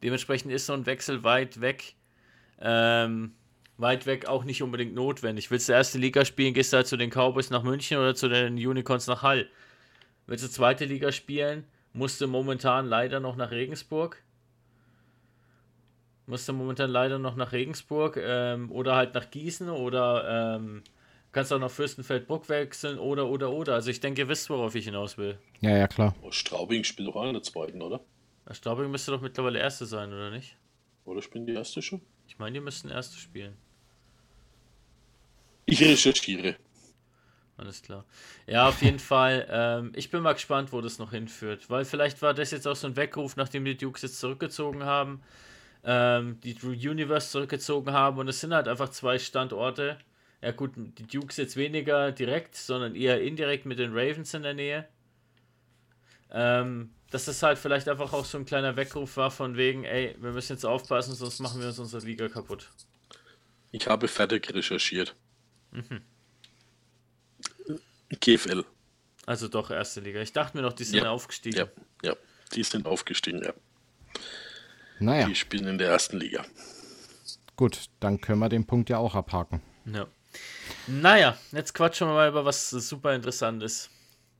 Dementsprechend 0.00 0.52
ist 0.52 0.66
so 0.66 0.74
ein 0.74 0.86
Wechsel 0.86 1.24
weit 1.24 1.60
weg. 1.60 1.96
Ähm, 2.60 3.34
weit 3.76 4.06
weg 4.06 4.26
auch 4.26 4.44
nicht 4.44 4.62
unbedingt 4.62 4.94
notwendig. 4.94 5.50
Willst 5.50 5.68
du 5.68 5.72
erste 5.72 5.98
Liga 5.98 6.24
spielen, 6.24 6.54
gehst 6.54 6.72
du 6.72 6.78
halt 6.78 6.86
zu 6.86 6.96
den 6.96 7.10
Cowboys 7.10 7.50
nach 7.50 7.62
München 7.62 7.98
oder 7.98 8.14
zu 8.14 8.28
den 8.28 8.54
Unicorns 8.54 9.06
nach 9.06 9.22
Hall. 9.22 9.48
Willst 10.26 10.44
du 10.44 10.48
zweite 10.48 10.84
Liga 10.84 11.12
spielen, 11.12 11.64
musst 11.92 12.20
du 12.20 12.28
momentan 12.28 12.86
leider 12.86 13.20
noch 13.20 13.36
nach 13.36 13.50
Regensburg. 13.50 14.22
Musst 16.26 16.48
du 16.48 16.52
momentan 16.52 16.90
leider 16.90 17.18
noch 17.18 17.34
nach 17.34 17.52
Regensburg 17.52 18.16
ähm, 18.16 18.70
oder 18.70 18.94
halt 18.94 19.14
nach 19.14 19.30
Gießen 19.30 19.68
oder 19.68 20.56
ähm, 20.56 20.82
Kannst 21.32 21.50
auch 21.50 21.58
nach 21.58 21.70
Fürstenfeldbruck 21.70 22.50
wechseln 22.50 22.98
oder, 22.98 23.26
oder, 23.26 23.50
oder. 23.50 23.72
Also 23.72 23.90
ich 23.90 24.00
denke, 24.00 24.20
ihr 24.20 24.28
wisst, 24.28 24.50
worauf 24.50 24.74
ich 24.74 24.84
hinaus 24.84 25.16
will. 25.16 25.38
Ja, 25.62 25.70
ja, 25.70 25.88
klar. 25.88 26.14
Oh, 26.20 26.30
Straubing 26.30 26.84
spielt 26.84 27.08
doch 27.08 27.16
auch 27.16 27.26
in 27.26 27.32
der 27.32 27.42
zweiten, 27.42 27.80
oder? 27.80 28.00
Straubing 28.50 28.90
müsste 28.90 29.12
doch 29.12 29.22
mittlerweile 29.22 29.58
Erste 29.58 29.86
sein, 29.86 30.12
oder 30.12 30.30
nicht? 30.30 30.58
Oder 31.06 31.22
spielen 31.22 31.46
die 31.46 31.54
Erste 31.54 31.80
schon? 31.80 32.02
Ich 32.32 32.38
meine, 32.38 32.54
die 32.54 32.60
müssten 32.60 32.88
Erste 32.88 33.18
spielen. 33.18 33.54
Ich 35.66 35.82
recherchiere. 35.82 36.56
Alles 37.58 37.82
klar. 37.82 38.06
Ja, 38.46 38.68
auf 38.68 38.80
jeden 38.80 38.98
Fall. 39.12 39.46
Ähm, 39.50 39.92
ich 39.94 40.10
bin 40.10 40.22
mal 40.22 40.32
gespannt, 40.32 40.72
wo 40.72 40.80
das 40.80 40.98
noch 40.98 41.10
hinführt. 41.10 41.68
Weil 41.68 41.84
vielleicht 41.84 42.22
war 42.22 42.32
das 42.32 42.50
jetzt 42.50 42.66
auch 42.66 42.74
so 42.74 42.86
ein 42.86 42.96
Weckruf, 42.96 43.36
nachdem 43.36 43.66
die 43.66 43.76
Dukes 43.76 44.00
jetzt 44.00 44.18
zurückgezogen 44.18 44.84
haben, 44.84 45.20
ähm, 45.84 46.40
die 46.40 46.56
Universe 46.64 47.28
zurückgezogen 47.30 47.92
haben. 47.92 48.16
Und 48.16 48.28
es 48.28 48.40
sind 48.40 48.54
halt 48.54 48.66
einfach 48.66 48.88
zwei 48.88 49.18
Standorte. 49.18 49.98
Ja, 50.40 50.52
gut, 50.52 50.72
die 50.74 51.06
Dukes 51.06 51.36
jetzt 51.36 51.56
weniger 51.56 52.12
direkt, 52.12 52.56
sondern 52.56 52.96
eher 52.96 53.20
indirekt 53.20 53.66
mit 53.66 53.78
den 53.78 53.92
Ravens 53.92 54.32
in 54.32 54.42
der 54.42 54.54
Nähe. 54.54 54.88
Ähm, 56.32 56.90
dass 57.10 57.26
das 57.26 57.42
halt 57.42 57.58
vielleicht 57.58 57.88
einfach 57.88 58.12
auch 58.12 58.24
so 58.24 58.38
ein 58.38 58.46
kleiner 58.46 58.76
Weckruf 58.76 59.16
war 59.18 59.30
von 59.30 59.56
wegen, 59.56 59.84
ey, 59.84 60.16
wir 60.18 60.32
müssen 60.32 60.54
jetzt 60.54 60.64
aufpassen, 60.64 61.14
sonst 61.14 61.40
machen 61.40 61.60
wir 61.60 61.68
uns 61.68 61.78
unsere 61.78 62.04
Liga 62.04 62.28
kaputt. 62.28 62.70
Ich 63.70 63.86
habe 63.86 64.08
fertig 64.08 64.52
recherchiert. 64.54 65.14
Mhm. 65.72 66.02
GFL. 68.20 68.64
Also 69.26 69.48
doch 69.48 69.70
erste 69.70 70.00
Liga. 70.00 70.20
Ich 70.20 70.32
dachte 70.32 70.56
mir 70.56 70.62
noch, 70.62 70.72
die 70.72 70.84
sind 70.84 71.02
ja, 71.02 71.10
aufgestiegen. 71.10 71.58
Ja, 71.58 71.66
ja, 72.02 72.16
die 72.54 72.62
sind 72.62 72.86
aufgestiegen, 72.86 73.42
ja. 73.44 73.52
Naja. 74.98 75.26
Die 75.26 75.34
spielen 75.34 75.66
in 75.66 75.78
der 75.78 75.88
ersten 75.88 76.18
Liga. 76.18 76.44
Gut, 77.56 77.90
dann 78.00 78.20
können 78.20 78.38
wir 78.38 78.48
den 78.48 78.66
Punkt 78.66 78.88
ja 78.88 78.98
auch 78.98 79.14
abhaken. 79.14 79.60
Ja. 79.84 80.06
Naja, 80.86 81.36
jetzt 81.52 81.74
quatschen 81.74 82.08
wir 82.08 82.14
mal 82.14 82.28
über 82.28 82.44
was 82.44 82.70
super 82.70 83.14
Interessantes. 83.14 83.90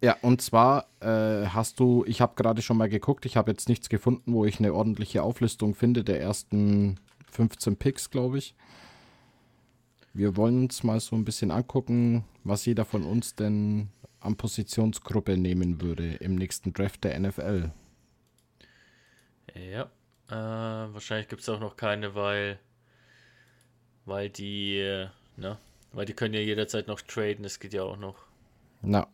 Ja, 0.02 0.16
und 0.20 0.42
zwar 0.42 0.88
äh, 1.00 1.46
hast 1.46 1.78
du, 1.78 2.04
ich 2.08 2.20
habe 2.20 2.34
gerade 2.34 2.60
schon 2.60 2.76
mal 2.76 2.88
geguckt, 2.88 3.24
ich 3.24 3.36
habe 3.36 3.52
jetzt 3.52 3.68
nichts 3.68 3.88
gefunden, 3.88 4.34
wo 4.34 4.44
ich 4.44 4.58
eine 4.58 4.74
ordentliche 4.74 5.22
Auflistung 5.22 5.76
finde 5.76 6.02
der 6.02 6.20
ersten 6.20 6.98
15 7.30 7.76
Picks, 7.76 8.10
glaube 8.10 8.38
ich. 8.38 8.56
Wir 10.12 10.36
wollen 10.36 10.64
uns 10.64 10.82
mal 10.82 10.98
so 10.98 11.14
ein 11.14 11.24
bisschen 11.24 11.52
angucken, 11.52 12.24
was 12.42 12.66
jeder 12.66 12.84
von 12.84 13.04
uns 13.04 13.36
denn 13.36 13.90
an 14.18 14.36
Positionsgruppe 14.36 15.36
nehmen 15.36 15.80
würde 15.80 16.14
im 16.14 16.34
nächsten 16.34 16.72
Draft 16.72 17.04
der 17.04 17.18
NFL. 17.20 17.70
Ja, 19.54 19.82
äh, 20.28 20.92
wahrscheinlich 20.92 21.28
gibt 21.28 21.42
es 21.42 21.48
auch 21.48 21.60
noch 21.60 21.76
keine, 21.76 22.16
weil, 22.16 22.58
weil 24.04 24.30
die, 24.30 24.78
äh, 24.78 25.08
ne, 25.36 25.58
weil 25.92 26.06
die 26.06 26.14
können 26.14 26.34
ja 26.34 26.40
jederzeit 26.40 26.88
noch 26.88 27.00
traden, 27.00 27.44
das 27.44 27.60
geht 27.60 27.72
ja 27.72 27.84
auch 27.84 27.96
noch. 27.96 28.16
Na. 28.82 29.06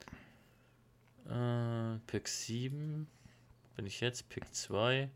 Äh, 1.29 1.99
Pick 2.07 2.29
7. 2.29 3.07
Bin 3.77 3.87
ich 3.87 4.01
jetzt? 4.01 4.29
Pick 4.29 4.45
2. 4.53 5.11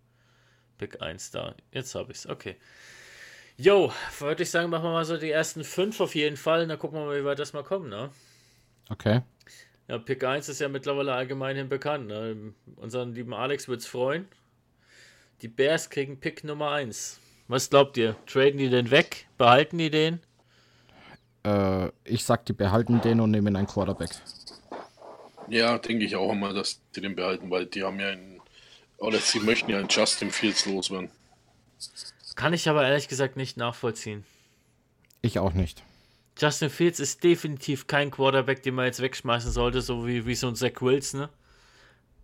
Pick 0.78 1.00
1 1.00 1.30
da. 1.30 1.54
Jetzt 1.72 1.94
habe 1.94 2.12
ich 2.12 2.18
es. 2.18 2.26
Okay. 2.28 2.56
Jo, 3.56 3.92
würde 4.18 4.42
ich 4.42 4.50
sagen, 4.50 4.70
machen 4.70 4.84
wir 4.84 4.92
mal 4.92 5.04
so 5.04 5.16
die 5.16 5.30
ersten 5.30 5.64
5 5.64 6.00
auf 6.00 6.14
jeden 6.14 6.36
Fall. 6.36 6.62
Und 6.62 6.68
dann 6.68 6.78
gucken 6.78 6.98
wir 6.98 7.06
mal, 7.06 7.20
wie 7.20 7.24
weit 7.24 7.38
das 7.38 7.52
mal 7.52 7.64
kommen, 7.64 7.88
ne? 7.88 8.10
Okay. 8.88 9.22
Ja, 9.88 9.98
Pick 9.98 10.24
1 10.24 10.48
ist 10.48 10.60
ja 10.60 10.68
mittlerweile 10.68 11.12
allgemeinhin 11.14 11.68
bekannt. 11.68 12.08
Ne? 12.08 12.54
Unseren 12.76 13.14
lieben 13.14 13.34
Alex 13.34 13.68
wird 13.68 13.80
es 13.80 13.86
freuen. 13.86 14.26
Die 15.42 15.48
Bears 15.48 15.90
kriegen 15.90 16.20
Pick 16.20 16.44
Nummer 16.44 16.70
1. 16.70 17.18
Was 17.48 17.68
glaubt 17.68 17.96
ihr? 17.96 18.16
Traden 18.26 18.58
die 18.58 18.70
den 18.70 18.90
weg? 18.90 19.26
Behalten 19.38 19.78
die 19.78 19.90
den? 19.90 20.20
Äh, 21.44 21.88
ich 22.04 22.24
sag, 22.24 22.46
die 22.46 22.52
behalten 22.52 23.00
den 23.00 23.20
und 23.20 23.30
nehmen 23.32 23.56
einen 23.56 23.66
Quarterback. 23.66 24.10
Ja, 25.52 25.76
denke 25.76 26.06
ich 26.06 26.16
auch 26.16 26.32
immer, 26.32 26.54
dass 26.54 26.80
die 26.96 27.02
den 27.02 27.14
behalten, 27.14 27.50
weil 27.50 27.66
die 27.66 27.82
haben 27.82 28.00
ja 28.00 28.08
einen, 28.08 28.40
oder 28.96 29.18
sie 29.18 29.38
möchten 29.38 29.70
ja 29.70 29.78
einen 29.78 29.88
Justin 29.90 30.30
Fields 30.30 30.64
loswerden. 30.64 31.10
Kann 32.36 32.54
ich 32.54 32.70
aber 32.70 32.88
ehrlich 32.88 33.06
gesagt 33.06 33.36
nicht 33.36 33.58
nachvollziehen. 33.58 34.24
Ich 35.20 35.38
auch 35.38 35.52
nicht. 35.52 35.82
Justin 36.40 36.70
Fields 36.70 37.00
ist 37.00 37.22
definitiv 37.22 37.86
kein 37.86 38.10
Quarterback, 38.10 38.62
den 38.62 38.74
man 38.74 38.86
jetzt 38.86 39.02
wegschmeißen 39.02 39.52
sollte, 39.52 39.82
so 39.82 40.06
wie, 40.06 40.24
wie 40.24 40.34
so 40.34 40.48
ein 40.48 40.56
Zach 40.56 40.80
Wilson, 40.80 41.20
ne? 41.20 41.28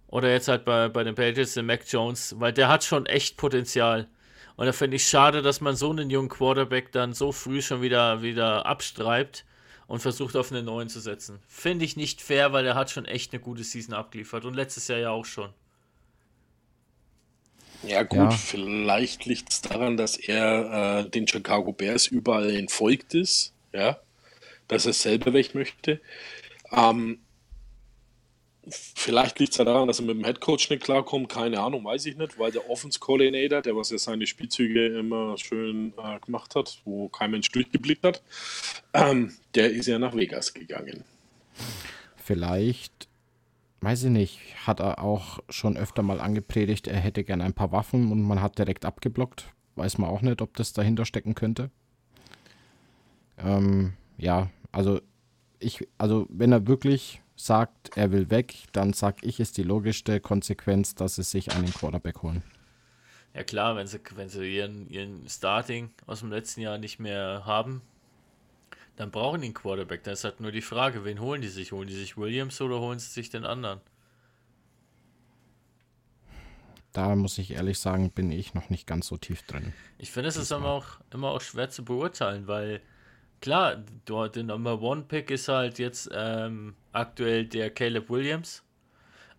Oder 0.07 0.33
jetzt 0.33 0.49
halt 0.49 0.65
bei, 0.65 0.89
bei 0.89 1.05
den 1.05 1.15
Patriots, 1.15 1.53
den 1.53 1.67
Mac 1.67 1.83
Jones, 1.87 2.35
weil 2.39 2.55
der 2.55 2.69
hat 2.69 2.83
schon 2.83 3.05
echt 3.05 3.37
Potenzial. 3.37 4.09
Und 4.57 4.65
da 4.65 4.73
finde 4.73 4.97
ich 4.97 5.07
schade, 5.07 5.43
dass 5.43 5.61
man 5.61 5.77
so 5.77 5.91
einen 5.91 6.09
jungen 6.09 6.31
Quarterback 6.31 6.93
dann 6.93 7.13
so 7.13 7.33
früh 7.33 7.61
schon 7.61 7.83
wieder, 7.83 8.23
wieder 8.23 8.65
abstreibt 8.65 9.45
und 9.89 10.01
versucht 10.01 10.37
auf 10.37 10.53
einen 10.53 10.67
neuen 10.67 10.89
zu 10.89 11.01
setzen. 11.01 11.41
Finde 11.49 11.85
ich 11.85 11.97
nicht 11.97 12.21
fair, 12.21 12.53
weil 12.53 12.65
er 12.65 12.77
hat 12.77 12.91
schon 12.91 13.07
echt 13.07 13.33
eine 13.33 13.41
gute 13.41 13.65
Season 13.65 13.95
abgeliefert 13.95 14.45
und 14.45 14.55
letztes 14.55 14.87
Jahr 14.87 14.99
ja 14.99 15.11
auch 15.11 15.25
schon. 15.25 15.53
Ja 17.83 18.03
gut, 18.03 18.19
ja. 18.19 18.31
vielleicht 18.31 19.25
liegt 19.25 19.51
es 19.51 19.63
daran, 19.63 19.97
dass 19.97 20.17
er 20.17 21.05
äh, 21.07 21.11
den 21.11 21.27
Chicago 21.27 21.73
Bears 21.73 22.07
überall 22.07 22.51
entfolgt 22.51 23.15
ist, 23.15 23.55
ja, 23.73 23.99
dass 24.67 24.85
er 24.85 24.93
selber 24.93 25.33
weg 25.33 25.55
möchte. 25.55 26.01
Ähm, 26.71 27.21
Vielleicht 28.71 29.39
liegt 29.39 29.53
es 29.53 29.59
ja 29.59 29.65
daran, 29.65 29.89
dass 29.89 30.01
er 30.01 30.07
mit 30.07 30.17
dem 30.17 30.25
Headcoach 30.25 30.71
nicht 30.71 30.83
klarkommt, 30.83 31.29
keine 31.29 31.61
Ahnung, 31.61 31.85
weiß 31.85 32.07
ich 32.07 32.17
nicht, 32.17 32.39
weil 32.39 32.53
der 32.53 32.69
Offense 32.69 32.99
Coordinator, 32.99 33.63
der 33.63 33.77
was 33.77 33.91
ja 33.91 33.99
seine 33.99 34.27
Spielzüge 34.27 34.99
immer 34.99 35.37
schön 35.39 35.93
äh, 35.97 36.19
gemacht 36.21 36.55
hat, 36.55 36.81
wo 36.85 37.09
kein 37.09 37.31
Mensch 37.31 37.51
durchgeblickt 37.51 38.05
hat, 38.05 38.23
ähm, 38.93 39.33
der 39.55 39.71
ist 39.71 39.87
ja 39.87 39.99
nach 39.99 40.15
Vegas 40.15 40.55
gegangen. 40.55 41.05
Vielleicht, 42.17 43.09
weiß 43.81 44.05
ich 44.05 44.11
nicht, 44.11 44.41
hat 44.67 44.81
er 44.81 45.03
auch 45.03 45.41
schon 45.49 45.77
öfter 45.77 46.03
mal 46.03 46.21
angepredigt, 46.21 46.87
er 46.87 47.01
hätte 47.01 47.25
gern 47.25 47.41
ein 47.41 47.55
paar 47.55 47.73
Waffen 47.73 48.13
und 48.13 48.23
man 48.23 48.43
hat 48.43 48.59
direkt 48.59 48.85
abgeblockt. 48.85 49.47
Weiß 49.77 49.99
man 49.99 50.11
auch 50.11 50.23
nicht, 50.23 50.43
ob 50.43 50.57
das 50.57 50.73
dahinter 50.73 51.05
stecken 51.05 51.35
könnte. 51.35 51.71
Ähm, 53.39 53.93
ja, 54.17 54.51
also 54.73 55.01
ich, 55.61 55.87
also 55.99 56.27
wenn 56.31 56.53
er 56.53 56.67
wirklich 56.67 57.23
sagt, 57.39 57.97
er 57.97 58.11
will 58.11 58.31
weg, 58.31 58.55
dann 58.73 58.93
sag 58.93 59.25
ich, 59.25 59.41
ist 59.41 59.57
die 59.57 59.63
logischste 59.63 60.21
Konsequenz, 60.21 60.95
dass 60.95 61.15
sie 61.15 61.23
sich 61.23 61.53
einen 61.53 61.73
Quarterback 61.73 62.23
holen. 62.23 62.43
Ja 63.35 63.45
klar, 63.45 63.77
wenn 63.77 63.87
sie, 63.87 64.01
wenn 64.17 64.29
sie 64.29 64.57
ihren, 64.57 64.89
ihren 64.91 65.29
Starting 65.29 65.91
aus 66.07 66.21
dem 66.21 66.31
letzten 66.31 66.61
Jahr 66.61 66.79
nicht 66.79 66.99
mehr 66.99 67.43
haben, 67.47 67.83
dann 68.97 69.13
brauchen 69.13 69.41
die 69.41 69.47
einen 69.47 69.55
Quarterback. 69.55 70.03
Da 70.03 70.11
ist 70.11 70.25
halt 70.25 70.41
nur 70.41 70.51
die 70.51 70.61
Frage, 70.61 71.05
wen 71.05 71.21
holen 71.21 71.41
die 71.41 71.49
sich? 71.49 71.71
Holen 71.71 71.87
die 71.87 71.95
sich 71.95 72.17
Williams 72.17 72.61
oder 72.61 72.81
holen 72.81 72.99
sie 72.99 73.09
sich 73.09 73.31
den 73.31 73.45
anderen? 73.45 73.81
Da 76.93 77.15
muss 77.15 77.39
ich 77.39 77.53
ehrlich 77.53 77.79
sagen, 77.79 78.11
bin 78.11 78.33
ich 78.33 78.55
noch 78.55 78.71
nicht 78.71 78.89
ganz 78.89 79.07
so 79.07 79.17
tief 79.17 79.43
drin. 79.43 79.73
Ich 79.99 80.11
finde, 80.11 80.31
es 80.31 80.37
ist 80.37 80.51
immer 80.51 80.71
auch, 80.71 80.87
immer 81.13 81.29
auch 81.29 81.41
schwer 81.41 81.71
zu 81.71 81.85
beurteilen, 81.85 82.49
weil 82.49 82.81
klar, 83.41 83.77
der 83.77 84.43
Number 84.43 84.81
One 84.81 85.03
Pick 85.03 85.31
ist 85.31 85.49
halt 85.49 85.79
jetzt 85.79 86.11
ähm, 86.13 86.75
aktuell 86.93 87.47
der 87.47 87.71
Caleb 87.71 88.11
Williams. 88.11 88.65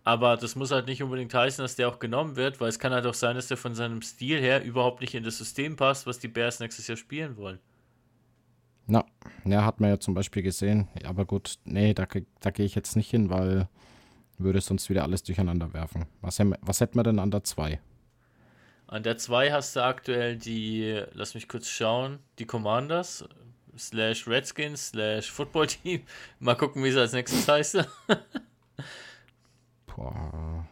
Aber 0.02 0.36
das 0.36 0.56
muss 0.56 0.70
halt 0.70 0.86
nicht 0.86 1.02
unbedingt 1.02 1.34
heißen, 1.34 1.62
dass 1.62 1.76
der 1.76 1.88
auch 1.88 1.98
genommen 1.98 2.36
wird, 2.36 2.60
weil 2.60 2.68
es 2.68 2.78
kann 2.78 2.92
halt 2.92 3.04
auch 3.06 3.14
sein, 3.14 3.36
dass 3.36 3.48
der 3.48 3.56
von 3.56 3.74
seinem 3.74 4.00
Stil 4.00 4.40
her 4.40 4.64
überhaupt 4.64 5.02
nicht 5.02 5.14
in 5.14 5.22
das 5.22 5.36
System 5.36 5.76
passt, 5.76 6.06
was 6.06 6.18
die 6.18 6.28
Bears 6.28 6.58
nächstes 6.60 6.86
Jahr 6.86 6.96
spielen 6.96 7.36
wollen. 7.36 7.58
Na, 8.86 9.04
ja, 9.44 9.64
hat 9.64 9.80
man 9.80 9.90
ja 9.90 10.00
zum 10.00 10.14
Beispiel 10.14 10.42
gesehen. 10.42 10.88
Aber 11.04 11.26
gut, 11.26 11.58
nee, 11.64 11.92
da, 11.94 12.06
da 12.40 12.50
gehe 12.50 12.66
ich 12.66 12.74
jetzt 12.74 12.96
nicht 12.96 13.10
hin, 13.10 13.30
weil 13.30 13.68
würde 14.38 14.60
sonst 14.60 14.88
wieder 14.88 15.02
alles 15.02 15.22
durcheinander 15.22 15.72
werfen. 15.74 16.06
Was, 16.22 16.40
was 16.62 16.80
hätten 16.80 16.98
wir 16.98 17.02
denn 17.02 17.18
an 17.18 17.30
der 17.30 17.44
2? 17.44 17.80
An 18.86 19.02
der 19.02 19.18
2 19.18 19.52
hast 19.52 19.76
du 19.76 19.84
aktuell 19.84 20.36
die, 20.36 21.04
lass 21.12 21.34
mich 21.34 21.46
kurz 21.46 21.68
schauen, 21.68 22.18
die 22.38 22.46
Commanders 22.46 23.24
slash 23.88 24.26
Redskins 24.26 24.88
slash 24.88 25.30
Football 25.30 25.66
Team. 25.68 26.02
Mal 26.38 26.56
gucken, 26.56 26.84
wie 26.84 26.88
es 26.88 26.96
als 26.96 27.12
nächstes 27.12 27.46
heißt. 27.48 27.78
Boah. 29.86 30.66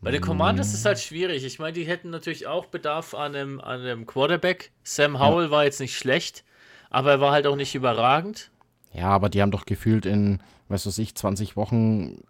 Bei 0.00 0.10
den 0.10 0.20
Commanders 0.20 0.68
ist 0.68 0.80
es 0.80 0.84
halt 0.84 0.98
schwierig. 0.98 1.44
Ich 1.44 1.58
meine, 1.58 1.72
die 1.72 1.84
hätten 1.84 2.10
natürlich 2.10 2.46
auch 2.46 2.66
Bedarf 2.66 3.14
an 3.14 3.34
einem, 3.34 3.60
an 3.60 3.80
einem 3.80 4.06
Quarterback. 4.06 4.70
Sam 4.84 5.18
Howell 5.18 5.46
ja. 5.46 5.50
war 5.50 5.64
jetzt 5.64 5.80
nicht 5.80 5.96
schlecht, 5.96 6.44
aber 6.90 7.12
er 7.12 7.20
war 7.20 7.32
halt 7.32 7.46
auch 7.46 7.56
nicht 7.56 7.74
überragend. 7.74 8.50
Ja, 8.92 9.08
aber 9.08 9.28
die 9.28 9.42
haben 9.42 9.50
doch 9.50 9.64
gefühlt 9.64 10.06
in, 10.06 10.42
weißt 10.68 10.86
du 10.86 11.02
ich, 11.02 11.14
20 11.14 11.56
Wochen 11.56 12.22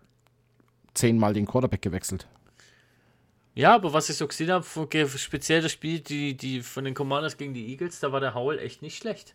zehnmal 0.94 1.32
den 1.32 1.46
Quarterback 1.46 1.82
gewechselt. 1.82 2.26
Ja, 3.54 3.74
aber 3.74 3.92
was 3.92 4.10
ich 4.10 4.16
so 4.16 4.26
gesehen 4.26 4.50
habe, 4.50 4.64
speziell 5.16 5.62
das 5.62 5.72
Spiel 5.72 6.00
die, 6.00 6.36
die 6.36 6.60
von 6.60 6.84
den 6.84 6.94
Commanders 6.94 7.38
gegen 7.38 7.54
die 7.54 7.68
Eagles, 7.70 8.00
da 8.00 8.12
war 8.12 8.20
der 8.20 8.34
Howell 8.34 8.58
echt 8.58 8.82
nicht 8.82 8.98
schlecht. 8.98 9.34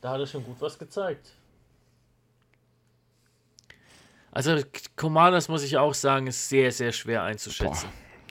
Da 0.00 0.10
hat 0.10 0.20
er 0.20 0.26
schon 0.26 0.44
gut 0.44 0.60
was 0.60 0.78
gezeigt. 0.78 1.32
Also 4.30 4.60
Commanders 4.96 5.48
muss 5.48 5.62
ich 5.62 5.78
auch 5.78 5.94
sagen, 5.94 6.26
ist 6.26 6.48
sehr, 6.48 6.70
sehr 6.70 6.92
schwer 6.92 7.22
einzuschätzen. 7.22 7.88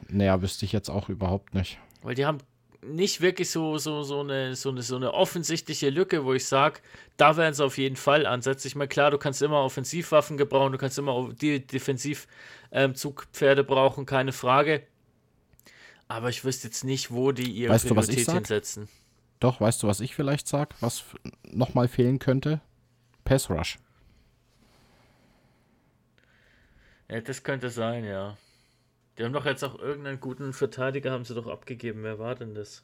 Naja, 0.07 0.41
wüsste 0.41 0.63
ich 0.65 0.71
jetzt 0.71 0.89
auch 0.89 1.09
überhaupt 1.09 1.53
nicht. 1.53 1.79
Weil 2.01 2.15
die 2.15 2.25
haben, 2.25 2.37
nicht 2.81 3.21
wirklich 3.21 3.49
so, 3.49 3.77
so, 3.77 4.03
so, 4.03 4.21
eine, 4.21 4.55
so, 4.55 4.69
eine, 4.69 4.81
so 4.81 4.95
eine 4.95 5.13
offensichtliche 5.13 5.89
Lücke, 5.89 6.23
wo 6.23 6.33
ich 6.33 6.45
sage, 6.45 6.79
da 7.17 7.35
werden 7.37 7.53
sie 7.53 7.65
auf 7.65 7.77
jeden 7.77 7.95
Fall 7.95 8.25
ansetzen. 8.25 8.67
Ich 8.67 8.75
meine, 8.75 8.87
klar, 8.87 9.11
du 9.11 9.17
kannst 9.17 9.41
immer 9.41 9.63
Offensivwaffen 9.63 10.37
gebrauchen, 10.37 10.71
du 10.71 10.77
kannst 10.77 10.97
immer 10.97 11.29
die 11.33 11.65
Defensivzugpferde 11.65 13.61
ähm, 13.61 13.67
brauchen, 13.67 14.05
keine 14.05 14.31
Frage. 14.31 14.83
Aber 16.07 16.29
ich 16.29 16.45
wüsste 16.45 16.67
jetzt 16.67 16.83
nicht, 16.83 17.11
wo 17.11 17.31
die 17.31 17.51
ihre 17.51 17.73
weißt 17.73 17.87
Priorität 17.87 18.27
du, 18.27 18.33
hinsetzen. 18.33 18.87
Doch, 19.39 19.61
weißt 19.61 19.83
du, 19.83 19.87
was 19.87 19.99
ich 19.99 20.15
vielleicht 20.15 20.47
sage, 20.47 20.75
was 20.79 21.03
nochmal 21.43 21.87
fehlen 21.87 22.19
könnte? 22.19 22.61
Pass 23.23 23.49
Rush. 23.49 23.77
Ja, 27.09 27.21
das 27.21 27.43
könnte 27.43 27.69
sein, 27.69 28.03
ja. 28.03 28.37
Die 29.17 29.23
haben 29.23 29.33
doch 29.33 29.45
jetzt 29.45 29.63
auch 29.63 29.79
irgendeinen 29.79 30.19
guten 30.19 30.53
Verteidiger, 30.53 31.11
haben 31.11 31.25
sie 31.25 31.33
doch 31.33 31.47
abgegeben. 31.47 32.03
Wer 32.03 32.19
war 32.19 32.35
denn 32.35 32.53
das? 32.53 32.83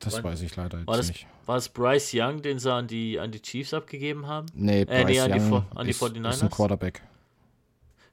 Das 0.00 0.14
war, 0.14 0.24
weiß 0.24 0.42
ich 0.42 0.56
leider 0.56 0.78
jetzt 0.78 0.88
war 0.88 0.96
das, 0.96 1.08
nicht. 1.08 1.26
War 1.46 1.56
es 1.56 1.68
Bryce 1.68 2.12
Young, 2.14 2.42
den 2.42 2.58
sie 2.58 2.72
an 2.72 2.86
die, 2.86 3.20
an 3.20 3.30
die 3.30 3.40
Chiefs 3.40 3.72
abgegeben 3.74 4.26
haben? 4.26 4.46
Nee, 4.54 4.84
Bryce 4.84 4.98
äh, 4.98 5.04
nee, 5.04 5.20
an 5.20 5.30
Young 5.32 5.50
die, 5.50 5.78
an 5.78 5.84
die 5.84 5.90
ist, 5.90 6.02
49ers. 6.02 6.30
ist 6.30 6.42
ein 6.42 6.50
Quarterback. 6.50 7.02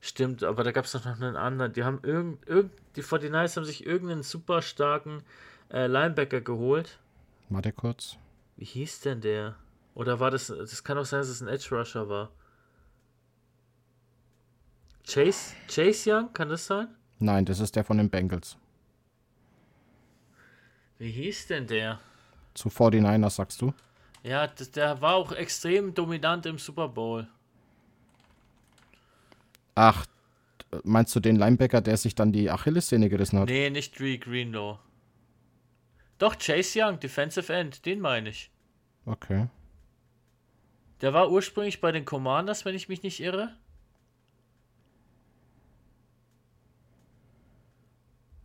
Stimmt, 0.02 0.43
aber 0.43 0.64
da 0.64 0.72
gab 0.72 0.86
es 0.86 0.93
doch 0.93 1.04
noch 1.04 1.20
einen 1.20 1.36
anderen. 1.36 1.74
Die 1.74 1.84
haben 1.84 2.00
irgend, 2.04 2.47
irgend, 2.47 2.72
die 2.95 3.04
49ers 3.04 3.58
haben 3.58 3.66
sich 3.66 3.86
irgendeinen 3.86 4.24
super 4.24 4.62
starken 4.62 5.24
äh, 5.72 5.88
Linebacker 5.88 6.41
geholt. 6.41 7.00
Warte 7.50 7.74
kurz. 7.74 8.18
Wie 8.56 8.66
hieß 8.66 9.02
denn 9.02 9.22
der? 9.22 9.56
Oder 9.95 10.20
war 10.20 10.32
das, 10.32 10.47
das 10.47 10.84
kann 10.84 10.97
auch 10.97 11.06
sein, 11.06 11.20
dass 11.20 11.30
es 11.30 11.41
ein 11.41 11.47
Edge 11.47 11.76
Rusher 11.76 12.08
war. 12.08 12.30
Chase, 15.06 15.56
Chase 15.68 16.14
Young, 16.14 16.32
kann 16.34 16.50
das 16.50 16.66
sein? 16.68 16.88
Nein, 17.18 17.43
das 17.43 17.60
ist 17.60 17.76
der 17.76 17.84
von 17.84 17.97
den 17.97 18.10
Bengals. 18.10 18.58
Wie 21.00 21.12
hieß 21.12 21.47
denn 21.47 21.66
der? 21.68 22.00
Zu 22.54 22.70
49ers, 22.70 23.32
sagst 23.32 23.62
du? 23.62 23.74
Ja, 24.24 24.47
das, 24.47 24.72
der 24.72 25.02
war 25.02 25.16
auch 25.16 25.32
extrem 25.32 25.93
dominant 25.93 26.45
im 26.45 26.58
Super 26.58 26.88
Bowl. 26.88 27.28
Ach, 29.76 30.05
meinst 30.84 31.15
du 31.15 31.20
den 31.20 31.36
Linebacker, 31.36 31.82
der 31.82 31.97
sich 31.97 32.15
dann 32.15 32.32
die 32.32 32.49
Achillessehne 32.49 33.09
gerissen 33.09 33.39
hat? 33.39 33.49
Nee, 33.49 33.70
nicht 33.70 33.99
Dre 33.99 34.17
Greenlow. 34.17 34.80
Doch, 36.17 36.38
Chase 36.38 36.80
Young, 36.82 36.99
Defensive 36.99 37.51
End, 37.51 37.86
den 37.86 38.01
meine 38.01 38.30
ich. 38.30 38.51
Okay. 39.05 39.47
Der 41.01 41.13
war 41.13 41.32
ursprünglich 41.32 41.80
bei 41.80 41.91
den 41.91 42.03
Commanders, 42.03 42.65
wenn 42.65 42.76
ich 42.76 42.89
mich 42.89 43.03
nicht 43.03 43.22
irre. 43.22 43.55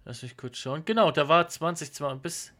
Lass 0.04 0.22
mich 0.22 0.36
kurz 0.36 0.58
schauen. 0.58 0.84
Genau, 0.84 1.10
der 1.10 1.28
war 1.28 1.48
2020 1.48 2.22
bis 2.22 2.52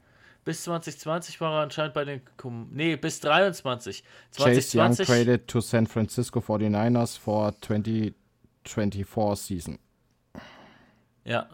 bis 0.45 0.63
2020 0.65 1.41
war 1.41 1.55
er 1.55 1.63
anscheinend 1.63 1.95
bei 1.95 2.05
den 2.05 2.21
Com 2.37 2.69
nee, 2.71 2.97
bis 2.97 3.21
23. 3.21 4.05
2020. 4.33 4.37
Chase 4.37 4.79
Young 4.79 5.07
traded 5.07 5.49
to 5.49 5.61
San 5.61 5.87
Francisco 5.87 6.41
49ers 6.41 7.19
for 7.19 7.59
20 7.61 8.15
24-Season. 8.67 9.79
Ja. 11.25 11.49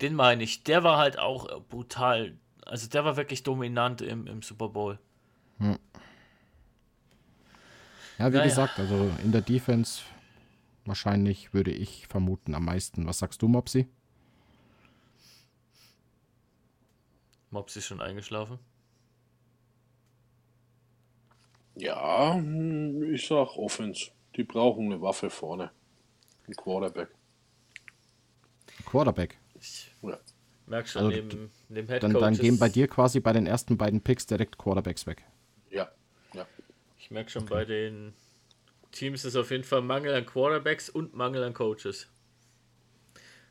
Den 0.00 0.14
meine 0.14 0.42
ich. 0.42 0.62
Der 0.64 0.84
war 0.84 0.98
halt 0.98 1.18
auch 1.18 1.48
äh, 1.48 1.60
brutal. 1.60 2.36
Also 2.64 2.88
der 2.88 3.04
war 3.04 3.16
wirklich 3.16 3.42
dominant 3.42 4.02
im, 4.02 4.26
im 4.26 4.42
Super 4.42 4.68
Bowl. 4.68 4.98
Hm. 5.58 5.78
Ja, 8.18 8.32
wie 8.32 8.36
naja. 8.36 8.44
gesagt, 8.44 8.78
also 8.78 9.10
in 9.22 9.32
der 9.32 9.42
Defense 9.42 10.02
wahrscheinlich 10.84 11.52
würde 11.52 11.70
ich 11.70 12.06
vermuten 12.06 12.54
am 12.54 12.64
meisten. 12.64 13.06
Was 13.06 13.18
sagst 13.18 13.42
du, 13.42 13.48
Mopsi? 13.48 13.86
Mopsi 17.50 17.78
ist 17.78 17.86
schon 17.86 18.00
eingeschlafen. 18.00 18.58
Ja, 21.74 22.34
hm, 22.34 23.14
ich 23.14 23.26
sag 23.26 23.56
Offense. 23.56 24.10
Die 24.36 24.44
brauchen 24.44 24.86
eine 24.86 25.00
Waffe 25.00 25.30
vorne. 25.30 25.70
Ein 26.48 26.54
Quarterback. 26.54 27.08
Quarterback? 28.84 29.38
Ich 29.60 29.90
ja. 30.02 30.18
merk 30.66 30.88
schon, 30.88 31.04
also, 31.04 31.16
neben, 31.16 31.50
neben 31.68 31.88
Head 31.88 32.02
dann, 32.02 32.12
dann 32.12 32.34
gehen 32.34 32.58
bei 32.58 32.68
dir 32.68 32.88
quasi 32.88 33.20
bei 33.20 33.32
den 33.32 33.46
ersten 33.46 33.76
beiden 33.76 34.00
Picks 34.00 34.26
direkt 34.26 34.58
Quarterbacks 34.58 35.06
weg. 35.06 35.24
Ja, 35.70 35.90
ja. 36.34 36.46
Ich 36.98 37.10
merke 37.10 37.30
schon, 37.30 37.42
okay. 37.42 37.54
bei 37.54 37.64
den 37.64 38.12
Teams 38.92 39.24
ist 39.24 39.36
auf 39.36 39.50
jeden 39.50 39.64
Fall 39.64 39.82
Mangel 39.82 40.14
an 40.14 40.24
Quarterbacks 40.24 40.88
und 40.88 41.14
Mangel 41.14 41.42
an 41.42 41.54
Coaches. 41.54 42.08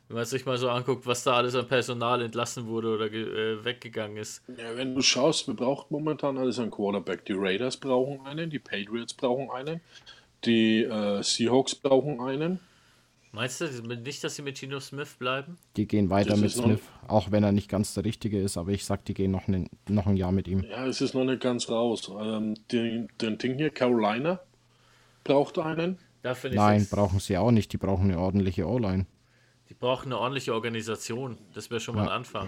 Wenn 0.07 0.17
man 0.17 0.25
sich 0.25 0.45
mal 0.45 0.57
so 0.57 0.69
anguckt, 0.69 1.07
was 1.07 1.23
da 1.23 1.35
alles 1.35 1.55
an 1.55 1.67
Personal 1.67 2.21
entlassen 2.21 2.67
wurde 2.67 2.89
oder 2.89 3.11
äh, 3.11 3.65
weggegangen 3.65 4.17
ist. 4.17 4.43
Ja, 4.55 4.77
wenn 4.77 4.93
du 4.93 5.01
schaust, 5.01 5.47
wir 5.47 5.55
brauchen 5.55 5.87
momentan 5.89 6.37
alles 6.37 6.59
an 6.59 6.69
Quarterback. 6.69 7.25
Die 7.25 7.33
Raiders 7.33 7.77
brauchen 7.77 8.25
einen, 8.25 8.51
die 8.51 8.59
Patriots 8.59 9.15
brauchen 9.15 9.49
einen, 9.49 9.81
die 10.45 10.83
äh, 10.83 11.23
Seahawks 11.23 11.73
brauchen 11.73 12.21
einen. 12.21 12.59
Meinst 13.35 13.59
du 13.59 13.65
nicht, 13.65 14.23
dass 14.23 14.37
sie 14.37 14.41
mit 14.43 14.57
Gino 14.57 14.79
Smith 14.79 15.15
bleiben? 15.19 15.57
Die 15.75 15.85
gehen 15.85 16.09
weiter 16.09 16.31
das 16.31 16.39
mit 16.39 16.51
Smith, 16.51 16.79
auch 17.09 17.31
wenn 17.31 17.43
er 17.43 17.51
nicht 17.51 17.69
ganz 17.69 17.93
der 17.93 18.05
Richtige 18.05 18.41
ist, 18.41 18.55
aber 18.55 18.71
ich 18.71 18.85
sag, 18.85 19.03
die 19.03 19.13
gehen 19.13 19.31
noch, 19.31 19.49
ne, 19.49 19.67
noch 19.89 20.07
ein 20.07 20.15
Jahr 20.15 20.31
mit 20.31 20.47
ihm. 20.47 20.63
Ja, 20.63 20.87
es 20.87 21.01
ist 21.01 21.13
noch 21.13 21.25
nicht 21.25 21.41
ganz 21.41 21.67
raus. 21.69 22.09
Ähm, 22.17 22.55
den, 22.71 23.09
den 23.19 23.37
Ding 23.37 23.57
hier, 23.57 23.71
Carolina, 23.71 24.39
braucht 25.25 25.59
einen. 25.59 25.99
Nein, 26.23 26.87
brauchen 26.89 27.19
sie 27.19 27.37
auch 27.37 27.51
nicht. 27.51 27.73
Die 27.73 27.77
brauchen 27.77 28.09
eine 28.09 28.19
ordentliche 28.19 28.67
O-Line. 28.67 29.05
Die 29.69 29.73
brauchen 29.73 30.13
eine 30.13 30.17
ordentliche 30.17 30.53
Organisation. 30.53 31.37
Das 31.53 31.69
wäre 31.69 31.81
schon 31.81 31.95
mal 31.95 32.05
ja. 32.05 32.11
ein 32.11 32.17
Anfang. 32.17 32.47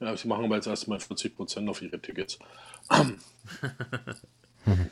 Ja, 0.00 0.16
sie 0.16 0.26
machen 0.26 0.46
aber 0.46 0.56
jetzt 0.56 0.66
erstmal 0.66 0.98
40% 0.98 1.68
auf 1.68 1.82
ihre 1.82 2.00
Tickets. 2.00 2.38
ähm, 2.90 3.18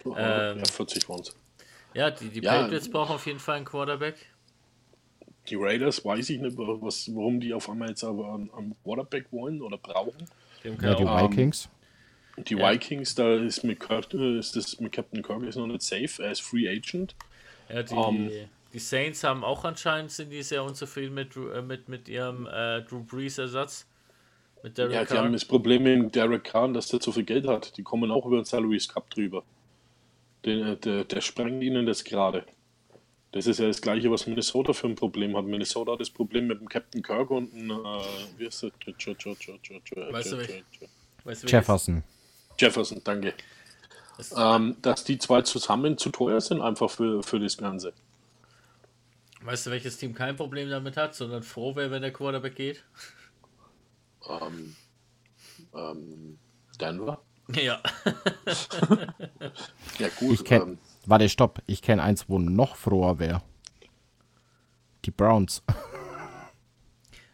ja, 0.05 0.65
40 0.65 1.09
waren 1.09 1.21
es. 1.21 1.35
Ja, 1.95 2.11
die, 2.11 2.29
die 2.29 2.41
ja, 2.41 2.63
Patriots 2.63 2.91
brauchen 2.91 3.15
auf 3.15 3.27
jeden 3.27 3.39
Fall 3.39 3.57
einen 3.57 3.65
Quarterback. 3.65 4.32
Die 5.49 5.57
Raiders 5.57 6.05
weiß 6.05 6.31
ich 6.31 6.41
nicht, 6.41 6.57
was, 6.57 7.15
warum 7.15 7.41
die 7.41 7.53
auf 7.53 7.69
einmal 7.69 7.89
jetzt 7.89 8.05
aber 8.05 8.35
einen 8.35 8.77
Quarterback 8.85 9.27
wollen 9.33 9.61
oder 9.61 9.77
brauchen. 9.77 10.27
Ja, 10.63 10.95
die 10.95 11.05
Vikings. 11.05 11.69
Um, 12.37 12.45
die 12.45 12.55
ja. 12.55 12.71
Vikings, 12.71 13.15
da 13.15 13.35
ist 13.35 13.65
mit, 13.65 13.81
Kirk, 13.81 14.15
ist 14.15 14.57
das 14.57 14.81
mit 14.81 14.93
Captain 14.93 15.23
Kirk 15.23 15.43
ist 15.43 15.57
noch 15.57 15.67
nicht 15.67 15.83
safe, 15.83 16.23
er 16.23 16.33
ist 16.33 16.41
Free 16.41 16.69
Agent. 16.69 17.15
Ja, 17.69 17.83
die, 17.83 17.95
um, 17.95 18.17
ähm, 18.17 18.49
die 18.73 18.79
Saints 18.79 19.23
haben 19.25 19.45
auch 19.45 19.65
anscheinend, 19.65 20.13
sind 20.13 20.31
die 20.31 20.43
sehr 20.43 20.65
unzufrieden 20.65 21.15
mit, 21.15 21.37
äh, 21.37 21.61
mit, 21.61 21.89
mit 21.89 22.09
ihrem 22.09 22.47
äh, 22.47 22.83
Drew 22.83 23.03
Brees 23.03 23.39
Ersatz. 23.39 23.87
Mit 24.63 24.79
Derek 24.79 24.95
ja, 24.95 25.05
die 25.05 25.15
haben 25.15 25.33
das 25.33 25.45
Problem 25.45 25.83
mit 25.83 26.15
Derek 26.15 26.45
Carr, 26.45 26.73
dass 26.73 26.89
der 26.89 27.01
zu 27.01 27.11
viel 27.13 27.25
Geld 27.25 27.47
hat. 27.47 27.77
Die 27.77 27.83
kommen 27.83 28.11
auch 28.11 28.25
über 28.27 28.37
den 28.37 28.45
Salaries 28.45 28.89
Cup 28.89 29.11
drüber. 29.11 29.43
Den, 30.45 30.81
der, 30.81 31.05
der 31.05 31.21
sprengt 31.21 31.63
ihnen 31.63 31.85
das 31.85 32.05
gerade. 32.05 32.45
Das 33.33 33.47
ist 33.47 33.59
ja 33.59 33.67
das 33.67 33.81
gleiche, 33.81 34.11
was 34.11 34.27
Minnesota 34.27 34.75
für 34.75 34.87
ein 34.87 34.95
Problem 34.95 35.35
hat. 35.37 35.47
Minnesota 35.47 35.93
hat 35.93 36.01
das 36.01 36.11
Problem 36.11 36.47
mit 36.47 36.61
dem 36.61 36.69
Captain 36.69 37.03
Kirk 37.03 37.31
und 37.31 37.53
einem, 37.55 37.71
äh, 37.71 38.01
wie 38.37 38.45
ist 38.45 38.63
das? 38.63 38.73
Weißt 41.25 41.43
du, 41.43 41.47
Jefferson. 41.47 42.05
Jefferson, 42.59 43.01
danke. 43.03 43.33
Ähm, 44.37 44.77
dass 44.83 45.05
die 45.05 45.19
zwei 45.19 45.41
zusammen 45.43 45.97
zu 45.97 46.11
teuer 46.11 46.41
sind, 46.43 46.61
einfach 46.61 46.91
für, 46.91 47.23
für 47.23 47.41
das 47.41 47.57
Ganze. 47.57 47.95
Weißt 49.41 49.67
du, 49.67 49.71
welches 49.71 49.97
Team 49.97 50.15
kein 50.15 50.37
Problem 50.37 50.69
damit 50.69 50.99
hat, 50.99 51.15
sondern 51.15 51.43
froh 51.43 51.75
wäre, 51.75 51.91
wenn 51.91 52.03
der 52.03 52.13
Quarterback 52.13 52.55
geht? 52.55 52.85
Ähm, 54.29 54.77
ähm, 55.75 56.39
Denver? 56.81 57.23
Ja. 57.55 57.83
ja, 59.99 60.09
gut. 60.17 60.35
Ich 60.35 60.45
kenn, 60.45 60.63
ähm, 60.63 60.79
warte, 61.07 61.29
stopp. 61.29 61.63
Ich 61.67 61.83
kenne 61.83 62.03
eins, 62.03 62.29
wo 62.29 62.39
noch 62.39 62.77
froher 62.77 63.19
wäre. 63.19 63.43
Die 65.05 65.11
Browns. 65.11 65.63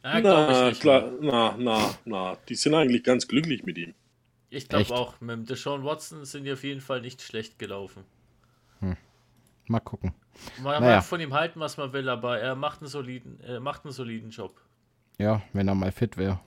Ah, 0.00 0.20
na, 0.20 0.72
klar, 0.72 1.10
na, 1.20 1.56
na, 1.58 1.94
na. 2.04 2.36
Die 2.48 2.54
sind 2.54 2.74
eigentlich 2.74 3.02
ganz 3.02 3.26
glücklich 3.26 3.64
mit 3.64 3.76
ihm. 3.76 3.94
Ich 4.48 4.68
glaube 4.68 4.94
auch, 4.94 5.20
mit 5.20 5.50
Deshaun 5.50 5.84
Watson 5.84 6.24
sind 6.24 6.44
die 6.44 6.52
auf 6.52 6.64
jeden 6.64 6.80
Fall 6.80 7.00
nicht 7.02 7.20
schlecht 7.20 7.58
gelaufen. 7.58 8.04
Hm. 8.80 8.96
Mal 9.66 9.80
gucken. 9.80 10.14
Man 10.62 10.80
naja. 10.80 10.96
mag 10.96 11.04
von 11.04 11.20
ihm 11.20 11.34
halten, 11.34 11.60
was 11.60 11.76
man 11.76 11.92
will, 11.92 12.08
aber 12.08 12.38
er 12.38 12.54
macht 12.54 12.80
einen 12.80 12.88
soliden, 12.88 13.40
er 13.40 13.60
macht 13.60 13.84
einen 13.84 13.92
soliden 13.92 14.30
Job. 14.30 14.58
Ja, 15.18 15.42
wenn 15.52 15.68
er 15.68 15.74
mal 15.74 15.92
fit 15.92 16.16
wäre. 16.16 16.40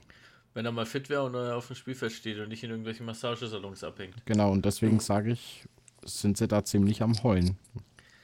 Wenn 0.54 0.66
er 0.66 0.72
mal 0.72 0.86
fit 0.86 1.08
wäre 1.08 1.22
und 1.24 1.34
er 1.34 1.56
auf 1.56 1.68
dem 1.68 1.76
Spielfeld 1.76 2.12
steht 2.12 2.38
und 2.38 2.48
nicht 2.48 2.64
in 2.64 2.70
irgendwelchen 2.70 3.06
Massagesalons 3.06 3.84
abhängt. 3.84 4.16
Genau, 4.26 4.50
und 4.50 4.64
deswegen 4.64 4.98
sage 4.98 5.30
ich, 5.30 5.68
sind 6.04 6.36
sie 6.36 6.48
da 6.48 6.64
ziemlich 6.64 7.02
am 7.02 7.22
Heulen. 7.22 7.56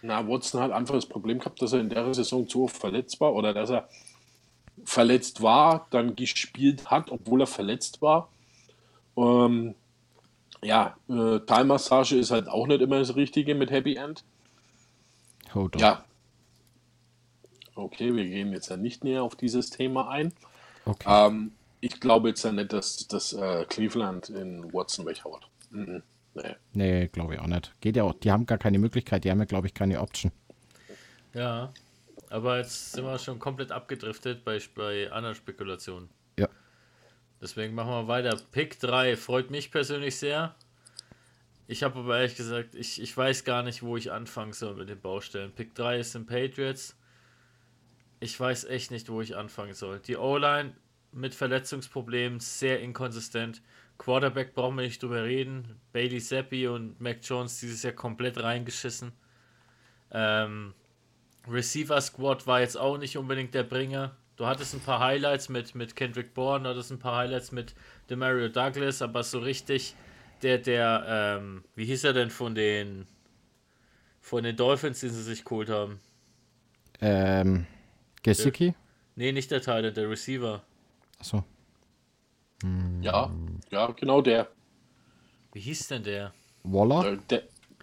Na, 0.03 0.27
Watson 0.29 0.61
hat 0.61 0.71
einfach 0.71 0.95
das 0.95 1.07
Problem 1.07 1.39
gehabt, 1.39 1.61
dass 1.61 1.73
er 1.73 1.81
in 1.81 1.89
der 1.89 2.13
Saison 2.15 2.49
zu 2.49 2.65
oft 2.65 2.77
verletzt 2.77 3.21
war 3.21 3.35
oder 3.35 3.53
dass 3.53 3.71
er 3.71 3.89
verletzt 4.85 5.43
war, 5.43 5.87
dann 5.91 6.15
gespielt 6.15 6.91
hat, 6.91 7.11
obwohl 7.11 7.41
er 7.41 7.47
verletzt 7.47 8.01
war. 8.01 8.29
Ähm, 9.17 9.75
ja, 10.63 10.97
äh, 11.09 11.41
Teilmassage 11.41 12.17
ist 12.17 12.31
halt 12.31 12.49
auch 12.49 12.67
nicht 12.67 12.81
immer 12.81 12.99
das 12.99 13.17
Richtige 13.17 13.55
mit 13.55 13.71
Happy 13.71 13.97
End. 13.97 14.25
Hold 15.55 15.81
Ja. 15.81 16.05
okay, 17.75 18.15
wir 18.15 18.25
gehen 18.25 18.53
jetzt 18.53 18.69
ja 18.69 18.77
nicht 18.77 19.05
näher 19.05 19.23
auf 19.23 19.35
dieses 19.35 19.71
Thema 19.71 20.09
ein. 20.09 20.33
Okay. 20.85 21.27
Ähm, 21.27 21.53
ich 21.81 22.01
glaube 22.01 22.29
jetzt 22.29 22.45
ja 22.45 22.53
nicht, 22.53 22.73
dass, 22.73 23.07
dass 23.09 23.33
äh, 23.33 23.65
Cleveland 23.69 24.31
in 24.31 24.73
Watson 24.73 25.07
weghaut. 25.07 25.49
Mhm. 25.71 26.03
Nee, 26.43 26.57
nee 26.73 27.07
glaube 27.09 27.35
ich 27.35 27.41
auch 27.41 27.47
nicht. 27.47 27.73
Geht 27.81 27.97
ja 27.97 28.05
auch, 28.05 28.15
die 28.15 28.31
haben 28.31 28.47
gar 28.47 28.59
keine 28.59 28.79
Möglichkeit, 28.79 29.25
die 29.25 29.31
haben 29.31 29.39
ja, 29.39 29.45
glaube 29.45 29.67
ich, 29.67 29.75
keine 29.75 30.01
Option. 30.01 30.33
Ja, 31.35 31.73
aber 32.31 32.59
jetzt 32.59 32.93
sind 32.93 33.05
wir 33.05 33.19
schon 33.19 33.39
komplett 33.39 33.73
abgedriftet 33.73 34.45
bei, 34.45 34.61
bei 34.75 35.11
anderen 35.11 35.35
Spekulationen. 35.35 36.09
Ja. 36.39 36.49
Deswegen 37.41 37.75
machen 37.75 37.91
wir 37.91 38.09
weiter. 38.09 38.37
Pick 38.53 38.79
3 38.81 39.17
freut 39.17 39.51
mich 39.51 39.71
persönlich 39.71 40.17
sehr. 40.17 40.55
Ich 41.67 41.83
habe 41.83 41.99
aber 42.01 42.19
ehrlich 42.19 42.37
gesagt, 42.37 42.75
ich, 42.75 43.01
ich 43.01 43.17
weiß 43.17 43.45
gar 43.45 43.63
nicht, 43.63 43.83
wo 43.83 43.97
ich 43.97 44.11
anfangen 44.11 44.53
soll 44.53 44.75
mit 44.75 44.89
den 44.89 45.01
Baustellen. 45.01 45.53
Pick 45.53 45.75
3 45.75 45.99
ist 46.01 46.15
in 46.15 46.27
Patriots. 46.27 46.97
Ich 48.21 48.39
weiß 48.39 48.65
echt 48.65 48.91
nicht, 48.91 49.11
wo 49.11 49.21
ich 49.21 49.37
anfangen 49.37 49.75
soll. 49.75 50.01
Die 50.01 50.17
O-Line 50.17 50.73
mit 51.13 51.35
Verletzungsproblemen, 51.35 52.41
sehr 52.41 52.81
inkonsistent. 52.81 53.63
Quarterback 53.99 54.55
brauchen 54.55 54.77
wir 54.77 54.85
nicht 54.85 55.03
drüber 55.03 55.25
reden. 55.25 55.81
Bailey 55.93 56.21
Zappi 56.21 56.69
und 56.69 57.01
Mac 57.01 57.19
Jones 57.23 57.61
dieses 57.61 57.83
Jahr 57.83 57.93
komplett 57.93 58.43
reingeschissen. 58.43 59.13
Ähm, 60.13 60.73
Receiver 61.49 62.01
Squad 62.01 62.47
war 62.47 62.61
jetzt 62.61 62.77
auch 62.77 62.97
nicht 62.97 63.19
unbedingt 63.19 63.55
der 63.55 63.65
Bringer. 63.65 64.17
Du 64.37 64.47
hattest 64.47 64.73
ein 64.75 64.81
paar 64.81 65.01
Highlights 65.01 65.49
mit, 65.49 65.75
mit 65.75 65.97
Kendrick 65.97 66.33
Bourne, 66.33 66.63
du 66.65 66.71
hattest 66.71 66.93
ein 66.93 67.01
paar 67.01 67.17
Highlights 67.17 67.51
mit 67.51 67.75
Demario 68.09 68.49
Douglas, 68.49 69.03
aber 69.03 69.25
so 69.25 69.41
richtig 69.41 69.97
der, 70.43 70.59
der, 70.59 71.39
ähm, 71.41 71.65
wie 71.75 71.85
hieß 71.85 72.05
er 72.05 72.13
denn 72.13 72.31
von 72.31 72.55
den 72.55 73.07
von 74.21 74.45
den 74.45 74.57
Dolphins, 74.57 75.01
die 75.01 75.09
sie 75.09 75.23
sich 75.23 75.45
geholt 75.45 75.71
haben? 75.71 76.01
Ähm, 77.01 77.67
Gesicki? 78.23 78.75
Nee, 79.17 79.33
nicht 79.33 79.51
der 79.51 79.63
Teil, 79.63 79.91
der 79.91 80.09
Receiver. 80.09 80.63
Achso. 81.19 81.45
Hm. 82.63 83.03
Ja, 83.03 83.33
ja, 83.71 83.87
genau 83.93 84.21
der. 84.21 84.49
Wie 85.53 85.61
hieß 85.61 85.89
denn 85.89 86.03
der? 86.03 86.33
Waller? 86.63 87.13
Äh, 87.13 87.19
der, 87.31 87.43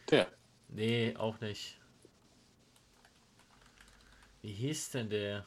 der. 0.10 0.28
Nee, 0.70 1.16
auch 1.18 1.40
nicht. 1.40 1.78
Wie 4.42 4.52
hieß 4.52 4.92
denn 4.92 5.10
der? 5.10 5.46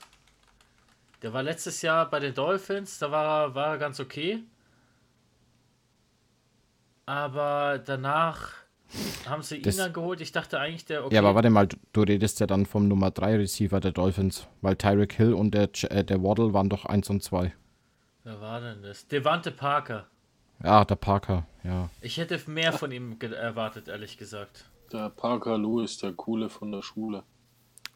Der 1.22 1.32
war 1.32 1.42
letztes 1.42 1.82
Jahr 1.82 2.08
bei 2.08 2.20
den 2.20 2.34
Dolphins, 2.34 2.98
da 2.98 3.10
war 3.10 3.46
er, 3.46 3.54
war 3.54 3.66
er 3.68 3.78
ganz 3.78 4.00
okay. 4.00 4.42
Aber 7.06 7.78
danach 7.78 8.52
haben 9.26 9.42
sie 9.42 9.56
ihn 9.56 9.62
das, 9.62 9.76
dann 9.76 9.92
geholt. 9.92 10.20
Ich 10.20 10.32
dachte 10.32 10.60
eigentlich, 10.60 10.84
der 10.84 11.04
okay. 11.04 11.14
Ja, 11.14 11.20
aber 11.20 11.34
warte 11.34 11.50
mal, 11.50 11.68
du 11.92 12.02
redest 12.02 12.40
ja 12.40 12.46
dann 12.46 12.66
vom 12.66 12.88
Nummer 12.88 13.10
3 13.10 13.36
Receiver 13.36 13.80
der 13.80 13.92
Dolphins, 13.92 14.46
weil 14.62 14.76
Tyreek 14.76 15.12
Hill 15.14 15.32
und 15.32 15.52
der, 15.52 15.70
äh, 15.90 16.04
der 16.04 16.22
Waddle 16.22 16.52
waren 16.52 16.68
doch 16.68 16.84
1 16.84 17.10
und 17.10 17.22
2. 17.22 17.52
Wer 18.24 18.40
war 18.40 18.60
denn 18.60 18.82
das? 18.82 19.06
Devante 19.08 19.50
Parker. 19.50 20.06
Ja, 20.62 20.84
der 20.84 20.96
Parker, 20.96 21.46
ja. 21.62 21.88
Ich 22.00 22.16
hätte 22.16 22.40
mehr 22.50 22.72
von 22.72 22.90
ihm 22.90 23.16
erwartet, 23.20 23.88
ehrlich 23.88 24.18
gesagt. 24.18 24.64
Der 24.92 25.10
Parker 25.10 25.58
Lewis, 25.58 25.98
der 25.98 26.12
Coole 26.12 26.48
von 26.48 26.72
der 26.72 26.82
Schule. 26.82 27.22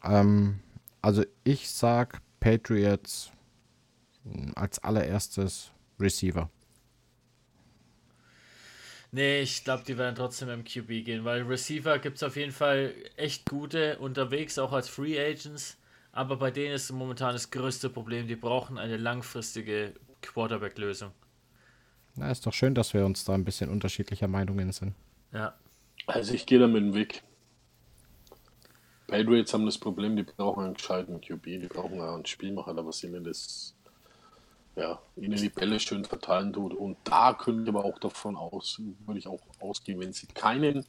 Ähm, 0.03 0.59
also 1.01 1.23
ich 1.43 1.69
sag 1.69 2.21
Patriots 2.39 3.31
als 4.55 4.79
allererstes 4.79 5.71
Receiver. 5.99 6.49
Nee, 9.11 9.41
ich 9.41 9.63
glaube, 9.63 9.83
die 9.85 9.97
werden 9.97 10.15
trotzdem 10.15 10.49
im 10.49 10.63
QB 10.63 11.05
gehen, 11.05 11.23
weil 11.23 11.43
Receiver 11.43 11.99
gibt 11.99 12.17
es 12.17 12.23
auf 12.23 12.35
jeden 12.35 12.51
Fall 12.51 12.95
echt 13.15 13.47
gute 13.47 13.99
unterwegs, 13.99 14.57
auch 14.57 14.71
als 14.71 14.89
Free 14.89 15.19
Agents. 15.19 15.77
Aber 16.11 16.37
bei 16.37 16.49
denen 16.49 16.73
ist 16.73 16.91
momentan 16.91 17.33
das 17.33 17.51
größte 17.51 17.89
Problem, 17.89 18.27
die 18.27 18.35
brauchen 18.35 18.77
eine 18.77 18.97
langfristige 18.97 19.93
Quarterback-Lösung. 20.21 21.11
Na, 22.15 22.29
ist 22.29 22.45
doch 22.45 22.53
schön, 22.53 22.75
dass 22.75 22.93
wir 22.93 23.05
uns 23.05 23.25
da 23.25 23.33
ein 23.33 23.43
bisschen 23.43 23.69
unterschiedlicher 23.69 24.27
Meinungen 24.27 24.71
sind. 24.71 24.93
Ja. 25.31 25.55
Also 26.05 26.33
ich 26.33 26.45
gehe 26.45 26.59
da 26.59 26.67
mit 26.67 26.83
dem 26.83 26.93
Weg. 26.93 27.23
Patriots 29.07 29.53
haben 29.53 29.65
das 29.65 29.77
Problem, 29.77 30.15
die 30.15 30.23
brauchen 30.23 30.63
einen 30.63 30.73
gescheiten 30.73 31.21
QB, 31.21 31.43
die 31.45 31.67
brauchen 31.67 32.01
einen 32.01 32.25
Spielmacher, 32.25 32.73
der 32.73 32.85
was 32.85 33.03
ihnen 33.03 33.23
das, 33.23 33.75
ja, 34.75 34.99
ihnen 35.15 35.37
die 35.37 35.49
Bälle 35.49 35.79
schön 35.79 36.05
verteilen 36.05 36.53
tut. 36.53 36.73
Und 36.73 36.97
da 37.03 37.33
können 37.33 37.65
wir 37.65 37.69
aber 37.69 37.85
auch 37.85 37.99
davon 37.99 38.35
aus, 38.35 38.81
würde 39.05 39.19
ich 39.19 39.27
auch 39.27 39.41
ausgehen, 39.59 39.99
wenn 39.99 40.13
sie 40.13 40.27
keinen 40.27 40.85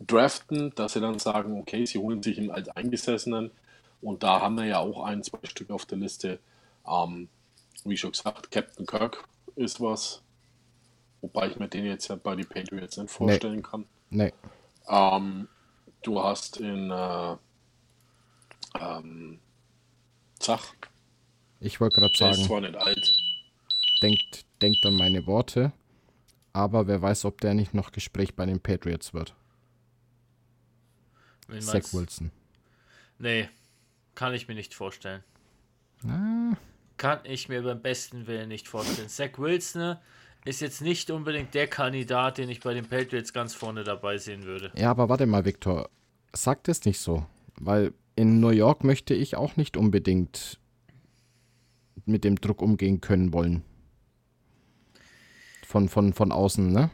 draften, 0.00 0.72
dass 0.74 0.94
sie 0.94 1.00
dann 1.00 1.18
sagen, 1.18 1.58
okay, 1.58 1.84
sie 1.86 1.98
holen 1.98 2.22
sich 2.22 2.38
einen 2.38 2.50
als 2.50 2.68
Eingesessenen. 2.68 3.50
Und 4.00 4.22
da 4.22 4.40
haben 4.40 4.56
wir 4.56 4.66
ja 4.66 4.78
auch 4.78 5.04
ein, 5.04 5.22
zwei 5.22 5.38
Stück 5.44 5.70
auf 5.70 5.86
der 5.86 5.98
Liste. 5.98 6.38
Ähm, 6.86 7.28
wie 7.84 7.96
schon 7.96 8.12
gesagt, 8.12 8.50
Captain 8.50 8.86
Kirk 8.86 9.24
ist 9.56 9.80
was, 9.80 10.23
wobei 11.24 11.48
ich 11.48 11.58
mir 11.58 11.68
den 11.68 11.86
jetzt 11.86 12.08
ja 12.08 12.16
bei 12.16 12.36
den 12.36 12.46
Patriots 12.46 12.98
nicht 12.98 13.10
vorstellen 13.10 13.56
nee. 13.56 13.62
kann. 13.62 13.86
Nee. 14.10 14.32
Ähm, 14.86 15.48
du 16.02 16.22
hast 16.22 16.58
in 16.58 16.90
äh, 16.90 17.36
ähm, 18.78 19.40
Zach. 20.38 20.74
Ich 21.60 21.80
wollte 21.80 22.00
gerade 22.00 22.14
sagen. 22.14 22.32
ist 22.32 22.44
zwar 22.44 22.60
nicht 22.60 22.76
alt. 22.76 23.16
Denkt, 24.02 24.44
denkt 24.60 24.84
an 24.84 24.96
meine 24.96 25.26
Worte, 25.26 25.72
aber 26.52 26.86
wer 26.86 27.00
weiß, 27.00 27.24
ob 27.24 27.40
der 27.40 27.54
nicht 27.54 27.72
noch 27.72 27.90
Gespräch 27.90 28.34
bei 28.34 28.44
den 28.44 28.60
Patriots 28.60 29.14
wird. 29.14 29.34
Wen 31.48 31.62
Zach 31.62 31.90
Wilson. 31.94 32.30
Nee, 33.18 33.48
kann 34.14 34.34
ich 34.34 34.46
mir 34.46 34.54
nicht 34.54 34.74
vorstellen. 34.74 35.24
Ah. 36.06 36.54
Kann 36.98 37.20
ich 37.24 37.48
mir 37.48 37.62
beim 37.62 37.80
besten 37.80 38.26
Willen 38.26 38.48
nicht 38.48 38.68
vorstellen. 38.68 39.08
Zach 39.08 39.38
Wilson 39.38 39.96
ist 40.44 40.60
jetzt 40.60 40.82
nicht 40.82 41.10
unbedingt 41.10 41.54
der 41.54 41.66
Kandidat, 41.66 42.38
den 42.38 42.48
ich 42.50 42.60
bei 42.60 42.74
den 42.74 42.86
Patriots 42.86 43.32
ganz 43.32 43.54
vorne 43.54 43.82
dabei 43.82 44.18
sehen 44.18 44.44
würde. 44.44 44.70
Ja, 44.76 44.90
aber 44.90 45.08
warte 45.08 45.26
mal, 45.26 45.44
Victor. 45.44 45.88
Sagt 46.34 46.68
es 46.68 46.84
nicht 46.84 46.98
so. 46.98 47.26
Weil 47.56 47.94
in 48.16 48.40
New 48.40 48.50
York 48.50 48.84
möchte 48.84 49.14
ich 49.14 49.36
auch 49.36 49.56
nicht 49.56 49.76
unbedingt 49.76 50.58
mit 52.04 52.24
dem 52.24 52.36
Druck 52.36 52.60
umgehen 52.60 53.00
können 53.00 53.32
wollen. 53.32 53.64
Von, 55.66 55.88
von, 55.88 56.12
von 56.12 56.30
außen, 56.30 56.70
ne? 56.70 56.90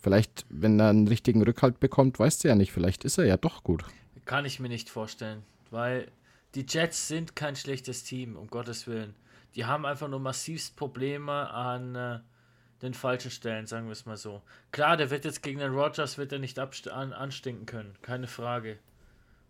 Vielleicht, 0.00 0.46
wenn 0.48 0.78
er 0.78 0.90
einen 0.90 1.08
richtigen 1.08 1.42
Rückhalt 1.42 1.80
bekommt, 1.80 2.18
weißt 2.18 2.44
du 2.44 2.48
ja 2.48 2.54
nicht, 2.54 2.72
vielleicht 2.72 3.04
ist 3.04 3.18
er 3.18 3.24
ja 3.24 3.36
doch 3.36 3.64
gut. 3.64 3.84
Kann 4.24 4.44
ich 4.44 4.60
mir 4.60 4.68
nicht 4.68 4.88
vorstellen, 4.90 5.42
weil 5.70 6.06
die 6.54 6.64
Jets 6.66 7.08
sind 7.08 7.34
kein 7.34 7.56
schlechtes 7.56 8.04
Team, 8.04 8.36
um 8.36 8.46
Gottes 8.46 8.86
Willen. 8.86 9.14
Die 9.54 9.64
haben 9.64 9.86
einfach 9.86 10.08
nur 10.08 10.20
massivst 10.20 10.76
Probleme 10.76 11.50
an 11.50 11.94
äh, 11.94 12.20
den 12.82 12.94
falschen 12.94 13.30
Stellen, 13.30 13.66
sagen 13.66 13.86
wir 13.86 13.92
es 13.92 14.06
mal 14.06 14.16
so. 14.16 14.42
Klar, 14.72 14.96
der 14.96 15.10
wird 15.10 15.24
jetzt 15.24 15.42
gegen 15.42 15.58
den 15.58 15.72
Rogers 15.72 16.18
wird 16.18 16.32
er 16.32 16.38
nicht 16.38 16.58
an 16.58 17.12
anstinken 17.12 17.66
können, 17.66 17.96
keine 18.02 18.26
Frage. 18.26 18.78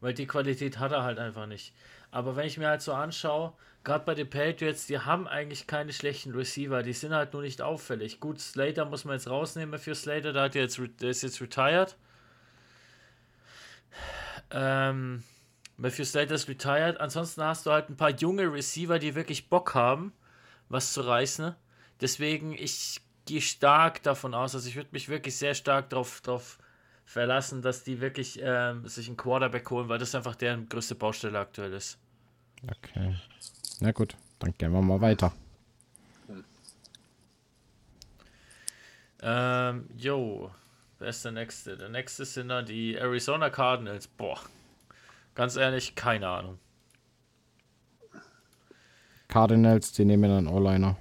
Weil 0.00 0.14
die 0.14 0.26
Qualität 0.26 0.78
hat 0.78 0.92
er 0.92 1.02
halt 1.02 1.18
einfach 1.18 1.46
nicht. 1.46 1.74
Aber 2.10 2.36
wenn 2.36 2.46
ich 2.46 2.56
mir 2.56 2.68
halt 2.68 2.82
so 2.82 2.92
anschaue, 2.92 3.52
gerade 3.84 4.04
bei 4.04 4.14
den 4.14 4.30
Patriots, 4.30 4.86
die 4.86 5.00
haben 5.00 5.26
eigentlich 5.26 5.66
keine 5.66 5.92
schlechten 5.92 6.34
Receiver, 6.34 6.82
die 6.82 6.92
sind 6.92 7.12
halt 7.12 7.32
nur 7.32 7.42
nicht 7.42 7.60
auffällig. 7.60 8.20
Gut, 8.20 8.40
Slater 8.40 8.84
muss 8.84 9.04
man 9.04 9.14
jetzt 9.14 9.28
rausnehmen 9.28 9.78
für 9.78 9.94
Slater, 9.94 10.32
der, 10.32 10.42
hat 10.42 10.54
jetzt, 10.54 10.80
der 11.00 11.10
ist 11.10 11.22
jetzt 11.22 11.40
retired. 11.40 11.96
Ähm, 14.50 15.24
Matthew 15.78 16.04
Slater 16.04 16.34
ist 16.34 16.48
retired. 16.48 17.00
Ansonsten 17.00 17.42
hast 17.42 17.64
du 17.64 17.70
halt 17.70 17.88
ein 17.88 17.96
paar 17.96 18.10
junge 18.10 18.52
Receiver, 18.52 18.98
die 18.98 19.14
wirklich 19.14 19.48
Bock 19.48 19.74
haben, 19.74 20.12
was 20.68 20.92
zu 20.92 21.00
reißen. 21.00 21.54
Deswegen, 22.00 22.52
ich 22.52 23.00
gehe 23.24 23.40
stark 23.40 24.02
davon 24.02 24.34
aus, 24.34 24.54
also 24.54 24.68
ich 24.68 24.76
würde 24.76 24.90
mich 24.92 25.08
wirklich 25.08 25.36
sehr 25.36 25.54
stark 25.54 25.90
darauf 25.90 26.20
drauf 26.20 26.58
verlassen, 27.04 27.62
dass 27.62 27.84
die 27.84 28.00
wirklich 28.00 28.38
ähm, 28.42 28.86
sich 28.86 29.06
einen 29.06 29.16
Quarterback 29.16 29.70
holen, 29.70 29.88
weil 29.88 29.98
das 29.98 30.14
einfach 30.14 30.34
deren 30.34 30.68
größte 30.68 30.94
Baustelle 30.94 31.38
aktuell 31.38 31.72
ist. 31.72 31.98
Okay. 32.70 33.16
Na 33.80 33.92
gut, 33.92 34.16
dann 34.40 34.52
gehen 34.58 34.72
wir 34.72 34.82
mal 34.82 35.00
weiter. 35.00 35.32
Ähm, 39.20 39.88
jo, 39.96 40.50
wer 40.98 41.08
ist 41.08 41.24
der 41.24 41.32
nächste? 41.32 41.76
Der 41.76 41.88
nächste 41.88 42.24
sind 42.24 42.48
dann 42.48 42.66
die 42.66 42.94
Arizona 42.94 43.50
Cardinals. 43.50 44.06
Boah, 44.06 44.38
ganz 45.38 45.54
ehrlich, 45.54 45.94
keine 45.94 46.28
Ahnung. 46.28 46.58
Cardinals, 49.28 49.92
die 49.92 50.04
nehmen 50.04 50.30
einen 50.30 50.48
O-Liner. 50.48 50.96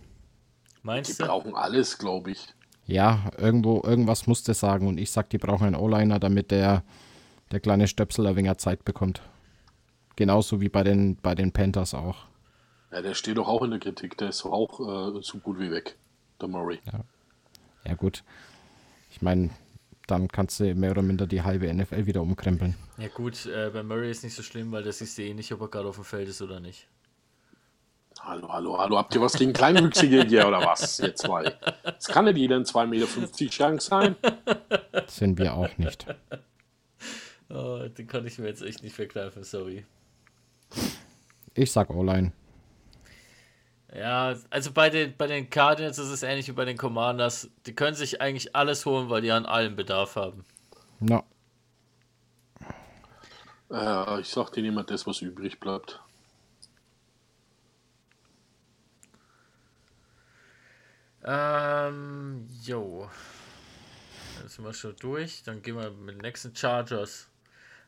Meinst 0.83 1.09
die 1.09 1.17
du? 1.17 1.23
Die 1.23 1.27
brauchen 1.27 1.55
alles, 1.55 1.97
glaube 1.97 2.31
ich. 2.31 2.53
Ja, 2.85 3.31
irgendwo, 3.38 3.81
irgendwas 3.83 4.27
muss 4.27 4.43
der 4.43 4.53
sagen. 4.53 4.88
Und 4.88 4.99
ich 4.99 5.09
sag, 5.09 5.31
die 5.31 5.39
brauchen 5.39 5.65
einen 5.65 5.75
O-Liner, 5.75 6.19
damit 6.19 6.51
der, 6.51 6.83
der 7.51 7.59
kleine 7.59 7.88
Stöpsel 7.88 8.27
ein 8.27 8.35
wenig 8.35 8.55
Zeit 8.57 8.85
bekommt. 8.85 9.23
Genauso 10.15 10.61
wie 10.61 10.69
bei 10.69 10.83
den, 10.83 11.15
bei 11.15 11.33
den 11.33 11.51
Panthers 11.51 11.95
auch. 11.95 12.17
Ja, 12.91 13.01
der 13.01 13.15
steht 13.15 13.38
doch 13.38 13.47
auch 13.47 13.63
in 13.63 13.71
der 13.71 13.79
Kritik. 13.79 14.19
Der 14.19 14.29
ist 14.29 14.45
auch 14.45 14.79
äh, 14.79 15.19
so 15.23 15.39
gut 15.39 15.59
wie 15.59 15.71
weg, 15.71 15.97
der 16.39 16.47
Murray. 16.47 16.79
Ja, 16.85 16.99
ja 17.85 17.95
gut. 17.95 18.23
Ich 19.09 19.23
meine, 19.23 19.49
dann 20.08 20.28
kannst 20.30 20.60
du 20.60 20.74
mehr 20.74 20.91
oder 20.91 21.01
minder 21.01 21.28
die 21.28 21.43
halbe 21.43 21.72
NFL 21.72 22.05
wieder 22.05 22.22
umkrempeln. 22.22 22.76
Ja 22.97 23.10
gut, 23.10 23.45
äh, 23.45 23.70
bei 23.72 23.84
Murray 23.84 24.10
ist 24.10 24.24
nicht 24.24 24.36
so 24.36 24.41
schlimm, 24.41 24.72
weil 24.72 24.84
das 24.84 24.99
siehst 24.99 25.18
du 25.18 25.24
eh 25.24 25.34
nicht, 25.34 25.51
ob 25.51 25.62
er 25.62 25.68
gerade 25.68 25.89
auf 25.89 25.95
dem 25.95 26.05
Feld 26.05 26.30
ist 26.30 26.41
oder 26.41 26.60
nicht. 26.60 26.88
Hallo, 28.22 28.51
hallo, 28.51 28.78
hallo, 28.80 28.97
habt 28.97 29.14
ihr 29.14 29.22
was 29.22 29.34
gegen 29.34 29.53
Kleinwüchsige 29.53 30.24
hier 30.24 30.47
oder 30.47 30.66
was? 30.66 30.99
Ihr 30.99 31.16
zwei. 31.16 31.53
Das 31.84 32.08
kann 32.08 32.26
nicht 32.26 32.38
jeder 32.38 32.55
ein 32.55 32.64
2,50 32.64 32.86
Meter 32.88 33.51
Schrank 33.51 33.82
sein. 33.82 34.16
Das 34.91 35.16
sind 35.16 35.38
wir 35.38 35.53
auch 35.53 35.78
nicht. 35.78 36.08
Oh, 37.49 37.88
den 37.88 38.08
kann 38.08 38.26
ich 38.26 38.39
mir 38.39 38.47
jetzt 38.47 38.62
echt 38.62 38.84
nicht 38.84 38.95
verkneifen, 38.95 39.43
sorry. 39.43 39.86
Ich 41.53 41.72
sag 41.72 41.89
O-Line. 41.89 42.34
Ja, 43.93 44.35
also 44.49 44.71
bei 44.71 44.89
den, 44.89 45.15
bei 45.15 45.27
den 45.27 45.49
Cardinals 45.49 45.97
ist 45.97 46.09
es 46.09 46.23
ähnlich 46.23 46.47
wie 46.47 46.53
bei 46.53 46.65
den 46.65 46.77
Commanders. 46.77 47.49
Die 47.65 47.73
können 47.73 47.95
sich 47.95 48.21
eigentlich 48.21 48.55
alles 48.55 48.85
holen, 48.85 49.09
weil 49.09 49.21
die 49.21 49.31
an 49.31 49.45
allem 49.45 49.75
Bedarf 49.75 50.15
haben. 50.15 50.43
No. 50.99 51.23
Äh, 53.71 54.21
ich 54.21 54.29
sag 54.29 54.51
dir 54.51 54.65
immer 54.65 54.83
das, 54.83 55.07
was 55.07 55.21
übrig 55.21 55.59
bleibt. 55.59 56.01
Ähm, 61.23 62.47
jo. 62.61 63.09
Dann 64.39 64.47
sind 64.47 64.65
wir 64.65 64.73
schon 64.73 64.95
durch. 64.97 65.43
Dann 65.43 65.61
gehen 65.61 65.75
wir 65.75 65.91
mit 65.91 66.15
den 66.15 66.21
nächsten 66.21 66.55
Chargers. 66.55 67.29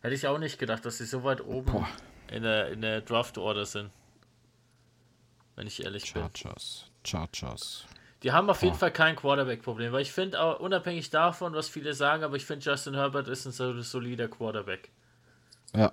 Hätte 0.01 0.15
ich 0.15 0.27
auch 0.27 0.37
nicht 0.37 0.59
gedacht, 0.59 0.85
dass 0.85 0.97
sie 0.97 1.05
so 1.05 1.23
weit 1.23 1.41
oben 1.41 1.85
in 2.31 2.43
der, 2.43 2.69
in 2.69 2.81
der 2.81 3.01
Draft-Order 3.01 3.65
sind. 3.65 3.91
Wenn 5.59 5.67
ich 5.67 5.83
ehrlich 5.83 6.05
Chargers. 6.05 6.85
bin. 6.85 7.09
Chargers. 7.09 7.85
Die 8.23 8.31
haben 8.31 8.49
auf 8.49 8.63
jeden 8.63 8.77
Fall 8.77 8.93
kein 8.93 9.17
Quarterback-Problem, 9.17 9.91
weil 9.91 10.03
ich 10.03 10.13
finde, 10.13 10.57
unabhängig 10.57 11.09
davon, 11.09 11.51
was 11.53 11.67
viele 11.67 11.93
sagen, 11.93 12.23
aber 12.23 12.37
ich 12.37 12.45
finde, 12.45 12.63
Justin 12.63 12.93
Herbert 12.93 13.27
ist 13.27 13.45
ein 13.45 13.51
solider 13.83 14.29
Quarterback. 14.29 14.89
Ja. 15.75 15.91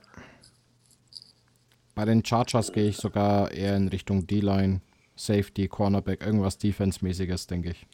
Bei 1.97 2.05
den 2.05 2.25
Chargers 2.25 2.73
gehe 2.73 2.91
ich 2.91 2.97
sogar 2.97 3.51
eher 3.51 3.77
in 3.77 3.89
Richtung 3.89 4.29
D-Line, 4.29 4.83
Safety, 5.17 5.67
Cornerback, 5.67 6.25
irgendwas 6.25 6.59
Defense-mäßiges, 6.59 7.49
denke 7.49 7.71
ich. 7.71 7.87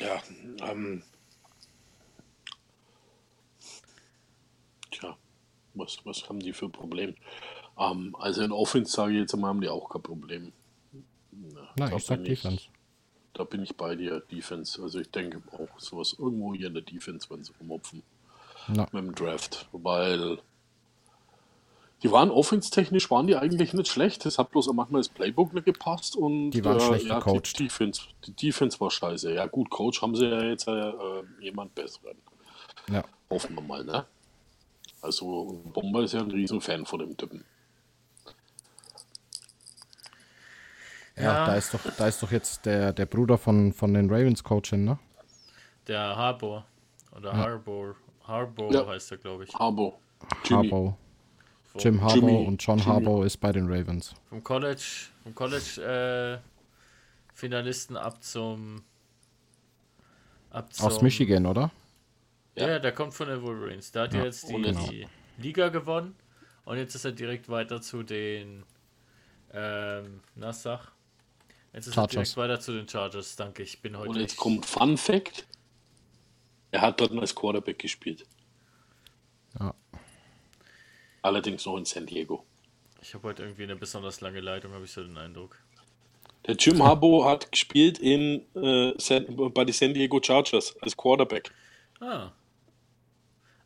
Ja, 0.00 0.20
ähm, 0.68 1.04
was, 5.74 5.98
was 6.04 6.28
haben 6.28 6.40
die 6.40 6.52
für 6.52 6.68
Probleme? 6.68 7.14
Ähm, 7.78 8.14
also 8.18 8.42
in 8.42 8.52
Offense 8.52 8.92
sage 8.92 9.12
ich 9.12 9.20
jetzt 9.20 9.36
mal, 9.36 9.48
haben 9.48 9.60
die 9.60 9.68
auch 9.68 9.88
kein 9.88 10.02
Problem. 10.02 10.52
Na, 11.30 11.68
Na 11.76 11.96
ich 11.96 12.04
sag 12.04 12.24
Defense. 12.24 12.64
Da 13.34 13.44
bin 13.44 13.62
ich 13.62 13.76
bei 13.76 13.96
dir, 13.96 14.20
Defense. 14.20 14.82
Also 14.82 15.00
ich 15.00 15.10
denke 15.10 15.42
auch 15.52 15.80
sowas 15.80 16.14
irgendwo 16.18 16.54
hier 16.54 16.66
in 16.66 16.74
der 16.74 16.82
Defense, 16.82 17.28
wenn 17.30 17.42
sie 17.42 17.52
rumopfen. 17.58 18.02
No. 18.68 18.86
Mit 18.92 19.04
dem 19.04 19.14
Draft. 19.14 19.68
Weil 19.72 20.38
die 22.02 22.10
waren 22.10 22.30
offense-technisch, 22.30 23.10
waren 23.10 23.26
die 23.26 23.36
eigentlich 23.36 23.74
nicht 23.74 23.88
schlecht. 23.88 24.26
Es 24.26 24.38
hat 24.38 24.50
bloß 24.50 24.72
manchmal 24.72 25.00
das 25.00 25.08
Playbook 25.08 25.54
nicht 25.54 25.64
gepasst 25.64 26.16
und 26.16 26.50
die 26.50 26.64
waren 26.64 26.78
äh, 26.78 26.80
schlecht 26.80 27.06
ja, 27.06 27.18
gecoacht. 27.18 27.58
Die 27.58 27.64
Defense, 27.64 28.02
die 28.26 28.32
Defense 28.32 28.80
war 28.80 28.90
scheiße. 28.90 29.32
Ja 29.32 29.46
gut, 29.46 29.70
Coach 29.70 30.02
haben 30.02 30.16
sie 30.16 30.26
ja 30.26 30.42
jetzt 30.42 30.66
äh, 30.66 30.92
jemand 31.40 31.74
besseren. 31.74 32.18
Ja. 32.90 33.04
Hoffen 33.30 33.54
wir 33.54 33.62
mal, 33.62 33.84
ne? 33.84 34.04
Also 35.02 35.60
Bomber 35.72 36.04
ist 36.04 36.14
ja 36.14 36.20
ein 36.20 36.30
Riesenfan 36.30 36.86
von 36.86 37.00
dem 37.00 37.16
Typen. 37.16 37.44
Ja, 41.16 41.22
ja, 41.22 41.46
da 41.46 41.54
ist 41.56 41.74
doch, 41.74 41.80
da 41.98 42.06
ist 42.06 42.22
doch 42.22 42.30
jetzt 42.30 42.64
der, 42.64 42.92
der 42.92 43.06
Bruder 43.06 43.36
von, 43.36 43.72
von 43.72 43.92
den 43.92 44.08
Ravens 44.08 44.42
Coachin, 44.42 44.84
ne? 44.84 44.98
Der 45.86 46.16
Harbour. 46.16 46.64
Oder 47.14 47.32
ja. 47.32 47.36
Harbour. 47.36 47.96
Harbour 48.26 48.72
ja. 48.72 48.86
heißt 48.86 49.10
er, 49.10 49.18
glaube 49.18 49.44
ich. 49.44 49.54
Harbour. 49.54 49.98
Harbour. 50.48 50.96
Jim 51.78 52.02
Harbour 52.02 52.46
und 52.46 52.62
John 52.62 52.84
Harbour 52.84 53.24
ist 53.24 53.38
bei 53.38 53.50
den 53.50 53.66
Ravens. 53.66 54.14
Vom 54.28 54.44
College, 54.44 55.08
vom 55.22 55.34
College 55.34 56.40
äh, 56.40 56.48
Finalisten 57.34 57.96
ab 57.96 58.22
zum, 58.22 58.82
ab 60.50 60.72
zum 60.72 60.86
Aus 60.86 61.02
Michigan, 61.02 61.46
oder? 61.46 61.70
Ja. 62.54 62.68
ja, 62.68 62.78
der 62.78 62.92
kommt 62.92 63.14
von 63.14 63.28
den 63.28 63.42
Wolverines. 63.42 63.92
Da 63.92 64.02
hat 64.02 64.14
ja, 64.14 64.20
er 64.20 64.26
jetzt 64.26 64.48
die, 64.48 64.60
genau. 64.60 64.86
die, 64.88 65.08
Liga 65.38 65.68
gewonnen 65.68 66.14
und 66.64 66.76
jetzt 66.76 66.94
ist 66.94 67.04
er 67.04 67.12
direkt 67.12 67.48
weiter 67.48 67.80
zu 67.80 68.02
den 68.02 68.64
ähm, 69.52 70.20
na 70.34 70.52
sag. 70.52 70.92
Jetzt 71.72 71.86
ist 71.86 71.94
Chargers. 71.94 72.14
er 72.14 72.22
direkt 72.22 72.36
weiter 72.36 72.60
zu 72.60 72.72
den 72.72 72.88
Chargers. 72.88 73.36
Danke, 73.36 73.62
ich 73.62 73.80
bin 73.80 73.96
heute. 73.96 74.10
Und 74.10 74.20
jetzt 74.20 74.36
kommt 74.36 74.66
Fun 74.66 74.96
Fact. 74.96 75.46
Er 76.70 76.80
hat 76.80 77.00
dort 77.00 77.12
als 77.12 77.34
Quarterback 77.34 77.78
gespielt. 77.78 78.24
Ja. 79.58 79.74
Allerdings 81.22 81.64
noch 81.66 81.76
in 81.76 81.84
San 81.84 82.06
Diego. 82.06 82.44
Ich 83.00 83.14
habe 83.14 83.28
heute 83.28 83.42
irgendwie 83.42 83.64
eine 83.64 83.76
besonders 83.76 84.20
lange 84.20 84.40
Leitung, 84.40 84.72
habe 84.72 84.84
ich 84.84 84.92
so 84.92 85.02
den 85.02 85.16
Eindruck. 85.16 85.58
Der 86.46 86.56
Jim 86.56 86.82
Harbaugh 86.82 87.24
hat 87.24 87.52
gespielt 87.52 87.98
in, 87.98 88.42
äh, 88.56 88.94
San, 88.98 89.52
bei 89.52 89.64
den 89.64 89.72
San 89.72 89.94
Diego 89.94 90.20
Chargers 90.22 90.76
als 90.80 90.96
Quarterback. 90.96 91.52
Ah. 92.00 92.32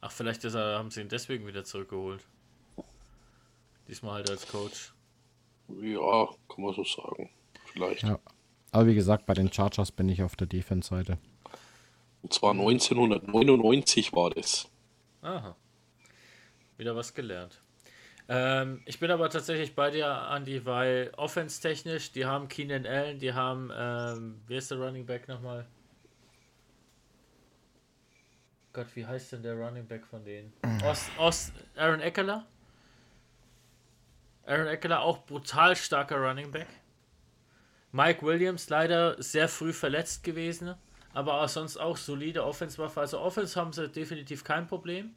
Ach, 0.01 0.12
vielleicht 0.12 0.44
er, 0.44 0.78
haben 0.78 0.90
sie 0.90 1.01
ihn 1.01 1.09
deswegen 1.09 1.47
wieder 1.47 1.64
zurückgeholt. 1.64 2.24
Diesmal 3.88 4.14
halt 4.14 4.30
als 4.30 4.47
Coach. 4.49 4.92
Ja, 5.80 6.28
kann 6.49 6.64
man 6.64 6.74
so 6.74 6.84
sagen. 6.84 7.30
Vielleicht. 7.72 8.03
Ja. 8.03 8.18
Aber 8.72 8.86
wie 8.86 8.94
gesagt, 8.94 9.26
bei 9.26 9.34
den 9.34 9.53
Chargers 9.53 9.92
bin 9.92 10.09
ich 10.09 10.22
auf 10.22 10.36
der 10.36 10.47
Defense-Seite. 10.47 11.18
Und 12.22 12.32
zwar 12.32 12.53
1999 12.53 14.12
war 14.12 14.30
das. 14.30 14.68
Aha. 15.22 15.57
Wieder 16.76 16.94
was 16.97 17.14
gelernt. 17.14 17.61
Ähm, 18.28 18.82
ich 18.86 18.99
bin 18.99 19.11
aber 19.11 19.30
tatsächlich 19.30 19.74
bei 19.74 19.90
dir, 19.90 20.28
Andy, 20.34 20.64
weil 20.66 21.12
offense-technisch, 21.16 22.12
die 22.12 22.26
haben 22.26 22.49
Keenan 22.49 22.84
Allen, 22.84 23.18
die 23.18 23.32
haben, 23.32 23.70
ähm, 23.76 24.40
wie 24.49 24.57
ist 24.57 24.70
der 24.70 24.78
Running 24.78 25.07
Back 25.07 25.28
nochmal? 25.28 25.66
Gott, 28.77 28.95
wie 28.95 29.07
heißt 29.07 29.33
denn 29.33 29.43
der 29.43 29.55
Running 29.55 29.87
Back 29.87 30.07
von 30.07 30.22
denen? 30.22 30.53
Ost, 30.85 31.09
Ost, 31.16 31.55
Aaron 31.77 32.01
Eckler? 32.01 32.47
Aaron 34.45 34.66
Eckler 34.66 35.01
auch 35.01 35.24
brutal 35.24 35.74
starker 35.74 36.18
Running 36.18 36.51
Back. 36.51 36.66
Mike 37.93 38.20
Williams 38.20 38.68
leider 38.68 39.22
sehr 39.22 39.49
früh 39.49 39.72
verletzt 39.72 40.22
gewesen, 40.24 40.74
aber 41.14 41.41
auch 41.41 41.49
sonst 41.49 41.79
auch 41.79 41.97
solide 41.97 42.45
Offense-Waffe. 42.45 43.01
Also 43.01 43.18
Offense 43.18 43.59
haben 43.59 43.72
sie 43.72 43.89
definitiv 43.89 44.45
kein 44.45 44.66
Problem. 44.66 45.14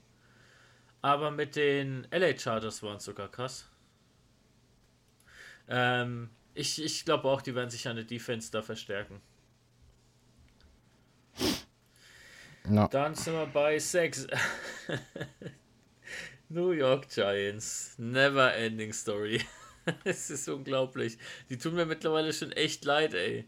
Aber 1.01 1.29
mit 1.29 1.57
den 1.57 2.07
LA 2.11 2.37
Chargers 2.37 2.81
waren 2.81 2.95
es 2.95 3.03
sogar 3.03 3.27
krass. 3.27 3.67
Ähm, 5.67 6.29
ich 6.53 6.81
ich 6.81 7.03
glaube 7.03 7.27
auch, 7.27 7.41
die 7.41 7.55
werden 7.55 7.69
sich 7.69 7.85
an 7.89 7.97
der 7.97 8.05
Defense 8.05 8.53
da 8.53 8.61
verstärken. 8.61 9.19
No. 12.69 12.87
Dann 12.87 13.15
sind 13.15 13.33
wir 13.33 13.47
bei 13.47 13.79
6. 13.79 14.27
New 16.49 16.71
York 16.71 17.09
Giants. 17.09 17.95
Never 17.97 18.55
ending 18.55 18.93
story. 18.93 19.41
es 20.03 20.29
ist 20.29 20.47
unglaublich. 20.47 21.17
Die 21.49 21.57
tun 21.57 21.73
mir 21.73 21.87
mittlerweile 21.87 22.31
schon 22.31 22.51
echt 22.51 22.85
leid, 22.85 23.15
ey. 23.15 23.47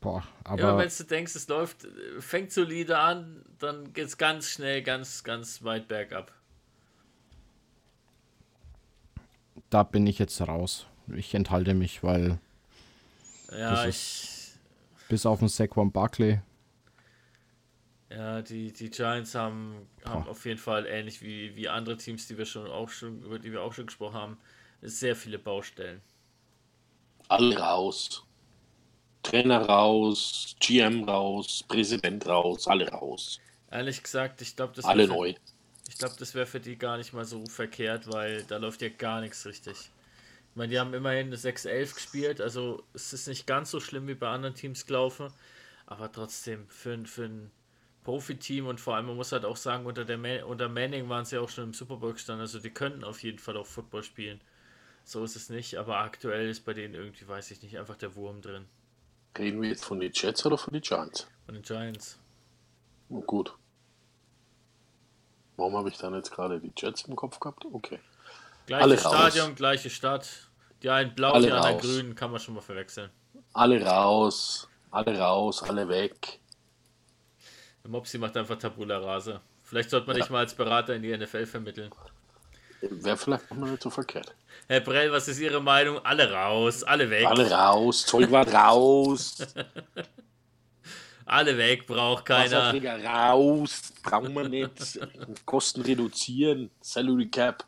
Boah, 0.00 0.24
aber. 0.42 0.60
Ja, 0.60 0.76
wenn 0.76 0.88
du 0.88 1.04
denkst, 1.04 1.36
es 1.36 1.46
läuft, 1.46 1.86
fängt 2.18 2.50
solide 2.52 2.98
an, 2.98 3.44
dann 3.58 3.92
geht 3.92 4.06
es 4.06 4.18
ganz 4.18 4.48
schnell, 4.48 4.82
ganz, 4.82 5.22
ganz 5.22 5.62
weit 5.62 5.86
bergab. 5.86 6.32
Da 9.70 9.84
bin 9.84 10.06
ich 10.08 10.18
jetzt 10.18 10.40
raus. 10.40 10.86
Ich 11.14 11.34
enthalte 11.34 11.72
mich, 11.72 12.02
weil. 12.02 12.38
Ja, 13.52 13.86
ich. 13.86 14.52
Bis 15.08 15.24
auf 15.24 15.38
den 15.38 15.48
Saquon 15.48 15.92
Barkley 15.92 16.40
ja, 18.16 18.42
die, 18.42 18.72
die 18.72 18.90
Giants 18.90 19.34
haben, 19.34 19.88
haben 20.04 20.28
auf 20.28 20.44
jeden 20.44 20.58
Fall 20.58 20.86
ähnlich 20.86 21.20
wie, 21.20 21.54
wie 21.56 21.68
andere 21.68 21.96
Teams, 21.96 22.26
die 22.28 22.38
wir 22.38 22.46
schon 22.46 22.66
auch 22.68 22.88
schon, 22.88 23.22
über 23.22 23.38
die 23.38 23.50
wir 23.50 23.62
auch 23.62 23.72
schon 23.72 23.86
gesprochen 23.86 24.14
haben, 24.14 24.38
sehr 24.82 25.16
viele 25.16 25.38
Baustellen. 25.38 26.00
Alle 27.28 27.58
raus. 27.58 28.24
Trainer 29.22 29.62
raus, 29.62 30.54
GM 30.60 31.04
raus, 31.04 31.64
Präsident 31.66 32.26
raus, 32.26 32.68
alle 32.68 32.88
raus. 32.90 33.40
Ehrlich 33.70 34.02
gesagt, 34.02 34.42
ich 34.42 34.54
glaube, 34.54 34.74
das 34.76 34.84
alle 34.84 35.06
für, 35.06 35.14
neu. 35.14 35.34
Ich 35.88 35.96
glaube, 35.96 36.14
das 36.18 36.34
wäre 36.34 36.46
für 36.46 36.60
die 36.60 36.76
gar 36.76 36.98
nicht 36.98 37.14
mal 37.14 37.24
so 37.24 37.44
verkehrt, 37.46 38.12
weil 38.12 38.44
da 38.44 38.58
läuft 38.58 38.82
ja 38.82 38.90
gar 38.90 39.22
nichts 39.22 39.46
richtig. 39.46 39.76
Ich 40.50 40.56
meine, 40.56 40.70
die 40.70 40.78
haben 40.78 40.92
immerhin 40.92 41.28
eine 41.28 41.36
6-11 41.36 41.94
gespielt, 41.94 42.40
also 42.40 42.84
es 42.92 43.12
ist 43.12 43.26
nicht 43.26 43.46
ganz 43.46 43.70
so 43.70 43.80
schlimm 43.80 44.06
wie 44.06 44.14
bei 44.14 44.28
anderen 44.28 44.54
Teams 44.54 44.86
gelaufen, 44.86 45.32
aber 45.86 46.12
trotzdem 46.12 46.68
für, 46.68 47.04
für 47.06 47.24
ein 47.24 47.50
Profiteam 48.04 48.66
und 48.66 48.80
vor 48.80 48.96
allem, 48.96 49.06
man 49.06 49.16
muss 49.16 49.32
halt 49.32 49.44
auch 49.44 49.56
sagen, 49.56 49.86
unter, 49.86 50.04
der 50.04 50.18
Man 50.18 50.44
unter 50.44 50.68
Manning 50.68 51.08
waren 51.08 51.24
sie 51.24 51.38
auch 51.38 51.48
schon 51.48 51.64
im 51.64 51.74
Super 51.74 51.96
Bowl 51.96 52.12
gestanden, 52.12 52.42
also 52.42 52.60
die 52.60 52.70
könnten 52.70 53.02
auf 53.02 53.22
jeden 53.22 53.38
Fall 53.38 53.56
auch 53.56 53.66
Football 53.66 54.02
spielen. 54.04 54.40
So 55.04 55.24
ist 55.24 55.36
es 55.36 55.50
nicht, 55.50 55.76
aber 55.76 55.98
aktuell 55.98 56.48
ist 56.48 56.64
bei 56.64 56.74
denen 56.74 56.94
irgendwie, 56.94 57.26
weiß 57.26 57.50
ich 57.50 57.62
nicht, 57.62 57.78
einfach 57.78 57.96
der 57.96 58.14
Wurm 58.14 58.40
drin. 58.40 58.66
Reden 59.36 59.60
wir 59.60 59.70
jetzt 59.70 59.84
von 59.84 60.00
den 60.00 60.12
Jets 60.14 60.44
oder 60.46 60.56
von 60.56 60.72
den 60.72 60.82
Giants? 60.82 61.26
Von 61.46 61.54
den 61.54 61.62
Giants. 61.62 62.18
Oh, 63.08 63.20
gut. 63.20 63.54
Warum 65.56 65.76
habe 65.76 65.88
ich 65.88 65.98
dann 65.98 66.14
jetzt 66.14 66.30
gerade 66.30 66.60
die 66.60 66.72
Jets 66.76 67.02
im 67.02 67.16
Kopf 67.16 67.40
gehabt? 67.40 67.64
Okay. 67.72 68.00
Gleiches 68.66 68.84
Alle 68.84 68.98
Stadion, 68.98 69.46
raus. 69.48 69.56
gleiche 69.56 69.90
Stadt. 69.90 70.50
Die 70.82 70.90
einen 70.90 71.14
blau, 71.14 71.32
alle 71.32 71.46
die 71.46 71.52
anderen 71.52 71.78
grün, 71.78 72.14
kann 72.14 72.30
man 72.30 72.40
schon 72.40 72.54
mal 72.54 72.60
verwechseln. 72.60 73.10
Alle 73.52 73.82
raus, 73.84 74.68
alle 74.90 75.18
raus, 75.18 75.62
alle 75.62 75.88
weg. 75.88 76.40
Mopsi 77.86 78.18
macht 78.18 78.36
einfach 78.36 78.58
Tabula 78.58 78.98
Rase. 78.98 79.40
Vielleicht 79.62 79.90
sollte 79.90 80.06
man 80.06 80.16
ja. 80.16 80.22
dich 80.22 80.30
mal 80.30 80.38
als 80.40 80.54
Berater 80.54 80.94
in 80.94 81.02
die 81.02 81.16
NFL 81.16 81.46
vermitteln. 81.46 81.90
Wäre 82.80 83.16
vielleicht 83.16 83.50
noch 83.50 83.58
mal 83.58 83.70
nicht 83.70 83.82
so 83.82 83.90
verkehrt. 83.90 84.34
Herr 84.68 84.80
Brell, 84.80 85.10
was 85.12 85.28
ist 85.28 85.38
Ihre 85.40 85.60
Meinung? 85.60 85.98
Alle 86.04 86.30
raus, 86.30 86.82
alle 86.82 87.08
weg. 87.08 87.26
Alle 87.26 87.50
raus, 87.50 88.06
Zeug 88.06 88.30
war 88.30 88.46
raus. 88.48 89.38
alle 91.26 91.56
weg, 91.56 91.86
braucht 91.86 92.26
keiner. 92.26 92.72
raus, 93.04 93.92
brauchen 94.02 94.34
wir 94.34 94.48
nicht. 94.48 95.00
Kosten 95.44 95.82
reduzieren, 95.82 96.70
Salary 96.80 97.28
Cap. 97.28 97.64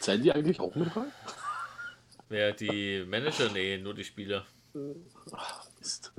Zählen 0.00 0.22
die 0.22 0.32
eigentlich 0.32 0.60
auch 0.60 0.74
mit 0.74 0.94
rein? 0.96 1.12
Wer, 2.28 2.52
die 2.52 3.04
Manager? 3.06 3.50
Nee, 3.52 3.78
nur 3.78 3.92
die 3.92 4.04
Spieler. 4.04 4.46
Ach, 5.32 5.66
Mist. 5.78 6.12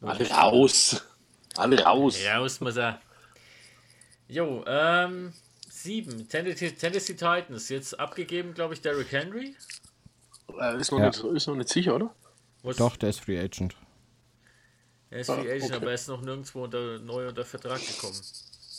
Alle 0.00 0.30
raus. 0.30 1.02
Alle 1.56 1.82
raus. 1.82 2.18
Raus 2.26 2.60
muss 2.60 2.76
er. 2.76 3.00
Jo, 4.28 4.64
ähm, 4.66 5.32
sieben. 5.68 6.28
Tennessee, 6.28 6.70
Tennessee 6.72 7.14
Titans. 7.14 7.68
Jetzt 7.68 7.98
abgegeben, 7.98 8.54
glaube 8.54 8.74
ich, 8.74 8.80
Derrick 8.80 9.12
Henry. 9.12 9.56
Äh, 10.60 10.80
ist, 10.80 10.90
noch 10.90 10.98
ja. 10.98 11.06
nicht, 11.06 11.24
ist 11.24 11.46
noch 11.46 11.56
nicht 11.56 11.68
sicher, 11.68 11.94
oder? 11.94 12.14
Was? 12.62 12.76
Doch, 12.76 12.96
der 12.96 13.10
ist 13.10 13.20
Free 13.20 13.38
Agent. 13.38 13.76
Er 15.10 15.20
ist 15.20 15.26
Free 15.28 15.34
ah, 15.34 15.54
Agent, 15.54 15.64
okay. 15.64 15.74
aber 15.74 15.86
er 15.88 15.94
ist 15.94 16.08
noch 16.08 16.22
nirgendwo 16.22 16.64
unter, 16.64 16.98
neu 16.98 17.28
unter 17.28 17.44
Vertrag 17.44 17.80
gekommen. 17.80 18.20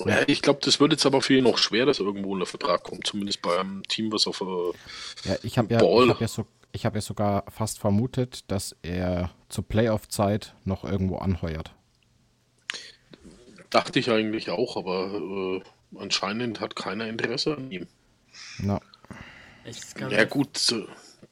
Ja, 0.05 0.24
ich 0.28 0.41
glaube, 0.41 0.59
das 0.63 0.80
wird 0.80 0.91
jetzt 0.91 1.05
aber 1.05 1.22
für 1.22 1.36
ihn 1.36 1.43
noch 1.43 1.57
schwer, 1.57 1.86
dass 1.86 1.99
er 1.99 2.05
irgendwo 2.05 2.34
unter 2.34 2.45
Vertrag 2.45 2.84
kommt. 2.84 3.07
Zumindest 3.07 3.41
bei 3.41 3.59
einem 3.59 3.84
Team, 3.84 4.11
was 4.11 4.28
auf 4.28 4.41
äh, 4.41 5.28
Ja, 5.28 5.38
ich 5.41 5.57
habe 5.57 5.74
ja, 5.74 5.82
ich 5.82 6.09
hab 6.09 6.22
ja, 6.22 6.28
so, 6.28 6.45
hab 6.76 6.95
ja 6.95 7.01
sogar 7.01 7.45
fast 7.49 7.80
vermutet, 7.80 8.49
dass 8.51 8.76
er 8.82 9.32
zur 9.49 9.68
Playoff-Zeit 9.68 10.55
noch 10.63 10.84
irgendwo 10.84 11.18
anheuert. 11.18 11.74
Dachte 13.70 13.99
ich 13.99 14.09
eigentlich 14.09 14.49
auch, 14.49 14.78
aber 14.78 15.61
äh, 15.61 15.61
anscheinend 15.97 16.59
hat 16.59 16.76
keiner 16.76 17.07
Interesse 17.07 17.57
an 17.57 17.72
ihm. 17.72 17.88
No. 18.59 18.80
Ja 20.09 20.24
gut, 20.24 20.74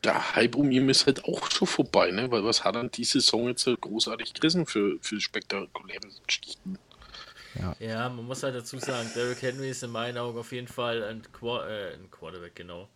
der 0.04 0.36
Hype 0.36 0.56
um 0.56 0.70
ihn 0.72 0.90
ist 0.90 1.06
halt 1.06 1.24
auch 1.26 1.50
schon 1.50 1.68
vorbei, 1.68 2.12
ne? 2.12 2.30
Weil 2.32 2.44
was 2.44 2.64
hat 2.64 2.76
er 2.76 2.88
diese 2.90 3.22
Saison 3.22 3.48
jetzt 3.48 3.66
großartig 3.66 4.34
gerissen 4.34 4.66
für, 4.66 4.98
für 5.02 5.22
spektakuläre 5.22 6.08
Geschichten? 6.28 6.78
Ja. 7.56 7.76
ja, 7.80 8.10
man 8.10 8.26
muss 8.26 8.44
halt 8.44 8.56
dazu 8.56 8.78
sagen, 8.80 9.10
Derrick 9.16 9.42
Henry 9.42 9.70
ist 9.70 9.84
in 9.84 9.92
meinen 9.92 10.18
Augen 10.18 10.38
auf 10.38 10.52
jeden 10.52 10.68
Fall 10.68 11.04
ein, 11.04 11.22
Qu 11.32 11.58
äh, 11.58 11.94
ein 11.94 12.12
Quarterback, 12.12 12.56
genau. 12.56 12.90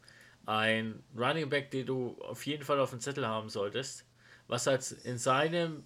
Ein 0.49 1.03
Running 1.15 1.47
Back, 1.47 1.69
den 1.69 1.85
du 1.85 2.17
auf 2.21 2.43
jeden 2.47 2.63
Fall 2.63 2.79
auf 2.79 2.89
dem 2.89 2.99
Zettel 2.99 3.27
haben 3.27 3.49
solltest. 3.49 4.07
Was 4.47 4.65
halt 4.65 4.91
in 5.03 5.19
seinem, 5.19 5.83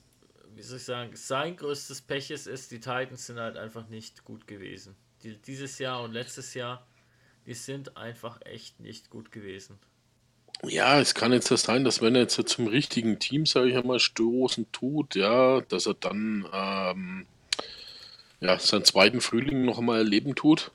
wie 0.55 0.61
soll 0.61 0.77
ich 0.77 0.85
sagen, 0.85 1.13
sein 1.17 1.57
größtes 1.57 2.03
Pech 2.03 2.31
ist, 2.31 2.47
ist, 2.47 2.71
die 2.71 2.79
Titans 2.79 3.25
sind 3.25 3.39
halt 3.39 3.57
einfach 3.57 3.89
nicht 3.89 4.23
gut 4.23 4.47
gewesen. 4.47 4.95
Die, 5.21 5.35
dieses 5.35 5.79
Jahr 5.79 6.01
und 6.01 6.13
letztes 6.13 6.53
Jahr, 6.53 6.87
die 7.45 7.55
sind 7.55 7.97
einfach 7.97 8.39
echt 8.45 8.79
nicht 8.79 9.09
gut 9.09 9.33
gewesen. 9.33 9.79
Ja, 10.63 10.97
es 10.97 11.13
kann 11.13 11.33
jetzt 11.33 11.51
das 11.51 11.63
sein, 11.63 11.83
dass 11.83 12.01
wenn 12.01 12.15
er 12.15 12.21
jetzt 12.21 12.47
zum 12.47 12.67
richtigen 12.67 13.19
Team, 13.19 13.45
sage 13.45 13.67
ich 13.67 13.75
einmal, 13.75 13.99
stoßen 13.99 14.71
tut, 14.71 15.15
ja, 15.15 15.59
dass 15.59 15.87
er 15.87 15.95
dann 15.95 16.47
ähm, 16.53 17.25
ja, 18.39 18.57
seinen 18.57 18.85
zweiten 18.85 19.19
Frühling 19.19 19.65
noch 19.65 19.79
einmal 19.79 19.97
erleben 19.97 20.35
tut. 20.35 20.71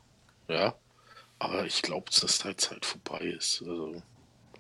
Ja, 0.47 0.75
aber 1.39 1.67
ich 1.67 1.83
glaube, 1.83 2.07
dass 2.07 2.39
die 2.39 2.57
Zeit 2.57 2.85
vorbei 2.85 3.25
ist. 3.37 3.63
Also. 3.63 4.03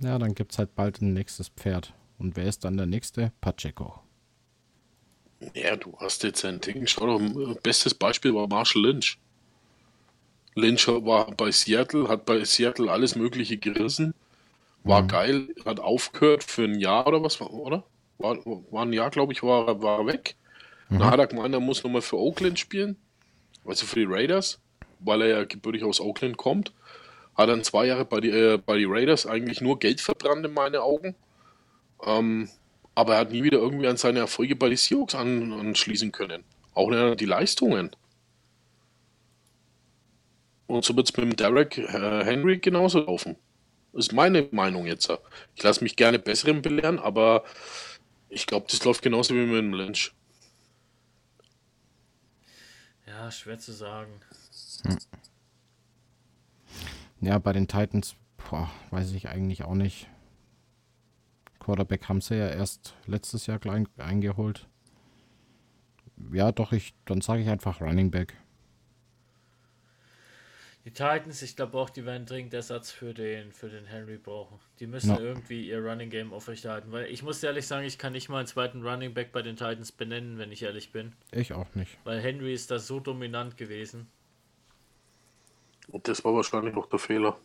Ja, 0.01 0.19
dann 0.19 0.35
gibt 0.35 0.53
es 0.53 0.59
halt 0.59 0.75
bald 0.75 1.01
ein 1.01 1.13
nächstes 1.13 1.49
Pferd. 1.49 1.93
Und 2.19 2.37
wer 2.37 2.45
ist 2.45 2.65
dann 2.65 2.77
der 2.77 2.87
nächste? 2.87 3.33
Pacheco. 3.41 4.01
Ja, 5.55 5.77
du 5.77 5.97
hast 5.99 6.25
jetzt 6.25 6.45
ein 6.45 6.61
Ding. 6.61 6.87
Schau 6.87 7.19
doch, 7.19 7.61
bestes 7.61 7.95
Beispiel 7.95 8.35
war 8.35 8.49
Marshall 8.49 8.83
Lynch. 8.83 9.19
Lynch 10.55 10.89
war 10.89 11.31
bei 11.33 11.53
Seattle, 11.53 12.09
hat 12.09 12.25
bei 12.25 12.45
Seattle 12.45 12.91
alles 12.91 13.15
Mögliche 13.15 13.57
gerissen. 13.57 14.15
War 14.83 15.03
mhm. 15.03 15.09
geil, 15.09 15.49
hat 15.65 15.81
aufgehört 15.81 16.43
für 16.43 16.65
ein 16.65 16.79
Jahr 16.81 17.07
oder 17.07 17.23
was, 17.23 17.41
oder? 17.41 17.85
War, 18.19 18.37
war 18.45 18.85
ein 18.85 18.93
Jahr, 18.93 19.11
glaube 19.11 19.33
ich, 19.33 19.43
war, 19.43 19.81
war 19.81 20.07
weg. 20.07 20.35
Mhm. 20.89 20.99
Dann 20.99 21.11
hat 21.11 21.21
er 21.21 21.27
gemeint, 21.27 21.55
er 21.55 21.61
muss 21.61 21.85
nochmal 21.85 22.03
für 22.03 22.17
Oakland 22.17 22.59
spielen, 22.59 22.97
also 23.65 23.87
für 23.87 24.01
die 24.01 24.07
Raiders, 24.09 24.61
weil 25.01 25.23
er 25.23 25.29
ja 25.29 25.45
gebürtig 25.45 25.85
aus 25.85 26.01
Oakland 26.01 26.37
kommt. 26.37 26.73
Hat 27.37 27.49
dann 27.49 27.63
zwei 27.63 27.87
Jahre 27.87 28.05
bei 28.05 28.21
die, 28.21 28.31
äh, 28.31 28.59
bei 28.59 28.77
die 28.77 28.87
Raiders 28.87 29.27
eigentlich 29.27 29.61
nur 29.61 29.79
Geld 29.79 30.01
verbrannt 30.01 30.45
in 30.45 30.53
meinen 30.53 30.77
Augen. 30.77 31.15
Ähm, 32.05 32.49
aber 32.95 33.15
er 33.15 33.21
hat 33.21 33.31
nie 33.31 33.45
wieder 33.45 33.59
irgendwie 33.59 33.87
an 33.87 33.97
seine 33.97 34.19
Erfolge 34.19 34.57
bei 34.57 34.69
den 34.69 34.77
Seahawks 34.77 35.15
an, 35.15 35.53
anschließen 35.53 36.11
können. 36.11 36.43
Auch 36.75 36.91
nicht 36.91 37.21
die 37.21 37.27
Leistungen. 37.27 37.91
Und 40.67 40.85
so 40.85 40.95
wird 40.97 41.09
es 41.09 41.17
mit 41.17 41.25
dem 41.25 41.37
Derek 41.37 41.79
äh, 41.79 42.25
Henry 42.25 42.59
genauso 42.59 43.01
laufen. 43.01 43.37
Ist 43.93 44.13
meine 44.13 44.49
Meinung 44.51 44.87
jetzt. 44.87 45.11
Ich 45.57 45.63
lasse 45.63 45.83
mich 45.83 45.97
gerne 45.97 46.19
Besseren 46.19 46.61
belehren, 46.61 46.99
aber 46.99 47.45
ich 48.29 48.47
glaube, 48.47 48.67
das 48.71 48.85
läuft 48.85 49.03
genauso 49.03 49.35
wie 49.35 49.47
mit 49.47 49.59
dem 49.59 49.73
Lynch. 49.73 50.13
Ja, 53.07 53.31
schwer 53.31 53.59
zu 53.59 53.73
sagen. 53.73 54.21
Hm. 54.85 54.97
Ja, 57.21 57.39
bei 57.39 57.53
den 57.53 57.67
Titans, 57.67 58.15
boah, 58.37 58.71
weiß 58.91 59.13
ich 59.13 59.29
eigentlich 59.29 59.65
auch 59.65 59.75
nicht. 59.75 60.09
Quarterback 61.59 62.09
haben 62.09 62.21
sie 62.21 62.37
ja 62.37 62.49
erst 62.49 62.95
letztes 63.07 63.47
Jahr 63.47 63.59
klein 63.59 63.89
eingeholt. 63.99 64.69
Ja, 66.33 66.53
doch, 66.53 66.73
ich, 66.73 66.95
dann 67.05 67.21
sage 67.21 67.43
ich 67.43 67.49
einfach 67.49 67.81
Running 67.81 68.11
Back. 68.11 68.35
Die 70.85 70.95
Titans, 70.95 71.43
ich 71.43 71.55
glaube 71.55 71.77
auch, 71.77 71.91
die 71.91 72.07
werden 72.07 72.25
dringend 72.25 72.55
Ersatz 72.55 72.91
für 72.91 73.13
den, 73.13 73.53
für 73.53 73.69
den 73.69 73.85
Henry 73.85 74.17
brauchen. 74.17 74.59
Die 74.81 74.87
müssen 74.87 75.11
ja. 75.11 75.19
irgendwie 75.19 75.69
ihr 75.69 75.85
Running 75.85 76.09
Game 76.09 76.33
aufrechterhalten. 76.33 76.91
Weil 76.93 77.11
ich 77.11 77.23
muss 77.23 77.43
ehrlich 77.43 77.67
sagen, 77.67 77.85
ich 77.85 77.99
kann 77.99 78.15
nicht 78.15 78.31
mal 78.31 78.39
einen 78.39 78.47
zweiten 78.47 78.83
Running 78.83 79.13
Back 79.13 79.31
bei 79.33 79.43
den 79.43 79.57
Titans 79.57 79.93
benennen, 79.93 80.39
wenn 80.39 80.51
ich 80.51 80.63
ehrlich 80.63 80.91
bin. 80.91 81.13
Ich 81.31 81.53
auch 81.53 81.75
nicht. 81.75 81.99
Weil 82.05 82.21
Henry 82.21 82.55
ist 82.55 82.71
da 82.71 82.79
so 82.79 83.01
dominant 83.01 83.59
gewesen. 83.59 84.09
Das 85.89 86.25
war 86.25 86.35
wahrscheinlich 86.35 86.77
auch 86.77 86.87
der 86.87 86.99
Fehler. 86.99 87.39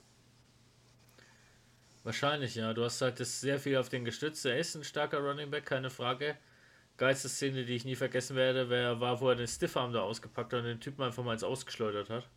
Wahrscheinlich, 2.03 2.55
ja. 2.55 2.73
Du 2.73 2.83
hast 2.83 3.01
halt 3.01 3.19
das 3.19 3.39
sehr 3.39 3.59
viel 3.59 3.77
auf 3.77 3.89
den 3.89 4.03
gestützt. 4.03 4.45
Er 4.45 4.57
ist 4.57 4.75
ein 4.75 4.83
starker 4.83 5.19
Running 5.19 5.49
Back, 5.49 5.65
keine 5.65 5.89
Frage. 5.89 6.37
Geilste 6.97 7.29
Szene, 7.29 7.65
die 7.65 7.75
ich 7.75 7.85
nie 7.85 7.95
vergessen 7.95 8.35
werde, 8.35 8.69
war, 8.99 9.21
wo 9.21 9.29
er 9.29 9.35
den 9.35 9.47
Stiffarm 9.47 9.93
da 9.93 10.01
ausgepackt 10.01 10.53
hat 10.53 10.59
und 10.59 10.65
den 10.65 10.79
Typen 10.81 11.01
einfach 11.01 11.23
mal 11.23 11.33
ins 11.33 11.43
Ausgeschleudert 11.43 12.09
hat. 12.09 12.27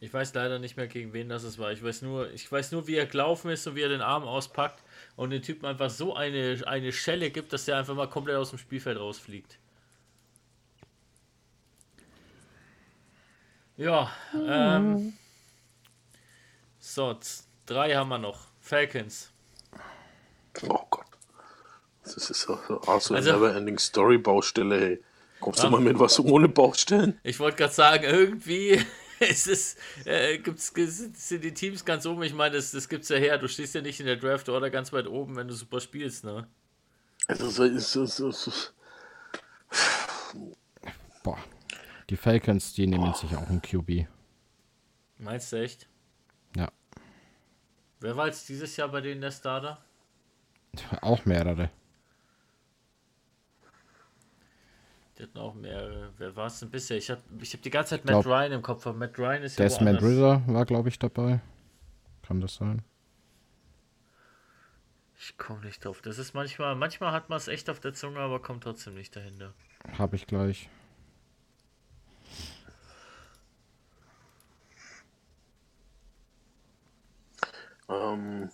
Ich 0.00 0.12
weiß 0.12 0.34
leider 0.34 0.58
nicht 0.58 0.76
mehr, 0.76 0.86
gegen 0.86 1.14
wen 1.14 1.30
das 1.30 1.44
es 1.44 1.58
war. 1.58 1.72
Ich 1.72 1.82
weiß 1.82 2.02
nur, 2.02 2.30
ich 2.32 2.50
weiß 2.52 2.72
nur, 2.72 2.86
wie 2.86 2.96
er 2.96 3.06
gelaufen 3.06 3.50
ist 3.50 3.66
und 3.66 3.74
wie 3.74 3.80
er 3.80 3.88
den 3.88 4.02
Arm 4.02 4.24
auspackt 4.24 4.82
und 5.16 5.30
den 5.30 5.40
Typen 5.40 5.64
einfach 5.64 5.88
so 5.88 6.14
eine, 6.14 6.62
eine 6.66 6.92
Schelle 6.92 7.30
gibt, 7.30 7.52
dass 7.54 7.64
der 7.64 7.78
einfach 7.78 7.94
mal 7.94 8.10
komplett 8.10 8.36
aus 8.36 8.50
dem 8.50 8.58
Spielfeld 8.58 8.98
rausfliegt. 8.98 9.58
Ja, 13.76 14.10
ähm. 14.34 15.14
So, 16.78 17.18
drei 17.66 17.94
haben 17.94 18.08
wir 18.08 18.18
noch. 18.18 18.46
Falcons. 18.60 19.30
Oh 20.68 20.80
Gott. 20.90 21.04
Das 22.04 22.16
ist 22.16 22.42
so, 22.42 22.58
so, 22.68 22.80
so 23.00 23.14
also, 23.14 23.14
Never-Ending 23.14 23.78
Story-Baustelle, 23.78 24.80
hey. 24.80 25.04
Kommst 25.40 25.60
ja, 25.60 25.66
du 25.66 25.72
mal 25.72 25.80
mit 25.80 25.98
was 25.98 26.20
ohne 26.20 26.48
Baustellen? 26.48 27.18
Ich 27.22 27.40
wollte 27.40 27.56
gerade 27.56 27.72
sagen, 27.72 28.04
irgendwie 28.04 28.80
es 29.20 29.46
ist, 29.46 29.78
äh, 30.04 30.38
gibt's, 30.38 30.72
sind 30.74 31.42
die 31.42 31.52
Teams 31.52 31.84
ganz 31.84 32.06
oben. 32.06 32.22
Ich 32.22 32.34
meine, 32.34 32.56
das, 32.56 32.70
das 32.70 32.88
gibt's 32.88 33.08
ja 33.08 33.16
her. 33.16 33.38
Du 33.38 33.48
stehst 33.48 33.74
ja 33.74 33.80
nicht 33.80 34.00
in 34.00 34.06
der 34.06 34.16
Draft 34.16 34.48
oder 34.48 34.70
ganz 34.70 34.92
weit 34.92 35.06
oben, 35.06 35.36
wenn 35.36 35.48
du 35.48 35.54
super 35.54 35.80
spielst, 35.80 36.24
ne? 36.24 36.46
Also, 37.26 37.48
so 37.48 37.64
ist 37.64 37.90
so, 37.90 38.06
so, 38.06 38.30
so. 38.30 38.52
Boah. 41.22 41.38
Die 42.10 42.16
Falcons, 42.16 42.74
die 42.74 42.86
nehmen 42.86 43.04
Boah. 43.04 43.14
sich 43.14 43.36
auch 43.36 43.48
einen 43.48 43.62
QB. 43.62 44.06
Meinst 45.18 45.52
du 45.52 45.56
echt? 45.56 45.88
Ja. 46.56 46.70
Wer 48.00 48.16
war 48.16 48.26
jetzt 48.26 48.48
dieses 48.48 48.76
Jahr 48.76 48.88
bei 48.88 49.00
denen 49.00 49.20
der 49.20 49.30
Starter? 49.30 49.82
Auch 51.00 51.24
mehrere. 51.24 51.70
Die 55.16 55.22
hatten 55.22 55.38
auch 55.38 55.54
mehrere. 55.54 56.12
Wer 56.18 56.34
war 56.34 56.46
es 56.46 56.58
denn 56.58 56.70
bisher? 56.70 56.96
Ich 56.96 57.08
habe 57.10 57.22
ich 57.40 57.54
hab 57.54 57.62
die 57.62 57.70
ganze 57.70 57.90
Zeit 57.90 58.04
Matt 58.04 58.22
glaub, 58.22 58.26
Ryan 58.26 58.52
im 58.52 58.62
Kopf. 58.62 58.86
Aber 58.86 58.98
Matt 58.98 59.18
Ryan 59.18 59.42
ist 59.44 59.58
ja 59.58 59.64
Desmond 59.64 60.02
Ritter 60.02 60.42
war, 60.46 60.64
glaube 60.64 60.88
ich, 60.88 60.98
dabei. 60.98 61.40
Kann 62.22 62.40
das 62.40 62.56
sein? 62.56 62.82
Ich 65.16 65.36
komme 65.38 65.60
nicht 65.64 65.84
drauf. 65.84 66.02
Das 66.02 66.18
ist 66.18 66.34
manchmal, 66.34 66.74
manchmal 66.74 67.12
hat 67.12 67.28
man 67.28 67.36
es 67.36 67.48
echt 67.48 67.70
auf 67.70 67.78
der 67.80 67.94
Zunge, 67.94 68.18
aber 68.18 68.42
kommt 68.42 68.64
trotzdem 68.64 68.94
nicht 68.94 69.14
dahinter. 69.14 69.54
Habe 69.96 70.16
ich 70.16 70.26
gleich. 70.26 70.68
Ähm, 77.88 78.50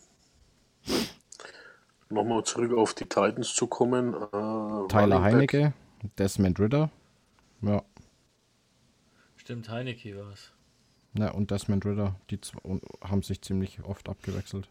Nochmal 2.12 2.42
zurück 2.42 2.76
auf 2.76 2.92
die 2.94 3.04
Titans 3.04 3.54
zu 3.54 3.68
kommen. 3.68 4.14
Äh, 4.14 4.88
Tyler 4.88 5.22
Heinecke, 5.22 5.72
Desmond 6.18 6.58
Ritter. 6.58 6.90
Ja. 7.62 7.84
Stimmt, 9.36 9.68
Heinecke 9.68 10.16
war 10.16 10.32
es. 10.32 10.52
Ja, 11.14 11.30
und 11.30 11.52
Desmond 11.52 11.86
Ritter, 11.86 12.16
die 12.30 12.40
zwei, 12.40 12.58
haben 13.02 13.22
sich 13.22 13.40
ziemlich 13.42 13.80
oft 13.84 14.08
abgewechselt. 14.08 14.68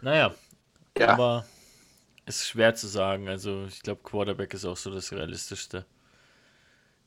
Naja, 0.00 0.34
ja. 0.96 1.08
aber 1.08 1.44
ist 2.24 2.46
schwer 2.46 2.74
zu 2.74 2.86
sagen. 2.86 3.28
Also 3.28 3.66
ich 3.66 3.82
glaube, 3.82 4.02
Quarterback 4.02 4.54
ist 4.54 4.64
auch 4.64 4.78
so 4.78 4.90
das 4.90 5.12
Realistischste. 5.12 5.84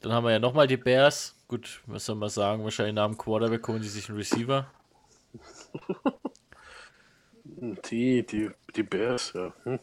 Dann 0.04 0.12
haben 0.12 0.26
wir 0.26 0.32
ja 0.32 0.39
nochmal 0.39 0.68
die 0.68 0.78
Bears. 0.78 1.34
Gut, 1.47 1.82
was 1.86 2.06
soll 2.06 2.18
man 2.18 2.30
sagen? 2.30 2.64
Wahrscheinlich 2.64 2.93
nach 2.93 3.08
dem 3.08 3.18
Quarterback 3.18 3.66
holen 3.68 3.82
sie 3.82 3.89
sich 3.89 4.10
einen 4.10 4.18
Receiver. 4.18 4.70
Die, 7.45 8.26
die, 8.26 8.49
die 8.76 8.84
Bears, 8.84 9.32
ja. 9.34 9.54
Hm. 9.64 9.80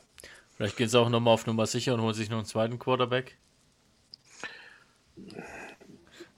Vielleicht 0.56 0.76
gehen 0.76 0.88
sie 0.88 1.00
auch 1.00 1.08
nochmal 1.08 1.34
auf 1.34 1.46
Nummer 1.46 1.66
sicher 1.66 1.94
und 1.94 2.02
holen 2.02 2.14
sich 2.14 2.28
noch 2.28 2.38
einen 2.38 2.46
zweiten 2.46 2.78
Quarterback. 2.78 3.38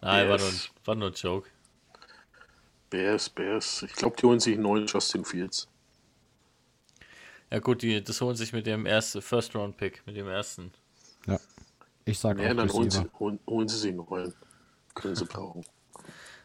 Nein, 0.01 0.29
war 0.29 0.39
nur, 0.39 0.53
war 0.85 0.95
nur 0.95 1.09
ein 1.09 1.15
Joke. 1.15 1.49
Bears, 2.91 3.29
Bears. 3.29 3.83
Ich 3.83 3.93
glaube, 3.95 4.17
die 4.17 4.27
holen 4.27 4.41
sich 4.41 4.55
einen 4.55 4.63
neuen 4.63 4.87
Justin 4.87 5.25
Fields. 5.25 5.69
Ja 7.51 7.59
gut, 7.59 7.83
die, 7.83 8.03
das 8.03 8.21
holen 8.21 8.37
sich 8.37 8.53
mit 8.53 8.67
dem 8.67 8.87
ersten 8.87 9.23
First-Round-Pick, 9.23 10.07
mit 10.07 10.17
dem 10.17 10.29
ersten. 10.29 10.73
Ich 12.05 12.19
sage 12.19 12.43
ja, 12.43 12.55
dann 12.55 12.73
holen 12.73 12.91
sie, 12.91 13.09
holen, 13.19 13.39
holen 13.47 13.69
sie 13.69 13.93
noch 13.93 14.11
einen. 14.13 14.35
Können 14.95 15.15
sie 15.15 15.25
brauchen. 15.25 15.65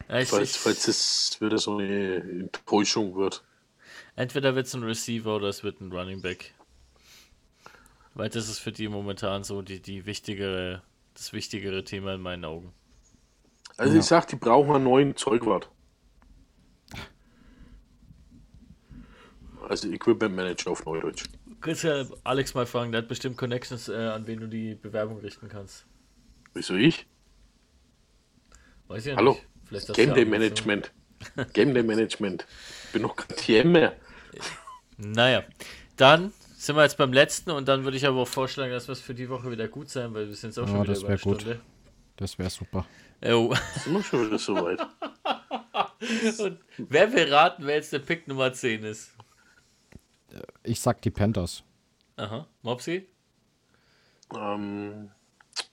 Ja, 0.08 0.20
ich, 0.20 0.28
falls, 0.28 0.52
ich, 0.52 0.58
falls 0.58 0.88
es 0.88 1.40
wieder 1.40 1.58
so 1.58 1.76
eine 1.76 2.16
Enttäuschung 2.16 3.14
wird. 3.16 3.44
Entweder 4.16 4.54
wird 4.54 4.66
es 4.66 4.74
ein 4.74 4.82
Receiver 4.82 5.36
oder 5.36 5.48
es 5.48 5.62
wird 5.62 5.80
ein 5.80 5.92
Running 5.92 6.22
Back. 6.22 6.54
Weil 8.14 8.30
das 8.30 8.48
ist 8.48 8.58
für 8.58 8.72
die 8.72 8.88
momentan 8.88 9.44
so 9.44 9.62
die, 9.62 9.80
die 9.80 10.06
wichtigere, 10.06 10.82
das 11.14 11.32
wichtigere 11.32 11.84
Thema 11.84 12.14
in 12.14 12.20
meinen 12.20 12.44
Augen. 12.44 12.72
Also 13.76 13.94
ja. 13.94 14.00
ich 14.00 14.06
sag, 14.06 14.26
die 14.28 14.36
brauchen 14.36 14.74
einen 14.74 14.84
neuen 14.84 15.16
Zeugwart. 15.16 15.70
Also 19.68 19.88
Equipment 19.88 20.34
Manager 20.34 20.70
auf 20.70 20.84
Neudeutsch. 20.84 21.24
Kannst 21.60 21.82
ja 21.82 22.04
Alex 22.24 22.54
mal 22.54 22.66
fragen, 22.66 22.92
der 22.92 23.02
hat 23.02 23.08
bestimmt 23.08 23.36
Connections, 23.36 23.88
äh, 23.88 23.94
an 23.94 24.26
wen 24.26 24.40
du 24.40 24.46
die 24.46 24.74
Bewerbung 24.74 25.18
richten 25.18 25.48
kannst. 25.48 25.86
Wieso 26.54 26.74
ich? 26.74 27.06
Weiß 28.86 29.04
ich 29.04 29.10
ja 29.10 29.16
Hallo? 29.16 29.38
nicht. 29.70 29.92
Game 29.94 30.14
Day 30.14 30.24
Management. 30.24 30.92
Game 31.52 31.74
Day 31.74 31.82
Management. 31.82 32.46
Bin 32.92 33.02
noch 33.02 33.16
kein 33.16 33.36
TM 33.36 33.72
mehr. 33.72 33.96
Naja, 34.96 35.44
dann 35.96 36.32
sind 36.56 36.76
wir 36.76 36.82
jetzt 36.82 36.96
beim 36.96 37.12
letzten 37.12 37.50
und 37.50 37.68
dann 37.68 37.84
würde 37.84 37.96
ich 37.96 38.06
aber 38.06 38.18
auch 38.18 38.28
vorschlagen, 38.28 38.72
dass 38.72 38.88
wir 38.88 38.92
es 38.92 39.00
für 39.00 39.14
die 39.14 39.28
Woche 39.28 39.50
wieder 39.50 39.68
gut 39.68 39.90
sein, 39.90 40.14
weil 40.14 40.28
wir 40.28 40.34
sind 40.34 40.50
jetzt 40.50 40.58
auch 40.58 40.66
ja, 40.66 40.68
schon 40.68 40.82
wieder 40.82 40.92
das 40.92 41.02
über 41.02 41.08
eine 41.10 41.18
Stunde. 41.18 41.54
Gut. 41.54 41.60
Das 42.16 42.38
wäre 42.38 42.50
super. 42.50 42.86
Oh. 43.24 43.54
Sind 43.84 43.94
wir 43.94 44.02
schon 44.02 44.26
wieder 44.26 44.38
so 44.38 44.54
weit. 44.56 44.80
und 46.40 46.58
wer 46.78 47.12
will 47.12 47.32
raten, 47.32 47.66
wer 47.66 47.76
jetzt 47.76 47.92
der 47.92 48.00
Pick 48.00 48.26
Nummer 48.26 48.52
10 48.52 48.84
ist? 48.84 49.12
Ich 50.62 50.80
sag 50.80 51.00
die 51.02 51.10
Panthers. 51.10 51.62
Aha. 52.16 52.46
Mopsy? 52.62 53.06
Ähm. 54.34 55.10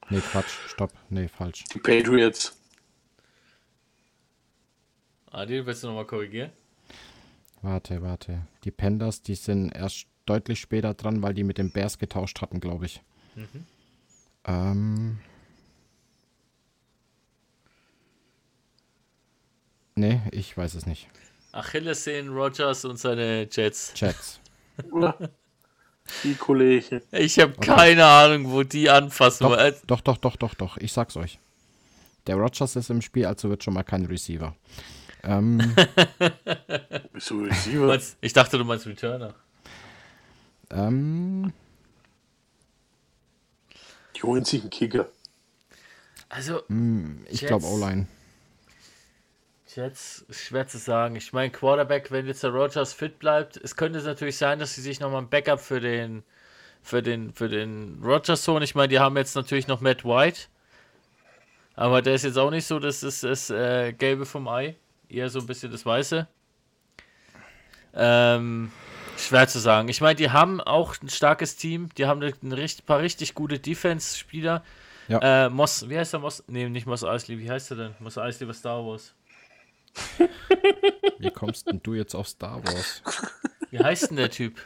Nee, 0.10 0.20
Quatsch. 0.20 0.53
Stopp. 0.68 0.93
Nee, 1.10 1.28
falsch. 1.28 1.64
Die 1.74 1.80
Patriots. 1.80 2.56
Adil, 5.32 5.66
willst 5.66 5.84
du 5.84 5.88
nochmal 5.88 6.06
korrigieren? 6.06 6.51
Warte, 7.62 8.01
warte. 8.01 8.47
Die 8.64 8.72
Panthers, 8.72 9.22
die 9.22 9.36
sind 9.36 9.72
erst 9.72 10.06
deutlich 10.26 10.60
später 10.60 10.93
dran, 10.93 11.22
weil 11.22 11.34
die 11.34 11.43
mit 11.43 11.58
den 11.58 11.72
Bears 11.72 11.97
getauscht 11.97 12.41
hatten, 12.41 12.60
glaube 12.60 12.86
ich. 12.86 13.01
Mhm. 13.36 13.66
Ähm. 14.45 15.20
Nee, 19.95 20.22
ich 20.32 20.56
weiß 20.56 20.76
es 20.76 20.86
nicht. 20.86 21.08
Achilles 21.51 22.03
sehen 22.03 22.30
Rogers 22.30 22.86
und 22.86 22.97
seine 22.97 23.47
Jets. 23.49 23.93
Jets. 23.95 24.39
die 26.23 26.36
Kollegen. 26.36 27.01
Ich 27.11 27.39
habe 27.39 27.53
keine 27.53 28.05
Ahnung, 28.05 28.51
wo 28.51 28.63
die 28.63 28.89
anfassen. 28.89 29.43
Doch, 29.43 29.57
doch, 29.88 30.01
doch, 30.01 30.17
doch, 30.17 30.36
doch, 30.36 30.53
doch. 30.53 30.78
Ich 30.78 30.93
sag's 30.93 31.17
euch. 31.17 31.39
Der 32.28 32.36
Rogers 32.36 32.76
ist 32.76 32.89
im 32.89 33.01
Spiel, 33.01 33.26
also 33.26 33.49
wird 33.49 33.63
schon 33.63 33.73
mal 33.73 33.84
kein 33.84 34.05
Receiver. 34.05 34.55
Ähm, 35.23 35.76
Bist 37.13 37.30
du 37.30 37.43
Receiver? 37.43 37.99
Ich 38.21 38.34
dachte, 38.34 38.57
du 38.57 38.65
meinst 38.65 38.88
Returner. 38.88 39.36
Ähm, 40.71 41.53
die 44.15 44.23
holen 44.23 44.45
sich 44.45 44.61
einen 44.61 44.69
Kicker. 44.69 45.07
Also, 46.30 46.61
hm, 46.67 47.23
ich 47.30 47.45
glaube 47.45 47.65
O-Line. 47.65 48.07
Jetzt 49.76 50.26
schwer 50.34 50.67
zu 50.67 50.78
sagen. 50.78 51.17
Ich 51.17 51.34
meine, 51.34 51.51
Quarterback, 51.51 52.09
wenn 52.09 52.28
jetzt 52.28 52.43
der 52.43 52.51
Rogers 52.51 52.93
fit 52.93 53.19
bleibt, 53.19 53.57
es 53.57 53.76
könnte 53.76 53.99
natürlich 53.99 54.38
sein, 54.38 54.57
dass 54.57 54.73
sie 54.73 54.82
sich 54.82 55.01
nochmal 55.01 55.21
ein 55.21 55.30
Backup 55.30 55.59
für 55.59 55.82
den 55.82 56.23
für 56.82 57.01
den 57.01 57.34
für 57.34 57.49
den 57.49 57.99
Rogers 58.01 58.47
holen. 58.47 58.63
Ich 58.63 58.76
meine, 58.76 58.88
die 58.88 58.99
haben 58.99 59.17
jetzt 59.17 59.36
natürlich 59.36 59.67
noch 59.67 59.82
Matt 59.82 60.05
White, 60.05 60.43
aber 61.76 62.01
der 62.01 62.15
ist 62.15 62.23
jetzt 62.23 62.38
auch 62.38 62.51
nicht 62.51 62.65
so, 62.65 62.80
das 62.80 63.03
ist 63.03 63.23
das 63.23 63.49
äh, 63.49 63.91
Gelbe 63.91 64.26
vom 64.26 64.47
Ei, 64.47 64.76
eher 65.09 65.30
so 65.30 65.39
ein 65.39 65.45
bisschen 65.45 65.71
das 65.71 65.86
Weiße. 65.86 66.26
Ähm, 67.95 68.71
schwer 69.17 69.47
zu 69.47 69.59
sagen. 69.59 69.89
Ich 69.89 69.99
meine, 69.99 70.15
die 70.15 70.30
haben 70.30 70.61
auch 70.61 70.95
ein 71.01 71.09
starkes 71.09 71.57
Team, 71.57 71.89
die 71.97 72.05
haben 72.05 72.21
ein 72.21 72.51
richtig, 72.51 72.86
paar 72.86 72.99
richtig 72.99 73.34
gute 73.34 73.59
Defense-Spieler. 73.59 74.63
Ja. 75.07 75.45
Äh, 75.45 75.49
Moss, 75.49 75.89
wie 75.89 75.97
heißt 75.97 76.13
der 76.13 76.19
Moss? 76.21 76.43
Nee, 76.47 76.69
nicht 76.69 76.88
Moss 76.88 77.03
Eisley, 77.03 77.39
wie 77.39 77.49
heißt 77.49 77.71
der 77.71 77.78
denn? 77.78 77.95
Moss 77.99 78.17
Eisley 78.17 78.47
war 78.47 78.53
Star 78.53 78.86
Wars. 78.86 79.13
Wie 81.20 81.32
kommst 81.32 81.68
denn 81.68 81.82
du 81.82 81.93
jetzt 81.93 82.16
auf 82.16 82.28
Star 82.28 82.64
Wars? 82.66 83.02
Wie 83.72 83.80
heißt 83.80 84.10
denn 84.10 84.18
der 84.18 84.32
Typ? 84.32 84.62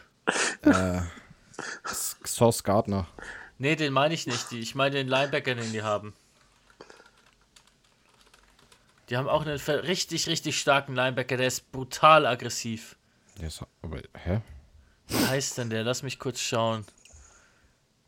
Äh, 0.61 1.01
Sauce 2.25 2.63
Gardner. 2.63 3.07
Nee, 3.57 3.75
den 3.75 3.93
meine 3.93 4.13
ich 4.13 4.27
nicht. 4.27 4.51
Ich 4.51 4.75
meine 4.75 4.95
den 4.95 5.07
Linebacker, 5.07 5.55
den 5.55 5.71
die 5.71 5.83
haben. 5.83 6.13
Die 9.09 9.17
haben 9.17 9.27
auch 9.27 9.45
einen 9.45 9.57
richtig, 9.57 10.27
richtig 10.27 10.59
starken 10.59 10.95
Linebacker, 10.95 11.35
der 11.35 11.47
ist 11.47 11.71
brutal 11.71 12.27
aggressiv. 12.27 12.95
Der 13.39 13.47
ist, 13.47 13.63
aber, 13.81 14.01
hä? 14.15 14.41
Wie 15.07 15.25
heißt 15.25 15.57
denn 15.57 15.71
der? 15.71 15.83
Lass 15.83 16.03
mich 16.03 16.19
kurz 16.19 16.39
schauen. 16.39 16.85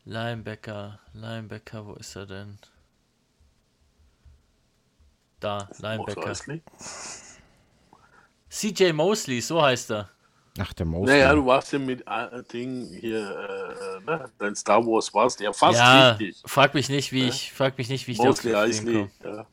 Linebacker, 0.04 1.00
Linebacker, 1.12 1.86
wo 1.86 1.94
ist 1.94 2.14
er 2.14 2.26
denn? 2.26 2.58
Da, 5.42 5.68
Linebacker. 5.78 6.34
CJ 8.48 8.92
Mosley, 8.92 9.40
so 9.40 9.60
heißt 9.60 9.90
er. 9.90 10.10
Ach, 10.58 10.72
der 10.74 10.86
Mosley. 10.86 11.18
Naja, 11.18 11.34
du 11.34 11.46
warst 11.46 11.72
ja 11.72 11.78
mit 11.78 12.02
äh, 12.06 12.42
Ding 12.52 12.86
hier, 13.00 13.18
äh, 13.18 14.04
ne? 14.04 14.30
Dein 14.38 14.54
Star 14.54 14.86
Wars 14.86 15.12
warst 15.14 15.40
ja 15.40 15.52
fast 15.52 15.78
ja, 15.78 16.10
richtig. 16.10 16.42
Frag 16.44 16.74
mich 16.74 16.88
nicht, 16.88 17.10
wie 17.10 17.22
ja? 17.22 17.28
ich, 17.28 17.52
frag 17.52 17.76
mich 17.78 17.88
nicht, 17.88 18.06
wie 18.06 18.12
ich 18.12 18.18
Mosley 18.18 18.54
Eisley, 18.54 19.10
ja. 19.24 19.46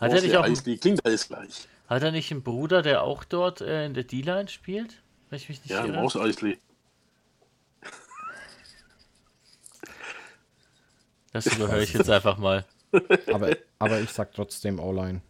Hat 0.00 0.12
er 0.12 0.20
nicht 0.20 0.36
auch 0.36 0.44
Eisley, 0.44 0.76
klingt 0.76 1.06
alles 1.06 1.28
gleich. 1.28 1.68
Hat 1.86 2.02
er 2.02 2.10
nicht 2.10 2.30
einen 2.32 2.42
Bruder, 2.42 2.82
der 2.82 3.02
auch 3.02 3.24
dort 3.24 3.60
äh, 3.60 3.86
in 3.86 3.94
der 3.94 4.04
D-Line 4.04 4.48
spielt? 4.48 5.02
Wenn 5.30 5.36
ich 5.38 5.48
mich 5.48 5.60
nicht 5.60 5.70
ja, 5.70 5.86
Maus 5.86 6.16
Eisley. 6.16 6.58
Das 11.32 11.46
überhöre 11.46 11.82
ich 11.82 11.94
jetzt 11.94 12.10
einfach 12.10 12.36
mal 12.36 12.66
aber, 13.32 13.56
aber 13.78 14.00
ich 14.00 14.10
sag 14.10 14.32
trotzdem 14.32 14.78
O-Line. 14.78 15.20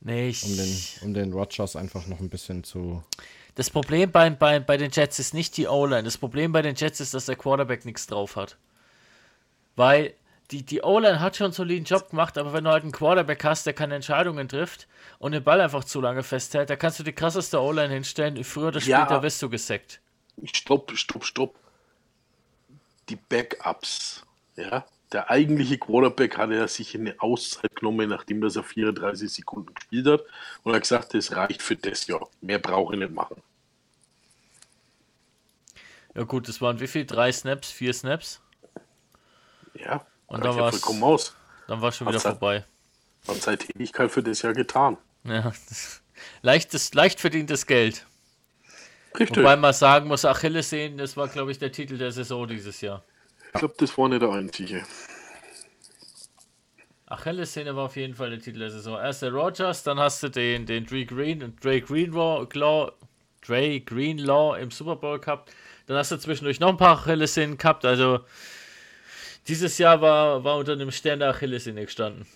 Nee, 0.00 0.28
ich... 0.28 0.44
Um 0.44 0.56
den, 0.56 0.76
um 1.02 1.14
den 1.14 1.32
Rogers 1.32 1.76
einfach 1.76 2.06
noch 2.06 2.20
ein 2.20 2.28
bisschen 2.28 2.62
zu. 2.62 3.02
Das 3.54 3.70
Problem 3.70 4.12
bei, 4.12 4.28
bei, 4.30 4.60
bei 4.60 4.76
den 4.76 4.90
Jets 4.90 5.18
ist 5.18 5.32
nicht 5.32 5.56
die 5.56 5.66
O-Line. 5.66 6.02
Das 6.02 6.18
Problem 6.18 6.52
bei 6.52 6.62
den 6.62 6.74
Jets 6.74 7.00
ist, 7.00 7.14
dass 7.14 7.26
der 7.26 7.36
Quarterback 7.36 7.84
nichts 7.84 8.06
drauf 8.06 8.36
hat. 8.36 8.58
Weil 9.76 10.14
die, 10.50 10.62
die 10.62 10.82
O-Line 10.82 11.20
hat 11.20 11.36
schon 11.36 11.46
einen 11.46 11.54
soliden 11.54 11.84
Job 11.84 12.10
gemacht, 12.10 12.36
aber 12.36 12.52
wenn 12.52 12.64
du 12.64 12.70
halt 12.70 12.82
einen 12.82 12.92
Quarterback 12.92 13.42
hast, 13.44 13.66
der 13.66 13.72
keine 13.72 13.94
Entscheidungen 13.94 14.48
trifft 14.48 14.86
und 15.18 15.32
den 15.32 15.42
Ball 15.42 15.60
einfach 15.60 15.84
zu 15.84 16.00
lange 16.00 16.22
festhält, 16.22 16.68
da 16.68 16.76
kannst 16.76 16.98
du 16.98 17.02
die 17.02 17.12
krasseste 17.12 17.60
O-Line 17.60 17.92
hinstellen. 17.92 18.42
Früher 18.44 18.68
oder 18.68 18.80
später 18.80 19.10
ja, 19.10 19.22
wirst 19.22 19.40
du 19.40 19.48
gesackt. 19.48 20.00
Stopp, 20.52 20.92
stopp, 20.96 21.24
stopp. 21.24 21.58
Die 23.08 23.16
Backups, 23.16 24.23
ja. 24.56 24.84
Der 25.12 25.30
eigentliche 25.30 25.78
Quarterback 25.78 26.38
hatte 26.38 26.54
ja 26.54 26.66
sich 26.66 26.94
eine 26.96 27.14
Auszeit 27.20 27.76
genommen, 27.76 28.08
nachdem 28.08 28.42
er 28.42 28.50
34 28.50 29.32
Sekunden 29.32 29.72
gespielt 29.74 30.06
hat 30.06 30.24
und 30.64 30.74
hat 30.74 30.82
gesagt, 30.82 31.14
das 31.14 31.36
reicht 31.36 31.62
für 31.62 31.76
das 31.76 32.06
Jahr. 32.06 32.28
Mehr 32.40 32.58
brauche 32.58 32.94
ich 32.94 32.98
nicht 32.98 33.12
machen. 33.12 33.40
Ja 36.14 36.22
gut, 36.22 36.48
das 36.48 36.60
waren 36.60 36.80
wie 36.80 36.86
viel? 36.86 37.04
Drei 37.04 37.30
Snaps? 37.30 37.70
Vier 37.70 37.92
Snaps? 37.92 38.40
Ja. 39.74 40.04
Und 40.26 40.44
dann 40.44 40.56
war 40.56 40.72
es 40.72 40.82
aus. 40.82 41.36
Dann 41.68 41.80
war 41.80 41.92
schon 41.92 42.06
wieder 42.08 42.18
hat 42.18 42.22
vorbei. 42.22 42.64
Hat 43.28 43.36
seine 43.36 43.58
Tätigkeit 43.58 44.10
für 44.10 44.22
das 44.22 44.42
Jahr 44.42 44.52
getan. 44.52 44.96
Ja, 45.24 45.52
leichtes, 46.42 46.94
leicht 46.94 47.20
verdientes 47.20 47.66
Geld. 47.66 48.06
Richtig. 49.18 49.38
Wobei 49.38 49.56
man 49.56 49.72
sagen 49.72 50.08
muss, 50.08 50.24
Achilles 50.24 50.70
sehen, 50.70 50.98
das 50.98 51.16
war, 51.16 51.28
glaube 51.28 51.52
ich, 51.52 51.58
der 51.58 51.70
Titel 51.70 51.98
der 51.98 52.10
Saison 52.10 52.48
dieses 52.48 52.80
Jahr. 52.80 53.04
Ich 53.54 53.60
glaube, 53.60 53.74
das 53.78 53.96
war 53.96 54.08
nicht 54.08 54.20
der 54.20 54.30
einzige. 54.30 54.84
Achilles-Szene 57.06 57.76
war 57.76 57.84
auf 57.84 57.96
jeden 57.96 58.14
Fall 58.14 58.30
der 58.30 58.40
Titel 58.40 58.58
der 58.58 58.70
Saison. 58.70 58.98
Erst 58.98 59.22
der 59.22 59.32
Rogers, 59.32 59.84
dann 59.84 60.00
hast 60.00 60.22
du 60.24 60.28
den, 60.28 60.66
den 60.66 60.84
Dre 60.86 61.04
Green 61.04 61.42
und 61.42 61.64
Dre 61.64 61.80
Greenlaw, 61.80 62.46
Dre 63.46 63.80
Greenlaw 63.80 64.60
im 64.60 64.72
Super 64.72 64.96
Bowl 64.96 65.20
gehabt. 65.20 65.52
Dann 65.86 65.96
hast 65.96 66.10
du 66.10 66.18
zwischendurch 66.18 66.58
noch 66.58 66.70
ein 66.70 66.76
paar 66.76 66.98
Achilles-Szenen 66.98 67.56
gehabt. 67.56 67.84
Also 67.84 68.20
dieses 69.46 69.78
Jahr 69.78 70.00
war, 70.00 70.42
war 70.42 70.56
unter 70.56 70.74
dem 70.74 70.90
Stern 70.90 71.20
der 71.20 71.30
Achillessehne 71.30 71.84
gestanden. 71.84 72.26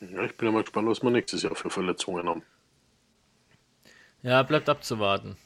Ja, 0.00 0.24
ich 0.24 0.36
bin 0.36 0.48
ja 0.48 0.52
mal 0.52 0.62
gespannt, 0.62 0.88
was 0.88 1.02
wir 1.02 1.10
nächstes 1.10 1.42
Jahr 1.42 1.54
für 1.54 1.68
Verletzungen 1.68 2.26
haben. 2.28 2.42
Ja, 4.22 4.42
bleibt 4.42 4.68
abzuwarten. 4.68 5.36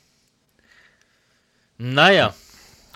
Naja. 1.79 2.35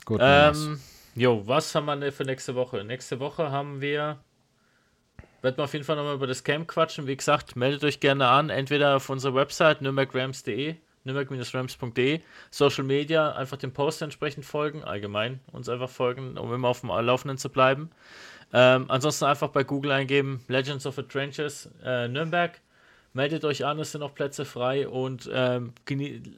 Gut. 0.04 0.20
Ähm, 0.22 0.80
jo, 1.14 1.46
was 1.46 1.74
haben 1.74 2.00
wir 2.00 2.12
für 2.12 2.24
nächste 2.24 2.54
Woche? 2.54 2.84
Nächste 2.84 3.20
Woche 3.20 3.50
haben 3.50 3.80
wir. 3.80 4.18
Werden 5.42 5.56
wir 5.56 5.64
auf 5.64 5.72
jeden 5.72 5.84
Fall 5.84 5.96
nochmal 5.96 6.14
über 6.14 6.26
das 6.26 6.44
Camp 6.44 6.68
quatschen. 6.68 7.06
Wie 7.06 7.16
gesagt, 7.16 7.56
meldet 7.56 7.82
euch 7.84 8.00
gerne 8.00 8.28
an, 8.28 8.50
entweder 8.50 8.96
auf 8.96 9.08
unserer 9.08 9.34
Website 9.34 9.80
nürnbergrams.de 9.80 10.76
nürnberg-rams.de. 11.04 12.20
Social 12.50 12.84
Media, 12.84 13.32
einfach 13.32 13.56
dem 13.56 13.72
Post 13.72 14.02
entsprechend 14.02 14.44
folgen, 14.44 14.84
allgemein 14.84 15.40
uns 15.52 15.68
einfach 15.68 15.88
folgen, 15.88 16.36
um 16.36 16.52
immer 16.52 16.68
auf 16.68 16.80
dem 16.80 16.90
Laufenden 16.90 17.38
zu 17.38 17.48
bleiben. 17.48 17.90
Ähm, 18.52 18.86
ansonsten 18.88 19.24
einfach 19.26 19.48
bei 19.48 19.64
Google 19.64 19.92
eingeben, 19.92 20.44
Legends 20.48 20.86
of 20.86 20.96
the 20.96 21.02
Trenches 21.02 21.70
äh, 21.84 22.08
Nürnberg. 22.08 22.60
Meldet 23.12 23.44
euch 23.44 23.64
an, 23.64 23.78
es 23.78 23.92
sind 23.92 24.00
noch 24.00 24.14
Plätze 24.14 24.44
frei 24.44 24.88
und 24.88 25.28
ähm, 25.32 25.72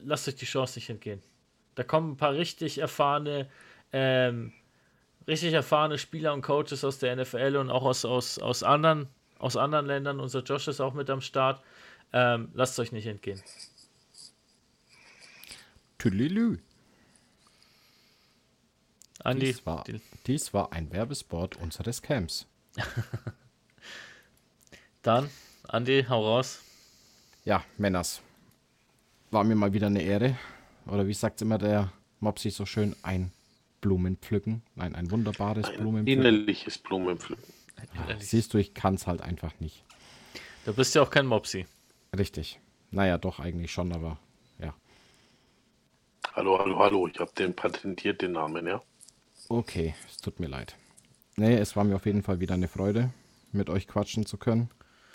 lasst 0.04 0.28
euch 0.28 0.36
die 0.36 0.46
Chance 0.46 0.78
nicht 0.78 0.88
entgehen. 0.88 1.22
Da 1.74 1.84
kommen 1.84 2.12
ein 2.12 2.16
paar 2.16 2.34
richtig 2.34 2.78
erfahrene, 2.78 3.48
ähm, 3.92 4.52
richtig 5.26 5.52
erfahrene 5.52 5.98
Spieler 5.98 6.32
und 6.32 6.42
Coaches 6.42 6.84
aus 6.84 6.98
der 6.98 7.16
NFL 7.16 7.56
und 7.56 7.70
auch 7.70 7.84
aus, 7.84 8.04
aus, 8.04 8.38
aus, 8.38 8.62
anderen, 8.62 9.08
aus 9.38 9.56
anderen 9.56 9.86
Ländern. 9.86 10.20
Unser 10.20 10.42
Josh 10.42 10.68
ist 10.68 10.80
auch 10.80 10.94
mit 10.94 11.10
am 11.10 11.20
Start. 11.20 11.62
Ähm, 12.12 12.50
lasst 12.54 12.78
euch 12.78 12.92
nicht 12.92 13.06
entgehen. 13.06 13.42
Tüdelü. 15.98 16.58
Andi, 19.24 19.46
dies 19.46 19.64
war, 19.64 19.84
dies 20.26 20.52
war 20.52 20.72
ein 20.72 20.92
Werbespot 20.92 21.56
unseres 21.56 22.02
Camps. 22.02 22.46
Dann, 25.02 25.30
Andi, 25.68 26.04
hau 26.08 26.24
raus. 26.24 26.60
Ja, 27.44 27.64
Männers. 27.78 28.20
War 29.30 29.44
mir 29.44 29.54
mal 29.54 29.72
wieder 29.72 29.86
eine 29.86 30.02
Ehre. 30.02 30.36
Oder 30.86 31.06
wie 31.06 31.14
sagt 31.14 31.40
immer 31.40 31.58
der 31.58 31.92
Mopsi 32.20 32.50
so 32.50 32.66
schön, 32.66 32.96
ein 33.02 33.32
Blumenpflücken. 33.82 34.62
Nein, 34.74 34.94
ein 34.94 35.10
wunderbares 35.10 35.68
ein 35.68 35.76
Blumenpflücken. 35.76 36.24
Innerliches 36.24 36.78
Blumenpflücken. 36.78 37.44
Ja, 38.08 38.18
siehst 38.18 38.54
du, 38.54 38.58
ich 38.58 38.72
kann 38.72 38.94
es 38.94 39.06
halt 39.06 39.20
einfach 39.20 39.52
nicht. 39.60 39.84
Du 40.64 40.72
bist 40.72 40.94
ja 40.94 41.02
auch 41.02 41.10
kein 41.10 41.26
Mopsi. 41.26 41.66
Richtig. 42.16 42.60
Naja, 42.90 43.18
doch, 43.18 43.40
eigentlich 43.40 43.72
schon, 43.72 43.92
aber 43.92 44.18
Hallo, 46.34 46.58
hallo, 46.58 46.78
hallo. 46.78 47.08
Ich 47.08 47.20
habe 47.20 47.30
den 47.36 47.54
patentiert, 47.54 48.22
den 48.22 48.32
Namen, 48.32 48.66
ja. 48.66 48.82
Okay, 49.50 49.94
es 50.08 50.16
tut 50.16 50.40
mir 50.40 50.46
leid. 50.46 50.76
Nee, 51.36 51.56
es 51.56 51.76
war 51.76 51.84
mir 51.84 51.94
auf 51.94 52.06
jeden 52.06 52.22
Fall 52.22 52.40
wieder 52.40 52.54
eine 52.54 52.68
Freude, 52.68 53.10
mit 53.52 53.68
euch 53.68 53.86
quatschen 53.86 54.24
zu 54.24 54.38
können. 54.38 54.70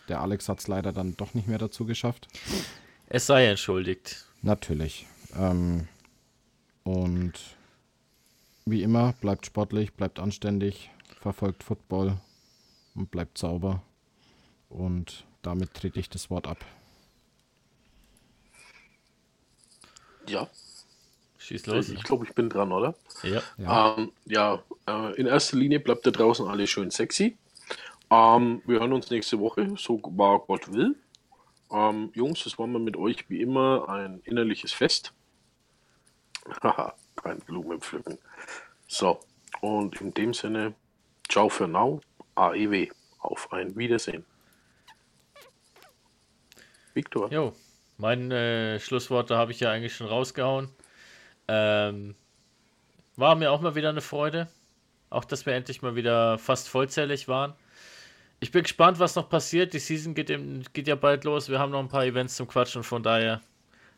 Der 0.09 0.21
Alex 0.21 0.47
hat 0.47 0.59
es 0.59 0.67
leider 0.67 0.93
dann 0.93 1.17
doch 1.17 1.33
nicht 1.33 1.47
mehr 1.47 1.57
dazu 1.57 1.85
geschafft. 1.85 2.27
Es 3.07 3.25
sei 3.25 3.47
entschuldigt. 3.47 4.27
Natürlich. 4.43 5.07
Ähm, 5.35 5.87
und 6.83 7.56
wie 8.69 8.83
immer, 8.83 9.13
bleibt 9.21 9.45
sportlich, 9.45 9.93
bleibt 9.93 10.19
anständig, 10.19 10.89
verfolgt 11.19 11.63
Football 11.63 12.17
und 12.95 13.11
bleibt 13.11 13.37
sauber. 13.37 13.81
Und 14.69 15.25
damit 15.41 15.73
trete 15.73 15.99
ich 15.99 16.09
das 16.09 16.29
Wort 16.29 16.47
ab. 16.47 16.63
Ja, 20.27 20.49
Schieß 21.47 21.65
los. 21.67 21.87
Ich 21.87 22.03
glaube, 22.03 22.25
ich 22.25 22.35
bin 22.35 22.49
dran, 22.49 22.73
oder? 22.73 22.93
Ja. 23.23 23.41
Ja, 23.57 23.95
ähm, 23.97 24.11
ja 24.25 24.61
äh, 24.85 25.15
in 25.15 25.27
erster 25.27 25.55
Linie 25.55 25.79
bleibt 25.79 26.05
da 26.05 26.11
draußen 26.11 26.45
alles 26.45 26.69
schön 26.69 26.91
sexy. 26.91 27.37
Ähm, 28.11 28.61
wir 28.65 28.81
hören 28.81 28.91
uns 28.91 29.09
nächste 29.09 29.39
Woche, 29.39 29.73
so 29.77 30.01
war 30.03 30.39
Gott 30.39 30.73
will. 30.73 30.97
Ähm, 31.71 32.11
Jungs, 32.13 32.45
es 32.45 32.59
war 32.59 32.67
mal 32.67 32.79
mit 32.79 32.97
euch 32.97 33.29
wie 33.29 33.41
immer 33.41 33.87
ein 33.87 34.19
innerliches 34.25 34.73
Fest. 34.73 35.13
Haha, 36.61 36.95
kein 37.27 37.39
Blumen 37.39 37.81
pflücken. 37.81 38.17
So, 38.87 39.19
und 39.61 39.99
in 40.01 40.13
dem 40.13 40.33
Sinne, 40.33 40.73
ciao 41.27 41.49
für 41.49 41.67
now, 41.67 42.01
AEW. 42.35 42.87
Auf 43.19 43.51
ein 43.51 43.75
Wiedersehen. 43.75 44.25
Victor. 46.93 47.31
Jo, 47.31 47.53
meine 47.97 48.75
äh, 48.75 48.79
Schlussworte 48.79 49.35
habe 49.35 49.51
ich 49.51 49.59
ja 49.59 49.71
eigentlich 49.71 49.95
schon 49.95 50.07
rausgehauen. 50.07 50.69
Ähm, 51.47 52.15
war 53.15 53.35
mir 53.35 53.51
auch 53.51 53.61
mal 53.61 53.75
wieder 53.75 53.89
eine 53.89 54.01
Freude. 54.01 54.47
Auch, 55.09 55.25
dass 55.25 55.45
wir 55.45 55.53
endlich 55.53 55.81
mal 55.81 55.95
wieder 55.95 56.37
fast 56.37 56.69
vollzählig 56.69 57.27
waren. 57.27 57.53
Ich 58.39 58.51
bin 58.51 58.63
gespannt, 58.63 58.99
was 58.99 59.15
noch 59.15 59.29
passiert. 59.29 59.73
Die 59.73 59.79
Season 59.79 60.13
geht, 60.13 60.29
im, 60.29 60.63
geht 60.73 60.87
ja 60.87 60.95
bald 60.95 61.23
los. 61.23 61.49
Wir 61.49 61.59
haben 61.59 61.71
noch 61.71 61.79
ein 61.79 61.87
paar 61.87 62.05
Events 62.05 62.35
zum 62.35 62.47
Quatschen. 62.47 62.83
Von 62.83 63.03
daher 63.03 63.41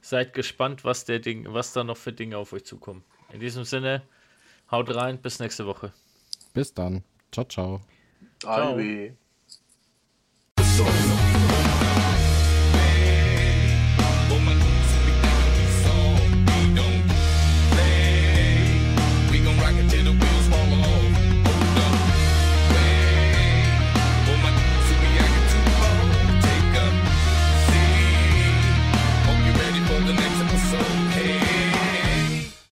seid 0.01 0.33
gespannt, 0.33 0.83
was, 0.83 1.05
der 1.05 1.19
Ding, 1.19 1.45
was 1.49 1.73
da 1.73 1.83
noch 1.83 1.97
für 1.97 2.13
Dinge 2.13 2.37
auf 2.37 2.53
euch 2.53 2.65
zukommen. 2.65 3.03
In 3.31 3.39
diesem 3.39 3.63
Sinne, 3.63 4.01
haut 4.71 4.93
rein, 4.93 5.21
bis 5.21 5.39
nächste 5.39 5.65
Woche. 5.65 5.91
Bis 6.53 6.73
dann. 6.73 7.03
Ciao, 7.31 7.45
ciao. 7.45 7.81
ciao. 8.39 8.77